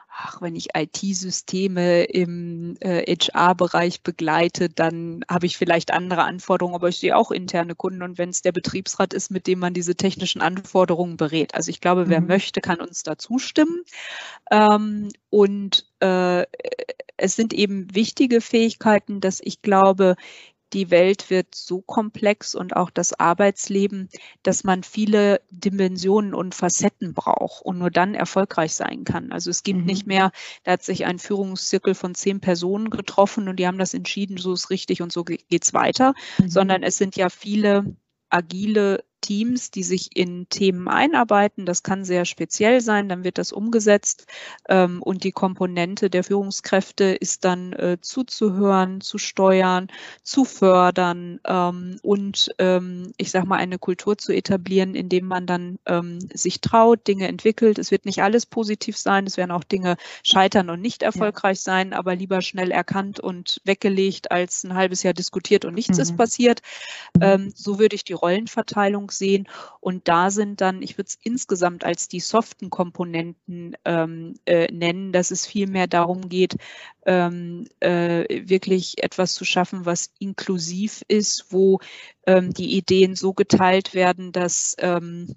ach, 0.09 0.43
wenn 0.43 0.57
ich 0.57 0.71
IT-Systeme 0.75 2.03
im 2.05 2.77
äh, 2.81 3.05
HR-Bereich 3.07 4.03
begleite, 4.03 4.69
dann 4.69 5.21
habe 5.31 5.47
ich 5.47 5.57
vielleicht 5.57 5.93
andere 5.93 6.25
Anforderungen, 6.25 6.75
aber 6.75 6.89
ich 6.89 6.99
sehe 6.99 7.17
auch 7.17 7.31
interne 7.31 7.77
Kunden 7.77 8.03
und 8.03 8.19
wenn 8.19 8.31
es 8.31 8.43
der 8.43 8.53
Betriebsrat 8.53 9.15
ist, 9.15 9.31
mit 9.31 9.47
dem 9.47 9.61
man 9.61 9.75
diese 9.75 9.95
technischen 9.95 10.43
Anforderungen 10.43 11.17
berät. 11.17 11.55
Also 11.55 11.71
ich 11.71 11.81
glaube, 11.81 12.09
wer 12.09 12.21
mhm. 12.21 12.27
möchte, 12.27 12.61
kann 12.61 12.81
uns 12.81 13.05
da 13.05 13.17
zustimmen. 13.17 13.85
Ähm, 14.51 15.11
und 15.31 15.87
äh, 16.01 16.47
es 17.21 17.37
sind 17.37 17.53
eben 17.53 17.95
wichtige 17.95 18.41
Fähigkeiten, 18.41 19.21
dass 19.21 19.41
ich 19.43 19.63
glaube, 19.63 20.17
die 20.73 20.91
Welt 20.91 21.31
wird 21.31 21.55
so 21.55 21.81
komplex 21.81 22.55
und 22.55 22.77
auch 22.77 22.91
das 22.91 23.19
Arbeitsleben, 23.19 24.09
dass 24.43 24.63
man 24.63 24.85
viele 24.85 25.41
Dimensionen 25.51 26.33
und 26.33 26.55
Facetten 26.55 27.13
braucht 27.13 27.65
und 27.65 27.79
nur 27.79 27.91
dann 27.91 28.15
erfolgreich 28.15 28.75
sein 28.75 29.05
kann. 29.05 29.33
Also 29.33 29.51
es 29.51 29.63
gibt 29.63 29.81
mhm. 29.81 29.87
nicht 29.87 30.07
mehr, 30.07 30.31
da 30.63 30.73
hat 30.73 30.83
sich 30.83 31.07
ein 31.07 31.19
Führungszirkel 31.19 31.95
von 31.95 32.15
zehn 32.15 32.41
Personen 32.41 32.91
getroffen 32.91 33.49
und 33.49 33.57
die 33.57 33.67
haben 33.67 33.79
das 33.79 33.95
entschieden, 33.95 34.37
so 34.37 34.53
ist 34.53 34.71
richtig 34.71 35.03
und 35.03 35.13
so 35.13 35.25
geht's 35.25 35.75
weiter, 35.75 36.15
mhm. 36.39 36.49
sondern 36.49 36.83
es 36.83 36.97
sind 36.97 37.17
ja 37.17 37.31
viele 37.31 37.97
agile 38.29 39.05
Teams, 39.21 39.71
die 39.71 39.83
sich 39.83 40.17
in 40.17 40.49
Themen 40.49 40.89
einarbeiten. 40.89 41.67
Das 41.67 41.83
kann 41.83 42.05
sehr 42.05 42.25
speziell 42.25 42.81
sein, 42.81 43.09
dann 43.09 43.25
wird 43.25 43.39
das 43.39 43.53
umgesetzt 43.53 44.27
ähm, 44.69 45.03
und 45.03 45.25
die 45.25 45.33
Komponente 45.33 46.11
der 46.11 46.25
Führungskräfte 46.25 47.05
ist 47.05 47.45
dann 47.45 47.73
äh, 47.75 47.99
zuzuhören, 48.01 49.01
zu 49.01 49.19
steuern, 49.19 49.89
zu 50.23 50.45
fördern 50.45 51.41
ähm, 51.47 51.99
und 52.03 52.51
ähm, 52.59 53.13
ich 53.17 53.31
sage 53.31 53.47
mal 53.47 53.57
eine 53.57 53.79
Kultur 53.79 54.19
zu 54.19 54.33
etablieren, 54.33 54.95
indem 54.95 55.27
man 55.27 55.47
dann 55.47 55.79
ähm, 55.87 56.19
sich 56.33 56.61
traut, 56.61 57.07
Dinge 57.07 57.29
entwickelt. 57.29 57.79
Es 57.79 57.91
wird 57.91 58.07
nicht 58.07 58.23
alles 58.23 58.47
positiv 58.47 58.97
sein, 58.97 59.27
es 59.27 59.37
werden 59.37 59.51
auch 59.51 59.65
Dinge 59.65 59.97
scheitern 60.25 60.71
und 60.71 60.81
nicht 60.81 61.03
erfolgreich 61.03 61.59
ja. 61.59 61.63
sein, 61.63 61.93
aber 61.93 62.15
lieber 62.15 62.43
schnell 62.43 62.71
erkannt 62.71 63.21
und 63.21 63.61
weggelegt 63.65 64.31
als 64.31 64.65
ein 64.65 64.75
halbes 64.75 65.03
Jahr 65.03 65.15
diskutiert 65.15 65.65
und 65.65 65.75
nichts 65.75 65.99
mhm. 65.99 66.03
ist 66.03 66.17
passiert. 66.17 66.63
Mhm. 67.17 67.23
Ähm, 67.23 67.53
so 67.55 67.79
würde 67.79 67.97
ich 67.97 68.05
die 68.05 68.13
Rollenverteilung 68.13 69.10
sehen. 69.11 69.49
Und 69.81 70.09
da 70.09 70.31
sind 70.31 70.61
dann, 70.61 70.83
ich 70.83 70.99
würde 70.99 71.09
es 71.09 71.19
insgesamt 71.23 71.85
als 71.85 72.09
die 72.09 72.21
soften 72.21 72.71
Komponenten 72.71 73.77
ähm, 73.85 74.35
äh, 74.47 74.73
nennen, 74.73 75.13
dass 75.13 75.31
es 75.31 75.47
viel 75.47 75.67
mehr 75.67 75.87
darum 75.87 76.29
geht, 76.29 76.57
ähm, 77.07 77.67
äh, 77.81 78.49
wirklich 78.49 79.03
etwas 79.03 79.35
zu 79.35 79.45
schaffen, 79.45 79.87
was 79.87 80.11
inklusiv 80.19 81.03
ist, 81.09 81.47
wo 81.51 81.81
ähm, 82.27 82.53
die 82.53 82.77
Ideen 82.77 83.15
so 83.15 83.33
geteilt 83.33 83.95
werden, 83.95 84.33
dass 84.33 84.77
ähm, 84.79 85.35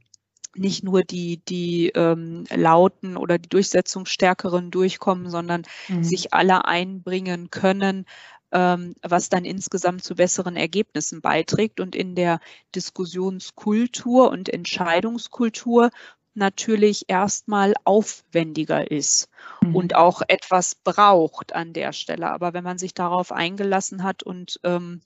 nicht 0.56 0.84
nur 0.84 1.04
die, 1.04 1.38
die 1.38 1.90
ähm, 1.96 2.46
Lauten 2.54 3.18
oder 3.18 3.38
die 3.38 3.50
Durchsetzungsstärkeren 3.50 4.72
durchkommen, 4.72 5.30
sondern 5.30 5.64
mhm. 5.88 6.04
sich 6.04 6.34
alle 6.34 6.66
einbringen 6.66 7.50
können, 7.50 8.06
was 8.54 9.30
dann 9.30 9.46
insgesamt 9.46 10.04
zu 10.04 10.16
besseren 10.16 10.56
Ergebnissen 10.56 11.22
beiträgt 11.22 11.80
und 11.80 11.96
in 11.96 12.14
der 12.14 12.40
Diskussionskultur 12.76 14.30
und 14.30 14.48
Entscheidungskultur 14.48 15.90
natürlich 16.36 17.06
erstmal 17.08 17.74
aufwendiger 17.84 18.90
ist 18.90 19.30
mhm. 19.62 19.76
und 19.76 19.96
auch 19.96 20.22
etwas 20.28 20.76
braucht 20.76 21.54
an 21.54 21.74
der 21.74 21.94
Stelle. 21.94 22.32
Aber 22.32 22.54
wenn 22.54 22.64
man 22.64 22.78
sich 22.78 22.94
darauf 22.94 23.32
eingelassen 23.32 24.04
hat 24.04 24.24
und 24.24 24.60
ähm, 24.64 25.02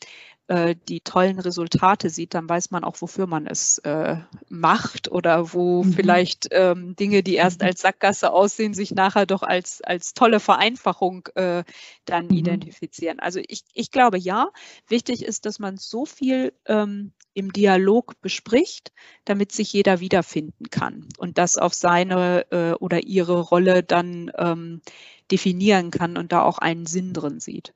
äh, 0.48 0.76
die 0.88 1.02
tollen 1.02 1.40
Resultate 1.40 2.10
sieht, 2.10 2.34
dann 2.34 2.48
weiß 2.48 2.72
man 2.72 2.84
auch, 2.84 3.02
wofür 3.02 3.28
man 3.28 3.48
es 3.48 3.80
äh, 3.80 4.18
macht 4.48 5.12
oder 5.12 5.54
wo 5.54 5.84
mhm. 5.84 5.94
vielleicht 5.94 6.48
ähm, 6.52 6.96
Dinge, 6.96 7.22
die 7.22 7.36
erst 7.36 7.62
mhm. 7.62 7.68
als 7.68 7.82
Sackgasse 7.82 8.32
aussehen, 8.32 8.74
sich 8.74 8.92
nachher 8.92 9.26
doch 9.26 9.44
als, 9.44 9.82
als 9.82 10.14
tolle 10.14 10.40
Vereinfachung 10.40 11.28
äh, 11.36 11.64
dann 12.06 12.28
mhm. 12.28 12.34
identifizieren. 12.38 13.20
Also 13.20 13.42
ich, 13.46 13.64
ich 13.74 13.92
glaube 13.92 14.18
ja, 14.18 14.50
wichtig 14.88 15.26
ist, 15.26 15.46
dass 15.46 15.60
man 15.60 15.78
so 15.78 16.06
viel 16.06 16.54
ähm, 16.66 17.12
im 17.34 17.52
Dialog 17.52 18.20
bespricht, 18.22 18.94
damit 19.26 19.52
sich 19.52 19.74
jeder 19.74 20.00
wiederfinden 20.00 20.70
kann 20.70 21.08
und 21.18 21.38
das 21.38 21.58
auf 21.58 21.74
seine 21.74 22.50
äh, 22.52 22.72
oder 22.74 23.04
ihre 23.04 23.42
Rolle 23.42 23.84
dann 23.84 24.32
ähm, 24.38 24.82
definieren 25.30 25.92
kann 25.92 26.18
und 26.18 26.32
da 26.32 26.44
auch 26.44 26.58
einen 26.58 26.86
Sinn 26.86 27.14
drin 27.14 27.40
sieht. 27.40 27.74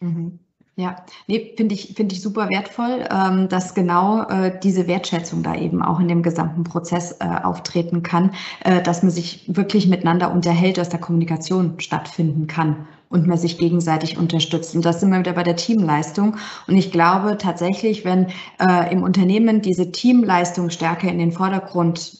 Mhm. 0.00 0.40
Ja, 0.78 0.94
nee, 1.26 1.54
finde 1.56 1.74
ich, 1.74 1.94
finde 1.96 2.14
ich 2.14 2.22
super 2.22 2.48
wertvoll, 2.50 3.04
ähm, 3.10 3.48
dass 3.48 3.74
genau 3.74 4.22
äh, 4.28 4.60
diese 4.62 4.86
Wertschätzung 4.86 5.42
da 5.42 5.56
eben 5.56 5.82
auch 5.82 5.98
in 5.98 6.06
dem 6.06 6.22
gesamten 6.22 6.62
Prozess 6.62 7.16
äh, 7.18 7.24
auftreten 7.42 8.04
kann, 8.04 8.32
äh, 8.60 8.80
dass 8.80 9.02
man 9.02 9.10
sich 9.10 9.42
wirklich 9.48 9.88
miteinander 9.88 10.30
unterhält, 10.32 10.78
dass 10.78 10.88
da 10.88 10.96
Kommunikation 10.96 11.80
stattfinden 11.80 12.46
kann 12.46 12.86
und 13.08 13.26
man 13.26 13.38
sich 13.38 13.58
gegenseitig 13.58 14.18
unterstützt. 14.18 14.76
Und 14.76 14.84
das 14.84 15.00
sind 15.00 15.10
wir 15.10 15.18
wieder 15.18 15.32
bei 15.32 15.42
der 15.42 15.56
Teamleistung. 15.56 16.36
Und 16.68 16.76
ich 16.76 16.92
glaube 16.92 17.38
tatsächlich, 17.38 18.04
wenn 18.04 18.28
äh, 18.60 18.92
im 18.92 19.02
Unternehmen 19.02 19.62
diese 19.62 19.90
Teamleistung 19.90 20.70
stärker 20.70 21.08
in 21.08 21.18
den 21.18 21.32
Vordergrund 21.32 22.18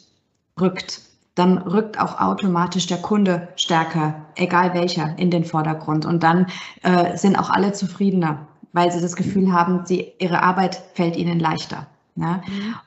rückt, 0.59 0.99
dann 1.39 1.57
rückt 1.57 1.99
auch 1.99 2.19
automatisch 2.19 2.85
der 2.87 2.97
Kunde 2.97 3.47
stärker, 3.55 4.25
egal 4.35 4.73
welcher, 4.73 5.17
in 5.17 5.31
den 5.31 5.45
Vordergrund. 5.45 6.05
Und 6.05 6.21
dann 6.21 6.47
äh, 6.83 7.17
sind 7.17 7.37
auch 7.37 7.49
alle 7.49 7.73
zufriedener 7.73 8.47
weil 8.71 8.91
sie 8.91 9.01
das 9.01 9.15
Gefühl 9.15 9.51
haben, 9.51 9.85
sie, 9.85 10.13
ihre 10.19 10.43
Arbeit 10.43 10.81
fällt 10.93 11.15
ihnen 11.15 11.39
leichter. 11.39 11.87
Ne? 12.15 12.41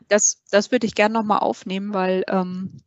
Das, 0.09 0.42
das 0.50 0.70
würde 0.70 0.86
ich 0.86 0.94
gerne 0.94 1.14
nochmal 1.14 1.38
aufnehmen, 1.38 1.94
weil 1.94 2.24
ähm, 2.28 2.80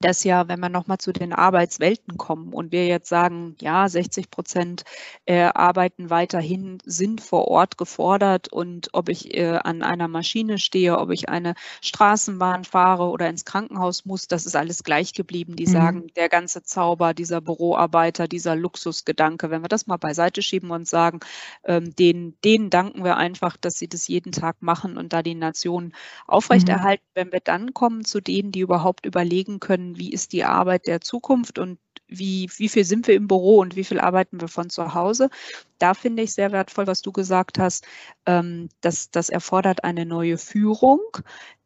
dass 0.00 0.24
ja, 0.24 0.48
wenn 0.48 0.60
wir 0.60 0.68
nochmal 0.68 0.98
zu 0.98 1.12
den 1.12 1.32
Arbeitswelten 1.32 2.18
kommen 2.18 2.52
und 2.52 2.70
wir 2.70 2.86
jetzt 2.86 3.08
sagen, 3.08 3.56
ja, 3.60 3.88
60 3.88 4.30
Prozent 4.30 4.84
äh, 5.24 5.42
arbeiten 5.42 6.10
weiterhin, 6.10 6.78
sind 6.84 7.22
vor 7.22 7.48
Ort 7.48 7.78
gefordert 7.78 8.48
und 8.52 8.90
ob 8.92 9.08
ich 9.08 9.34
äh, 9.34 9.58
an 9.62 9.82
einer 9.82 10.08
Maschine 10.08 10.58
stehe, 10.58 10.98
ob 10.98 11.10
ich 11.10 11.28
eine 11.28 11.54
Straßenbahn 11.80 12.64
fahre 12.64 13.04
oder 13.04 13.28
ins 13.28 13.44
Krankenhaus 13.46 14.04
muss, 14.04 14.28
das 14.28 14.44
ist 14.44 14.54
alles 14.54 14.84
gleich 14.84 15.14
geblieben. 15.14 15.56
Die 15.56 15.66
mhm. 15.66 15.72
sagen, 15.72 16.06
der 16.16 16.28
ganze 16.28 16.62
Zauber, 16.62 17.14
dieser 17.14 17.40
Büroarbeiter, 17.40 18.28
dieser 18.28 18.54
Luxusgedanke, 18.54 19.50
wenn 19.50 19.62
wir 19.62 19.68
das 19.68 19.86
mal 19.86 19.96
beiseite 19.96 20.42
schieben 20.42 20.70
und 20.70 20.86
sagen, 20.86 21.20
ähm, 21.64 21.94
denen, 21.96 22.36
denen 22.44 22.68
danken 22.68 23.02
wir 23.02 23.16
einfach, 23.16 23.56
dass 23.56 23.78
sie 23.78 23.88
das 23.88 24.08
jeden 24.08 24.32
Tag 24.32 24.60
machen 24.60 24.98
und 24.98 25.14
da 25.14 25.22
die 25.22 25.34
Nation 25.34 25.94
aufrechterhalten. 26.26 27.04
Mhm. 27.14 27.20
Wenn 27.20 27.32
wir 27.32 27.40
dann 27.40 27.72
kommen 27.72 28.04
zu 28.04 28.20
denen, 28.20 28.52
die 28.52 28.60
überhaupt 28.60 29.06
überlegen 29.06 29.58
können, 29.58 29.85
wie 29.94 30.12
ist 30.12 30.32
die 30.32 30.44
Arbeit 30.44 30.86
der 30.86 31.00
Zukunft 31.00 31.58
und 31.58 31.78
wie, 32.08 32.48
wie 32.56 32.68
viel 32.68 32.84
sind 32.84 33.06
wir 33.06 33.14
im 33.14 33.28
Büro 33.28 33.58
und 33.58 33.76
wie 33.76 33.84
viel 33.84 34.00
arbeiten 34.00 34.40
wir 34.40 34.48
von 34.48 34.70
zu 34.70 34.94
Hause. 34.94 35.28
Da 35.78 35.94
finde 35.94 36.22
ich 36.22 36.34
sehr 36.34 36.52
wertvoll, 36.52 36.86
was 36.86 37.02
du 37.02 37.12
gesagt 37.12 37.58
hast, 37.58 37.84
ähm, 38.26 38.68
dass 38.80 39.10
das 39.10 39.28
erfordert 39.28 39.84
eine 39.84 40.06
neue 40.06 40.38
Führung. 40.38 41.00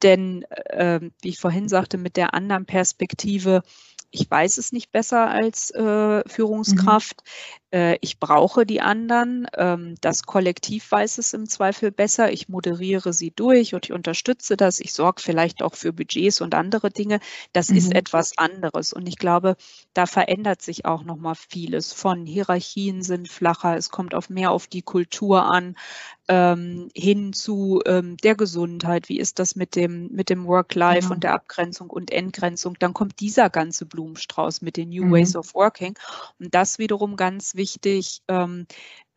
Denn, 0.03 0.45
äh, 0.49 1.01
wie 1.23 1.29
ich 1.29 1.39
vorhin 1.39 1.69
sagte, 1.69 1.99
mit 1.99 2.17
der 2.17 2.35
anderen 2.35 2.67
Perspektive, 2.67 3.63
ich 4.11 4.31
weiß 4.31 4.59
es 4.59 4.73
nicht 4.73 4.91
besser 4.91 5.29
als 5.29 5.71
äh, 5.71 6.29
Führungskraft. 6.29 7.23
Mhm. 7.25 7.79
Äh, 7.79 7.99
ich 8.01 8.19
brauche 8.19 8.67
die 8.67 8.81
anderen. 8.81 9.47
Ähm, 9.57 9.95
das 10.01 10.25
Kollektiv 10.25 10.91
weiß 10.91 11.19
es 11.19 11.33
im 11.33 11.49
Zweifel 11.49 11.93
besser. 11.93 12.33
Ich 12.33 12.49
moderiere 12.49 13.13
sie 13.13 13.31
durch 13.31 13.75
und 13.75 13.87
ich 13.87 13.93
unterstütze 13.93 14.57
das. 14.57 14.81
Ich 14.81 14.93
sorge 14.93 15.23
vielleicht 15.23 15.63
auch 15.63 15.75
für 15.75 15.93
Budgets 15.93 16.41
und 16.41 16.55
andere 16.55 16.91
Dinge. 16.91 17.21
Das 17.53 17.71
mhm. 17.71 17.77
ist 17.77 17.95
etwas 17.95 18.37
anderes. 18.37 18.93
Und 18.93 19.07
ich 19.07 19.17
glaube, 19.17 19.57
da 19.95 20.07
verändert 20.07 20.63
sich 20.63 20.85
auch 20.85 21.05
noch 21.05 21.17
mal 21.17 21.37
vieles. 21.37 21.93
Von 21.93 22.27
Hierarchien 22.27 23.03
sind 23.03 23.29
flacher. 23.29 23.77
Es 23.77 23.91
kommt 23.91 24.15
auf 24.15 24.29
mehr 24.29 24.51
auf 24.51 24.67
die 24.67 24.83
Kultur 24.83 25.45
an 25.45 25.77
ähm, 26.31 26.91
hin 26.95 27.33
zu 27.33 27.83
ähm, 27.87 28.17
der 28.19 28.37
Gesundheit, 28.37 29.09
wie 29.09 29.19
ist 29.19 29.41
das 29.41 29.57
mit 29.57 29.75
dem, 29.75 30.13
mit 30.13 30.31
dem 30.31 30.47
Work-Life 30.47 31.01
genau. 31.01 31.15
und 31.15 31.25
der 31.25 31.35
Abgrenzung 31.35 31.91
und 31.91 32.13
Entgrenzung, 32.13 32.77
dann 32.79 32.95
kommt 32.95 33.19
dieser 33.19 33.51
ganze 33.51 33.85
Blumenstrauß 33.85 34.63
mit 34.63 34.77
den 34.77 34.91
New 34.91 35.07
mhm. 35.07 35.13
Ways 35.13 35.35
of 35.35 35.55
Working. 35.55 35.99
Und 36.39 36.55
das 36.55 36.79
wiederum 36.79 37.17
ganz 37.17 37.57
wichtig, 37.57 38.23
ähm, 38.29 38.67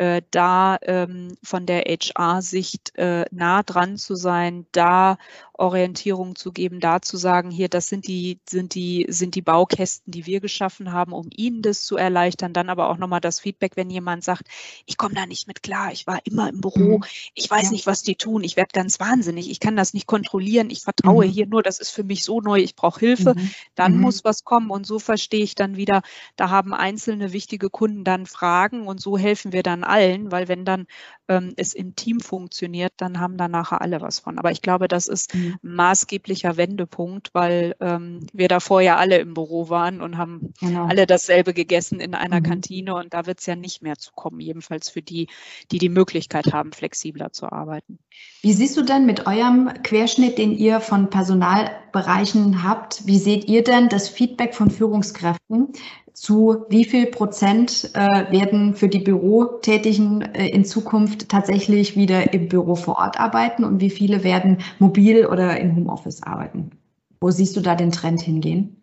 äh, 0.03 0.21
da 0.31 0.77
ähm, 0.81 1.37
von 1.41 1.65
der 1.65 1.83
HR-Sicht 1.83 2.97
äh, 2.97 3.23
nah 3.31 3.63
dran 3.63 3.95
zu 3.95 4.15
sein, 4.15 4.65
da 4.73 5.17
Orientierung 5.53 6.35
zu 6.35 6.51
geben, 6.51 6.79
da 6.79 7.01
zu 7.01 7.15
sagen, 7.15 7.51
hier, 7.51 7.69
das 7.69 7.87
sind 7.87 8.07
die, 8.07 8.39
sind 8.49 8.73
die, 8.73 9.05
sind 9.07 9.35
die 9.35 9.41
Baukästen, 9.41 10.11
die 10.11 10.25
wir 10.25 10.41
geschaffen 10.41 10.91
haben, 10.91 11.13
um 11.13 11.29
Ihnen 11.33 11.61
das 11.61 11.83
zu 11.83 11.95
erleichtern. 11.95 12.53
Dann 12.53 12.69
aber 12.69 12.89
auch 12.89 12.97
nochmal 12.97 13.21
das 13.21 13.39
Feedback, 13.39 13.73
wenn 13.75 13.89
jemand 13.89 14.23
sagt, 14.23 14.47
ich 14.85 14.97
komme 14.97 15.15
da 15.15 15.25
nicht 15.25 15.47
mit 15.47 15.63
klar, 15.63 15.91
ich 15.91 16.05
war 16.05 16.19
immer 16.25 16.49
im 16.49 16.59
Büro, 16.59 16.97
mhm. 16.97 17.03
ich 17.33 17.49
weiß 17.49 17.65
ja. 17.65 17.71
nicht, 17.71 17.87
was 17.87 18.03
die 18.03 18.15
tun, 18.15 18.43
ich 18.43 18.57
werde 18.57 18.71
ganz 18.73 18.99
wahnsinnig, 18.99 19.49
ich 19.49 19.59
kann 19.59 19.75
das 19.75 19.93
nicht 19.93 20.07
kontrollieren, 20.07 20.69
ich 20.69 20.81
vertraue 20.81 21.27
mhm. 21.27 21.31
hier 21.31 21.45
nur, 21.45 21.63
das 21.63 21.79
ist 21.79 21.91
für 21.91 22.03
mich 22.03 22.23
so 22.23 22.41
neu, 22.41 22.59
ich 22.59 22.75
brauche 22.75 22.99
Hilfe, 22.99 23.35
mhm. 23.35 23.51
dann 23.75 23.95
mhm. 23.95 24.01
muss 24.01 24.23
was 24.23 24.43
kommen. 24.43 24.69
Und 24.69 24.85
so 24.85 24.99
verstehe 24.99 25.43
ich 25.43 25.55
dann 25.55 25.77
wieder, 25.77 26.01
da 26.35 26.49
haben 26.49 26.73
einzelne 26.73 27.31
wichtige 27.31 27.69
Kunden 27.69 28.03
dann 28.03 28.25
Fragen 28.25 28.87
und 28.87 28.99
so 28.99 29.17
helfen 29.17 29.53
wir 29.53 29.63
dann 29.63 29.83
allen, 29.93 30.31
weil 30.31 30.47
wenn 30.47 30.65
dann 30.65 30.87
ähm, 31.27 31.53
es 31.55 31.73
im 31.73 31.95
Team 31.95 32.19
funktioniert, 32.19 32.93
dann 32.97 33.19
haben 33.19 33.37
da 33.37 33.47
nachher 33.47 33.81
alle 33.81 34.01
was 34.01 34.19
von. 34.19 34.39
Aber 34.39 34.51
ich 34.51 34.63
glaube, 34.63 34.87
das 34.87 35.07
ist 35.07 35.35
mhm. 35.35 35.59
ein 35.63 35.75
maßgeblicher 35.75 36.57
Wendepunkt, 36.57 37.29
weil 37.33 37.75
ähm, 37.79 38.25
wir 38.33 38.47
davor 38.47 38.81
ja 38.81 38.97
alle 38.97 39.19
im 39.19 39.35
Büro 39.35 39.69
waren 39.69 40.01
und 40.01 40.17
haben 40.17 40.53
genau. 40.59 40.87
alle 40.87 41.05
dasselbe 41.05 41.53
gegessen 41.53 41.99
in 41.99 42.15
einer 42.15 42.39
mhm. 42.39 42.43
Kantine 42.43 42.95
und 42.95 43.13
da 43.13 43.27
wird 43.27 43.39
es 43.39 43.45
ja 43.45 43.55
nicht 43.55 43.83
mehr 43.83 43.97
zu 43.97 44.11
kommen, 44.13 44.39
jedenfalls 44.39 44.89
für 44.89 45.03
die, 45.03 45.27
die 45.71 45.77
die 45.77 45.89
Möglichkeit 45.89 46.51
haben, 46.51 46.73
flexibler 46.73 47.31
zu 47.31 47.51
arbeiten. 47.51 47.99
Wie 48.41 48.53
siehst 48.53 48.75
du 48.75 48.81
denn 48.81 49.05
mit 49.05 49.27
eurem 49.27 49.71
Querschnitt, 49.83 50.39
den 50.39 50.57
ihr 50.57 50.81
von 50.81 51.09
Personal 51.09 51.71
Bereichen 51.91 52.63
habt, 52.63 53.05
wie 53.05 53.19
seht 53.19 53.45
ihr 53.45 53.63
denn 53.63 53.87
das 53.87 54.09
Feedback 54.09 54.55
von 54.55 54.71
Führungskräften 54.71 55.73
zu 56.13 56.65
wie 56.69 56.85
viel 56.85 57.07
Prozent 57.07 57.91
äh, 57.93 58.31
werden 58.31 58.75
für 58.75 58.87
die 58.87 58.99
Bürotätigen 58.99 60.21
äh, 60.21 60.47
in 60.47 60.63
Zukunft 60.63 61.29
tatsächlich 61.29 61.95
wieder 61.95 62.33
im 62.33 62.47
Büro 62.47 62.75
vor 62.75 62.97
Ort 62.97 63.19
arbeiten 63.19 63.63
und 63.63 63.81
wie 63.81 63.89
viele 63.89 64.23
werden 64.23 64.59
mobil 64.79 65.25
oder 65.25 65.59
im 65.59 65.75
Homeoffice 65.75 66.23
arbeiten? 66.23 66.71
Wo 67.19 67.31
siehst 67.31 67.55
du 67.55 67.61
da 67.61 67.75
den 67.75 67.91
Trend 67.91 68.21
hingehen? 68.21 68.82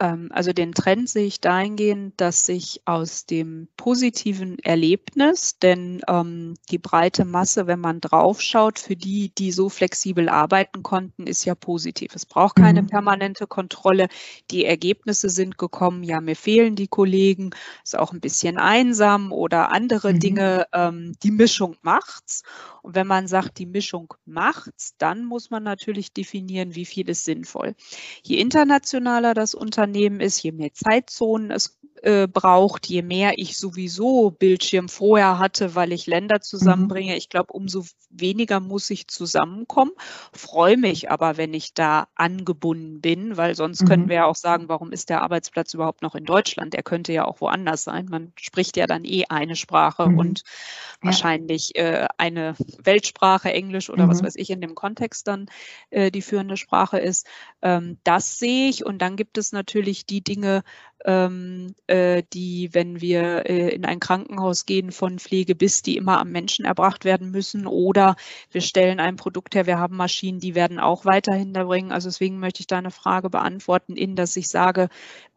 Ähm, 0.00 0.28
also 0.32 0.52
den 0.52 0.72
Trend 0.72 1.08
sehe 1.08 1.26
ich 1.26 1.40
dahingehend, 1.40 2.20
dass 2.20 2.46
sich 2.46 2.82
aus 2.84 3.26
dem 3.26 3.68
positiven 3.76 4.58
Erlebnis, 4.58 5.58
denn 5.60 6.02
ähm, 6.08 6.54
die 6.70 6.78
breite 6.78 7.24
Masse, 7.24 7.66
wenn 7.66 7.78
man 7.78 8.00
draufschaut, 8.00 8.78
für 8.78 8.96
die, 8.96 9.32
die 9.36 9.52
so 9.52 9.68
flexibel 9.68 10.28
arbeiten 10.28 10.82
konnten, 10.82 11.26
ist 11.26 11.44
ja 11.44 11.54
positiv. 11.54 12.14
Es 12.14 12.26
braucht 12.26 12.56
keine 12.56 12.82
mhm. 12.82 12.88
permanente 12.88 13.46
Kontrolle. 13.46 14.08
Die 14.50 14.64
Ergebnisse 14.64 15.28
sind 15.28 15.58
gekommen, 15.58 16.02
ja, 16.02 16.20
mir 16.20 16.36
fehlen 16.36 16.74
die 16.74 16.88
Kollegen, 16.88 17.50
ist 17.84 17.96
auch 17.96 18.12
ein 18.12 18.20
bisschen 18.20 18.58
einsam 18.58 19.30
oder 19.30 19.70
andere 19.70 20.12
mhm. 20.12 20.20
Dinge. 20.20 20.66
Ähm, 20.72 21.12
die 21.22 21.30
Mischung 21.30 21.76
macht's. 21.82 22.42
Und 22.82 22.96
wenn 22.96 23.06
man 23.06 23.28
sagt, 23.28 23.58
die 23.58 23.66
Mischung 23.66 24.12
macht's, 24.24 24.94
dann 24.98 25.24
muss 25.24 25.50
man 25.50 25.62
natürlich 25.62 26.12
definieren, 26.12 26.74
wie 26.74 26.84
viel 26.84 27.08
ist 27.08 27.24
sinnvoll. 27.24 27.74
Je 28.22 28.38
internationaler 28.38 29.34
das 29.34 29.54
Unternehmen 29.54 29.83
ist, 29.92 30.42
je 30.42 30.52
mehr 30.52 30.72
Zeitzonen 30.72 31.50
es 31.50 31.78
äh, 32.04 32.28
braucht, 32.28 32.86
je 32.86 33.00
mehr 33.00 33.38
ich 33.38 33.56
sowieso 33.56 34.30
Bildschirm 34.30 34.90
vorher 34.90 35.38
hatte, 35.38 35.74
weil 35.74 35.90
ich 35.90 36.06
Länder 36.06 36.42
zusammenbringe. 36.42 37.12
Mhm. 37.12 37.16
Ich 37.16 37.30
glaube, 37.30 37.54
umso 37.54 37.84
weniger 38.10 38.60
muss 38.60 38.90
ich 38.90 39.08
zusammenkommen. 39.08 39.92
Freue 40.34 40.76
mich 40.76 41.10
aber, 41.10 41.38
wenn 41.38 41.54
ich 41.54 41.72
da 41.72 42.08
angebunden 42.14 43.00
bin, 43.00 43.38
weil 43.38 43.54
sonst 43.54 43.82
mhm. 43.82 43.88
können 43.88 44.08
wir 44.08 44.16
ja 44.16 44.24
auch 44.26 44.36
sagen, 44.36 44.68
warum 44.68 44.92
ist 44.92 45.08
der 45.08 45.22
Arbeitsplatz 45.22 45.72
überhaupt 45.72 46.02
noch 46.02 46.14
in 46.14 46.24
Deutschland? 46.24 46.74
Er 46.74 46.82
könnte 46.82 47.12
ja 47.14 47.24
auch 47.24 47.40
woanders 47.40 47.84
sein. 47.84 48.06
Man 48.10 48.32
spricht 48.38 48.76
ja 48.76 48.86
dann 48.86 49.04
eh 49.04 49.24
eine 49.30 49.56
Sprache 49.56 50.06
mhm. 50.08 50.18
und 50.18 50.38
ja. 50.40 51.06
wahrscheinlich 51.06 51.74
äh, 51.76 52.06
eine 52.18 52.54
Weltsprache, 52.82 53.50
Englisch 53.50 53.88
oder 53.88 54.08
was 54.08 54.20
mhm. 54.20 54.26
weiß 54.26 54.36
ich 54.36 54.50
in 54.50 54.60
dem 54.60 54.74
Kontext 54.74 55.26
dann 55.26 55.46
äh, 55.88 56.10
die 56.10 56.22
führende 56.22 56.58
Sprache 56.58 56.98
ist. 56.98 57.26
Ähm, 57.62 57.96
das 58.04 58.38
sehe 58.38 58.68
ich 58.68 58.84
und 58.84 58.98
dann 58.98 59.16
gibt 59.16 59.38
es 59.38 59.52
natürlich 59.52 59.73
die 59.82 60.22
Dinge, 60.22 60.62
ähm, 61.04 61.74
äh, 61.86 62.22
die, 62.32 62.70
wenn 62.72 63.00
wir 63.00 63.46
äh, 63.46 63.68
in 63.74 63.84
ein 63.84 64.00
Krankenhaus 64.00 64.66
gehen, 64.66 64.92
von 64.92 65.18
Pflege 65.18 65.54
bis, 65.54 65.82
die 65.82 65.96
immer 65.96 66.18
am 66.18 66.30
Menschen 66.30 66.64
erbracht 66.64 67.04
werden 67.04 67.30
müssen. 67.30 67.66
Oder 67.66 68.16
wir 68.50 68.60
stellen 68.60 69.00
ein 69.00 69.16
Produkt 69.16 69.54
her, 69.54 69.66
wir 69.66 69.78
haben 69.78 69.96
Maschinen, 69.96 70.40
die 70.40 70.54
werden 70.54 70.78
auch 70.78 71.04
weiterhin 71.04 71.52
da 71.52 71.64
bringen. 71.64 71.92
Also 71.92 72.08
deswegen 72.08 72.38
möchte 72.38 72.60
ich 72.60 72.66
deine 72.66 72.90
Frage 72.90 73.30
beantworten, 73.30 73.96
in 73.96 74.16
dass 74.16 74.36
ich 74.36 74.48
sage, 74.48 74.88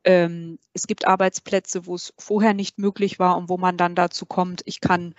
ähm, 0.03 0.59
es 0.73 0.87
gibt 0.87 1.05
Arbeitsplätze, 1.05 1.85
wo 1.85 1.95
es 1.95 2.13
vorher 2.17 2.53
nicht 2.53 2.77
möglich 2.77 3.19
war 3.19 3.37
und 3.37 3.49
wo 3.49 3.57
man 3.57 3.77
dann 3.77 3.95
dazu 3.95 4.25
kommt, 4.25 4.61
ich 4.65 4.79
kann 4.79 5.15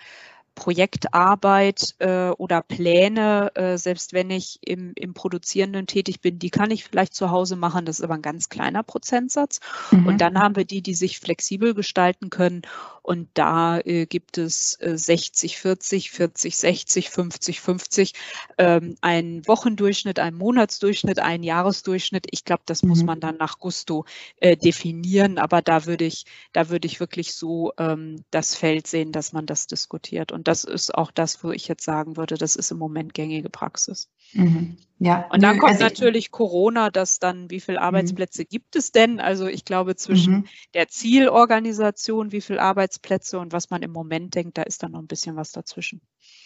Projektarbeit 0.59 1.95
äh, 1.99 2.31
oder 2.31 2.61
Pläne, 2.61 3.55
äh, 3.55 3.77
selbst 3.77 4.11
wenn 4.11 4.29
ich 4.29 4.59
im, 4.61 4.91
im 4.95 5.13
Produzierenden 5.13 5.87
tätig 5.87 6.19
bin, 6.19 6.37
die 6.37 6.49
kann 6.49 6.69
ich 6.69 6.83
vielleicht 6.83 7.13
zu 7.13 7.31
Hause 7.31 7.55
machen. 7.55 7.85
Das 7.85 7.99
ist 7.99 8.03
aber 8.03 8.15
ein 8.15 8.21
ganz 8.21 8.49
kleiner 8.49 8.83
Prozentsatz. 8.83 9.61
Mhm. 9.91 10.05
Und 10.05 10.17
dann 10.19 10.37
haben 10.37 10.57
wir 10.57 10.65
die, 10.65 10.81
die 10.81 10.95
sich 10.95 11.19
flexibel 11.19 11.73
gestalten 11.73 12.29
können. 12.29 12.63
Und 13.01 13.29
da 13.35 13.79
äh, 13.79 14.05
gibt 14.05 14.37
es 14.37 14.77
äh, 14.81 14.97
60, 14.97 15.57
40, 15.57 16.11
40, 16.11 16.57
60, 16.57 17.09
50, 17.09 17.61
50, 17.61 18.13
ähm, 18.57 18.95
einen 19.01 19.47
Wochendurchschnitt, 19.47 20.19
einen 20.19 20.37
Monatsdurchschnitt, 20.37 21.19
einen 21.19 21.43
Jahresdurchschnitt. 21.43 22.27
Ich 22.31 22.43
glaube, 22.43 22.63
das 22.65 22.83
mhm. 22.83 22.89
muss 22.89 23.03
man 23.03 23.19
dann 23.19 23.37
nach 23.37 23.59
Gusto 23.59 24.05
äh, 24.41 24.57
definieren. 24.57 25.37
Aber 25.37 25.61
da 25.61 25.85
würde 25.85 26.05
ich, 26.05 26.25
da 26.51 26.69
würde 26.69 26.85
ich 26.85 26.99
wirklich 26.99 27.33
so 27.33 27.71
ähm, 27.77 28.25
das 28.29 28.55
Feld 28.55 28.87
sehen, 28.87 29.11
dass 29.13 29.31
man 29.31 29.45
das 29.45 29.67
diskutiert. 29.67 30.31
Und 30.31 30.48
das 30.49 30.63
ist 30.63 30.95
auch 30.95 31.11
das, 31.11 31.43
wo 31.43 31.51
ich 31.51 31.67
jetzt 31.67 31.85
sagen 31.85 32.17
würde, 32.17 32.35
das 32.35 32.55
ist 32.55 32.71
im 32.71 32.79
Moment 32.79 33.13
gängige 33.13 33.51
Praxis. 33.51 34.09
Mhm. 34.33 34.77
Ja. 34.97 35.27
Und 35.29 35.43
dann 35.43 35.59
kommt 35.59 35.73
also 35.73 35.83
natürlich 35.83 36.31
Corona, 36.31 36.89
dass 36.89 37.19
dann, 37.19 37.51
wie 37.51 37.59
viele 37.59 37.77
mhm. 37.77 37.83
Arbeitsplätze 37.83 38.41
mhm. 38.41 38.47
gibt 38.49 38.75
es 38.75 38.91
denn? 38.91 39.19
Also 39.19 39.45
ich 39.45 39.63
glaube, 39.63 39.95
zwischen 39.95 40.33
mhm. 40.33 40.47
der 40.73 40.87
Zielorganisation, 40.87 42.31
wie 42.31 42.41
viele 42.41 42.63
Arbeitsplätze 42.63 43.37
und 43.37 43.53
was 43.53 43.69
man 43.69 43.83
im 43.83 43.91
Moment 43.91 44.33
denkt, 44.33 44.57
da 44.57 44.63
ist 44.63 44.81
dann 44.81 44.93
noch 44.93 45.01
ein 45.01 45.07
bisschen 45.07 45.35
was 45.35 45.51
dazwischen. 45.51 46.01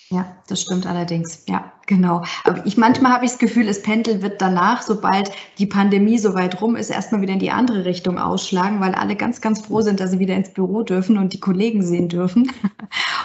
Ja, 0.10 0.36
das 0.48 0.62
stimmt 0.62 0.86
allerdings. 0.86 1.44
Ja, 1.48 1.72
genau. 1.88 2.24
Aber 2.44 2.66
ich 2.66 2.78
manchmal 2.78 3.14
habe 3.14 3.26
ich 3.26 3.32
das 3.32 3.40
Gefühl, 3.40 3.68
es 3.68 3.82
Pendel 3.82 4.22
wird 4.22 4.42
danach, 4.42 4.82
sobald 4.82 5.32
die 5.58 5.66
Pandemie 5.66 6.18
so 6.20 6.34
weit 6.34 6.62
rum 6.62 6.76
ist, 6.76 6.90
erstmal 6.90 7.22
wieder 7.22 7.34
in 7.34 7.40
die 7.40 7.52
andere 7.52 7.86
Richtung 7.86 8.20
ausschlagen, 8.20 8.80
weil 8.80 8.94
alle 8.94 9.16
ganz, 9.16 9.42
ganz 9.42 9.62
froh 9.62 9.82
sind, 9.82 10.00
dass 10.00 10.12
sie 10.12 10.20
wieder 10.20 10.36
ins 10.36 10.54
Büro 10.54 10.84
dürfen 10.84 11.18
und 11.18 11.34
die 11.34 11.40
Kollegen 11.40 11.84
sehen 11.84 12.10
dürfen. 12.10 12.52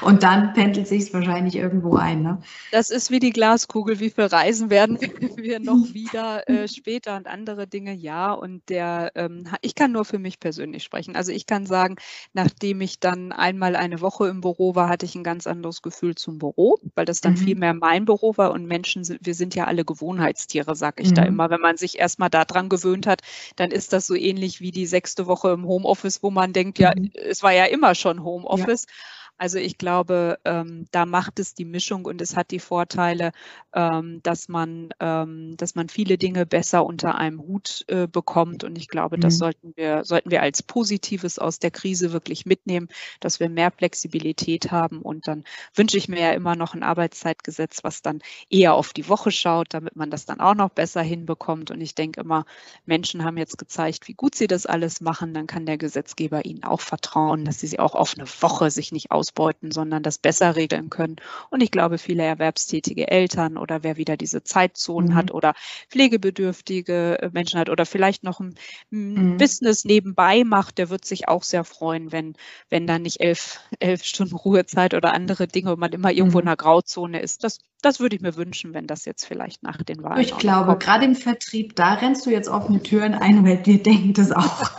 Und 0.00 0.22
dann 0.22 0.52
pendelt 0.52 0.86
sich 0.86 1.02
es 1.02 1.12
wahrscheinlich 1.12 1.56
irgendwo 1.56 1.96
ein. 1.96 2.22
Ne? 2.22 2.40
Das 2.70 2.88
ist 2.88 3.10
wie 3.10 3.18
die 3.18 3.32
Glaskugel. 3.32 3.98
Wie 3.98 4.10
viel 4.10 4.26
Reisen 4.26 4.70
werden 4.70 4.96
wir 5.36 5.58
noch 5.58 5.92
wieder 5.92 6.48
äh, 6.48 6.68
später 6.68 7.16
und 7.16 7.26
andere 7.26 7.66
Dinge? 7.66 7.92
Ja. 7.94 8.32
Und 8.32 8.62
der, 8.68 9.10
ähm, 9.16 9.48
ich 9.60 9.74
kann 9.74 9.90
nur 9.90 10.04
für 10.04 10.20
mich 10.20 10.38
persönlich 10.38 10.84
sprechen. 10.84 11.16
Also 11.16 11.32
ich 11.32 11.46
kann 11.46 11.66
sagen, 11.66 11.96
nachdem 12.32 12.80
ich 12.80 13.00
dann 13.00 13.32
einmal 13.32 13.74
eine 13.74 14.00
Woche 14.00 14.28
im 14.28 14.40
Büro 14.40 14.76
war, 14.76 14.88
hatte 14.88 15.04
ich 15.04 15.16
ein 15.16 15.24
ganz 15.24 15.48
anderes 15.48 15.82
Gefühl 15.82 16.14
zum 16.14 16.38
Büro 16.38 16.67
weil 16.94 17.04
das 17.04 17.20
dann 17.20 17.32
mhm. 17.32 17.38
viel 17.38 17.56
mehr 17.56 17.74
mein 17.74 18.04
Büro 18.04 18.36
war 18.36 18.52
und 18.52 18.66
Menschen 18.66 19.04
sind, 19.04 19.24
wir 19.24 19.34
sind 19.34 19.54
ja 19.54 19.64
alle 19.64 19.84
Gewohnheitstiere, 19.84 20.74
sage 20.74 21.02
ich 21.02 21.10
mhm. 21.10 21.14
da 21.14 21.22
immer. 21.24 21.50
Wenn 21.50 21.60
man 21.60 21.76
sich 21.76 21.98
erstmal 21.98 22.30
daran 22.30 22.68
gewöhnt 22.68 23.06
hat, 23.06 23.22
dann 23.56 23.70
ist 23.70 23.92
das 23.92 24.06
so 24.06 24.14
ähnlich 24.14 24.60
wie 24.60 24.70
die 24.70 24.86
sechste 24.86 25.26
Woche 25.26 25.50
im 25.50 25.66
Homeoffice, 25.66 26.22
wo 26.22 26.30
man 26.30 26.52
denkt, 26.52 26.78
ja, 26.78 26.92
mhm. 26.96 27.10
es 27.14 27.42
war 27.42 27.52
ja 27.52 27.64
immer 27.64 27.94
schon 27.94 28.22
Homeoffice. 28.22 28.86
Ja. 28.88 28.94
Also 29.38 29.58
ich 29.58 29.78
glaube, 29.78 30.40
ähm, 30.44 30.86
da 30.90 31.06
macht 31.06 31.38
es 31.38 31.54
die 31.54 31.64
Mischung 31.64 32.06
und 32.06 32.20
es 32.20 32.34
hat 32.36 32.50
die 32.50 32.58
Vorteile, 32.58 33.30
ähm, 33.72 34.20
dass 34.24 34.48
man, 34.48 34.90
ähm, 34.98 35.56
dass 35.56 35.76
man 35.76 35.88
viele 35.88 36.18
Dinge 36.18 36.44
besser 36.44 36.84
unter 36.84 37.14
einem 37.14 37.40
Hut 37.40 37.84
äh, 37.86 38.08
bekommt. 38.08 38.64
Und 38.64 38.76
ich 38.76 38.88
glaube, 38.88 39.16
mhm. 39.16 39.20
das 39.20 39.38
sollten 39.38 39.72
wir, 39.76 40.04
sollten 40.04 40.32
wir 40.32 40.42
als 40.42 40.64
Positives 40.64 41.38
aus 41.38 41.60
der 41.60 41.70
Krise 41.70 42.12
wirklich 42.12 42.46
mitnehmen, 42.46 42.88
dass 43.20 43.38
wir 43.38 43.48
mehr 43.48 43.70
Flexibilität 43.70 44.72
haben. 44.72 45.02
Und 45.02 45.28
dann 45.28 45.44
wünsche 45.72 45.98
ich 45.98 46.08
mir 46.08 46.20
ja 46.20 46.32
immer 46.32 46.56
noch 46.56 46.74
ein 46.74 46.82
Arbeitszeitgesetz, 46.82 47.84
was 47.84 48.02
dann 48.02 48.20
eher 48.50 48.74
auf 48.74 48.92
die 48.92 49.08
Woche 49.08 49.30
schaut, 49.30 49.68
damit 49.72 49.94
man 49.94 50.10
das 50.10 50.26
dann 50.26 50.40
auch 50.40 50.56
noch 50.56 50.70
besser 50.70 51.02
hinbekommt. 51.02 51.70
Und 51.70 51.80
ich 51.80 51.94
denke 51.94 52.22
immer, 52.22 52.44
Menschen 52.86 53.22
haben 53.22 53.36
jetzt 53.36 53.56
gezeigt, 53.56 54.08
wie 54.08 54.14
gut 54.14 54.34
sie 54.34 54.48
das 54.48 54.66
alles 54.66 55.00
machen. 55.00 55.32
Dann 55.32 55.46
kann 55.46 55.64
der 55.64 55.78
Gesetzgeber 55.78 56.44
ihnen 56.44 56.64
auch 56.64 56.80
vertrauen, 56.80 57.44
dass 57.44 57.60
sie 57.60 57.68
sie 57.68 57.78
auch 57.78 57.94
auf 57.94 58.14
eine 58.18 58.26
Woche 58.26 58.72
sich 58.72 58.90
nicht 58.90 59.12
aus 59.12 59.27
ausbeuten, 59.28 59.70
sondern 59.70 60.02
das 60.02 60.18
besser 60.18 60.56
regeln 60.56 60.90
können. 60.90 61.16
Und 61.50 61.62
ich 61.62 61.70
glaube, 61.70 61.98
viele 61.98 62.22
erwerbstätige 62.22 63.08
Eltern 63.08 63.56
oder 63.56 63.82
wer 63.82 63.96
wieder 63.96 64.16
diese 64.16 64.42
Zeitzonen 64.42 65.10
mhm. 65.10 65.14
hat 65.14 65.30
oder 65.30 65.54
pflegebedürftige 65.90 67.22
äh, 67.22 67.30
Menschen 67.32 67.60
hat 67.60 67.68
oder 67.68 67.84
vielleicht 67.86 68.24
noch 68.24 68.40
ein, 68.40 68.54
mhm. 68.90 69.36
Business 69.36 69.84
nebenbei 69.84 70.44
macht, 70.44 70.78
der 70.78 70.90
wird 70.90 71.04
sich 71.04 71.28
auch 71.28 71.42
sehr 71.42 71.64
freuen, 71.64 72.12
wenn, 72.12 72.34
wenn 72.70 72.86
dann 72.86 73.02
nicht 73.02 73.20
elf, 73.20 73.60
elf 73.80 74.04
Stunden 74.04 74.34
Ruhezeit 74.34 74.94
oder 74.94 75.12
andere 75.12 75.46
Dinge 75.46 75.72
und 75.72 75.80
man 75.80 75.92
immer 75.92 76.10
irgendwo 76.10 76.38
mhm. 76.38 76.42
in 76.42 76.48
einer 76.48 76.56
Grauzone 76.56 77.20
ist. 77.20 77.44
Das, 77.44 77.58
das 77.82 78.00
würde 78.00 78.16
ich 78.16 78.22
mir 78.22 78.36
wünschen, 78.36 78.74
wenn 78.74 78.86
das 78.86 79.04
jetzt 79.04 79.24
vielleicht 79.24 79.62
nach 79.62 79.82
den 79.82 80.02
Wahlen. 80.02 80.20
Ich 80.20 80.36
glaube, 80.36 80.68
kommt. 80.68 80.82
gerade 80.82 81.04
im 81.04 81.14
Vertrieb, 81.14 81.76
da 81.76 81.94
rennst 81.94 82.26
du 82.26 82.30
jetzt 82.30 82.48
offene 82.48 82.82
Türen 82.82 83.14
ein, 83.14 83.44
weil 83.44 83.64
wir 83.64 83.82
denken 83.82 84.14
das 84.14 84.32
auch. 84.32 84.78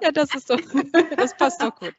ja, 0.00 0.12
das 0.12 0.34
ist 0.34 0.50
doch, 0.50 0.60
das 1.16 1.36
passt 1.36 1.62
doch 1.62 1.74
gut. 1.76 1.94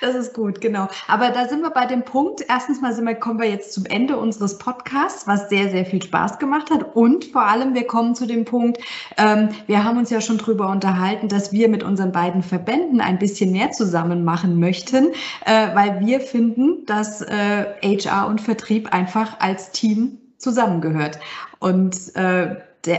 Das 0.00 0.14
ist 0.14 0.34
gut, 0.34 0.60
genau. 0.60 0.88
Aber 1.08 1.30
da 1.30 1.48
sind 1.48 1.62
wir 1.62 1.70
bei 1.70 1.86
dem 1.86 2.04
Punkt. 2.04 2.44
Erstens 2.48 2.80
mal 2.80 2.92
sind 2.92 3.06
wir, 3.06 3.14
kommen 3.14 3.40
wir 3.40 3.48
jetzt 3.48 3.72
zum 3.72 3.86
Ende 3.86 4.18
unseres 4.18 4.58
Podcasts, 4.58 5.26
was 5.26 5.48
sehr, 5.48 5.70
sehr 5.70 5.86
viel 5.86 6.02
Spaß 6.02 6.38
gemacht 6.38 6.70
hat. 6.70 6.94
Und 6.94 7.24
vor 7.26 7.42
allem, 7.42 7.74
wir 7.74 7.86
kommen 7.86 8.14
zu 8.14 8.26
dem 8.26 8.44
Punkt, 8.44 8.78
ähm, 9.16 9.48
wir 9.66 9.84
haben 9.84 9.98
uns 9.98 10.10
ja 10.10 10.20
schon 10.20 10.38
drüber 10.38 10.68
unterhalten, 10.68 11.28
dass 11.28 11.52
wir 11.52 11.68
mit 11.68 11.82
unseren 11.82 12.12
beiden 12.12 12.42
Verbänden 12.42 13.00
ein 13.00 13.18
bisschen 13.18 13.52
mehr 13.52 13.72
zusammen 13.72 14.24
machen 14.24 14.60
möchten, 14.60 15.12
äh, 15.44 15.74
weil 15.74 16.00
wir 16.00 16.20
finden, 16.20 16.84
dass 16.86 17.22
äh, 17.22 17.64
HR 17.82 18.28
und 18.28 18.40
Vertrieb 18.40 18.92
einfach 18.92 19.40
als 19.40 19.70
Team 19.70 20.18
zusammengehört. 20.38 21.18
Und 21.58 22.14
äh, 22.16 22.56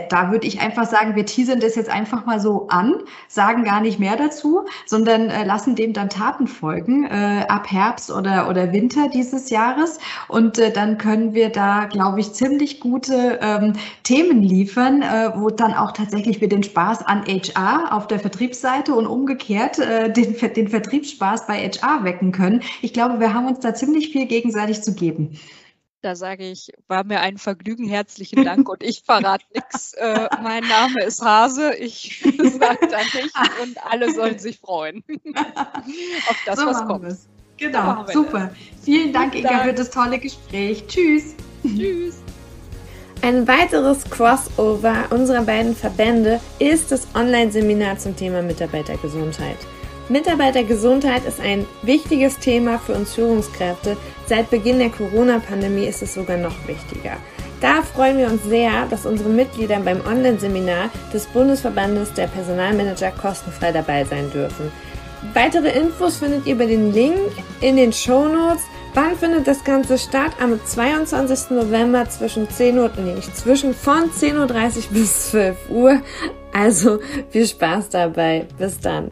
da 0.09 0.31
würde 0.31 0.47
ich 0.47 0.59
einfach 0.59 0.85
sagen, 0.85 1.15
wir 1.15 1.25
teasern 1.25 1.59
das 1.59 1.75
jetzt 1.75 1.89
einfach 1.89 2.25
mal 2.25 2.39
so 2.39 2.67
an, 2.67 2.95
sagen 3.27 3.63
gar 3.63 3.81
nicht 3.81 3.99
mehr 3.99 4.15
dazu, 4.15 4.65
sondern 4.85 5.29
äh, 5.29 5.45
lassen 5.45 5.75
dem 5.75 5.93
dann 5.93 6.09
Taten 6.09 6.47
folgen 6.47 7.05
äh, 7.05 7.45
ab 7.47 7.71
Herbst 7.71 8.11
oder, 8.11 8.49
oder 8.49 8.73
Winter 8.73 9.09
dieses 9.09 9.49
Jahres. 9.49 9.99
Und 10.27 10.59
äh, 10.59 10.71
dann 10.71 10.97
können 10.97 11.33
wir 11.33 11.49
da, 11.49 11.85
glaube 11.85 12.19
ich, 12.19 12.33
ziemlich 12.33 12.79
gute 12.79 13.39
ähm, 13.41 13.73
Themen 14.03 14.43
liefern, 14.43 15.01
äh, 15.01 15.31
wo 15.35 15.49
dann 15.49 15.73
auch 15.73 15.91
tatsächlich 15.91 16.41
wir 16.41 16.49
den 16.49 16.63
Spaß 16.63 17.05
an 17.05 17.23
HR 17.25 17.93
auf 17.93 18.07
der 18.07 18.19
Vertriebsseite 18.19 18.93
und 18.93 19.07
umgekehrt 19.07 19.79
äh, 19.79 20.11
den, 20.11 20.35
den 20.55 20.67
Vertriebsspaß 20.67 21.47
bei 21.47 21.69
HR 21.69 22.03
wecken 22.03 22.31
können. 22.31 22.61
Ich 22.81 22.93
glaube, 22.93 23.19
wir 23.19 23.33
haben 23.33 23.47
uns 23.47 23.59
da 23.59 23.73
ziemlich 23.73 24.09
viel 24.09 24.25
gegenseitig 24.25 24.81
zu 24.81 24.93
geben. 24.93 25.37
Da 26.01 26.15
sage 26.15 26.49
ich, 26.49 26.71
war 26.87 27.03
mir 27.03 27.21
ein 27.21 27.37
Vergnügen, 27.37 27.87
herzlichen 27.87 28.45
Dank 28.45 28.69
und 28.69 28.83
ich 28.83 29.01
verrate 29.03 29.45
nichts. 29.53 29.93
Äh, 29.93 30.29
mein 30.43 30.63
Name 30.67 31.03
ist 31.03 31.23
Hase, 31.23 31.73
ich 31.73 32.21
sage 32.37 32.87
da 32.87 32.99
nichts 32.99 33.33
und 33.63 33.83
alle 33.83 34.13
sollen 34.13 34.37
sich 34.37 34.59
freuen 34.59 35.03
auf 35.35 36.37
das, 36.45 36.59
so 36.59 36.65
was 36.67 36.85
kommt. 36.85 37.05
Wir's. 37.05 37.27
Genau, 37.57 38.05
super. 38.13 38.51
Vielen 38.83 39.11
Dank, 39.11 39.33
Inga, 39.33 39.49
Dank. 39.49 39.63
für 39.63 39.73
das 39.73 39.89
tolle 39.89 40.19
Gespräch. 40.19 40.85
Tschüss. 40.87 41.33
Tschüss. 41.63 42.17
Ein 43.23 43.47
weiteres 43.47 44.07
Crossover 44.07 45.05
unserer 45.09 45.41
beiden 45.41 45.75
Verbände 45.75 46.39
ist 46.59 46.91
das 46.91 47.07
Online-Seminar 47.15 47.97
zum 47.97 48.15
Thema 48.15 48.43
Mitarbeitergesundheit. 48.43 49.57
Mitarbeitergesundheit 50.09 51.25
ist 51.25 51.41
ein 51.41 51.65
wichtiges 51.81 52.39
Thema 52.39 52.79
für 52.79 52.93
uns 52.93 53.13
Führungskräfte. 53.13 53.97
Seit 54.25 54.49
Beginn 54.49 54.79
der 54.79 54.89
Corona-Pandemie 54.89 55.85
ist 55.85 56.01
es 56.01 56.13
sogar 56.13 56.37
noch 56.37 56.55
wichtiger. 56.65 57.17
Da 57.59 57.81
freuen 57.81 58.17
wir 58.17 58.27
uns 58.27 58.43
sehr, 58.43 58.85
dass 58.85 59.05
unsere 59.05 59.29
Mitglieder 59.29 59.79
beim 59.79 59.99
Online-Seminar 60.05 60.89
des 61.13 61.25
Bundesverbandes 61.25 62.13
der 62.13 62.27
Personalmanager 62.27 63.11
kostenfrei 63.11 63.71
dabei 63.71 64.05
sein 64.05 64.31
dürfen. 64.31 64.71
Weitere 65.33 65.77
Infos 65.77 66.17
findet 66.17 66.45
ihr 66.45 66.53
über 66.53 66.67
den 66.67 66.93
Link 66.93 67.17
in 67.59 67.75
den 67.75 67.91
Show 67.91 68.27
Notes. 68.27 68.61
Wann 68.93 69.17
findet 69.17 69.47
das 69.47 69.63
Ganze 69.63 69.97
statt? 69.97 70.31
Am 70.39 70.59
22. 70.63 71.49
November 71.49 72.07
zwischen 72.09 72.49
10 72.49 72.77
Uhr, 72.77 72.91
nee, 72.97 73.13
nicht 73.13 73.35
zwischen, 73.35 73.73
von 73.73 74.09
10.30 74.11 74.35
Uhr 74.37 74.83
bis 74.91 75.31
12 75.31 75.57
Uhr. 75.69 76.01
Also 76.53 76.99
viel 77.29 77.45
Spaß 77.45 77.89
dabei. 77.89 78.45
Bis 78.57 78.79
dann. 78.79 79.11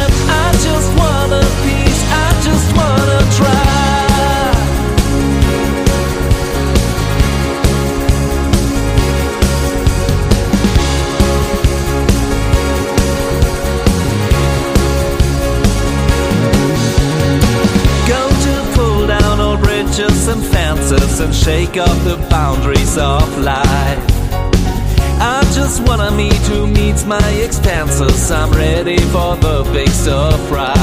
my 27.11 27.29
expenses. 27.43 28.31
I'm 28.31 28.51
ready 28.51 28.97
for 29.11 29.35
the 29.35 29.69
big 29.73 29.89
surprise. 29.89 30.80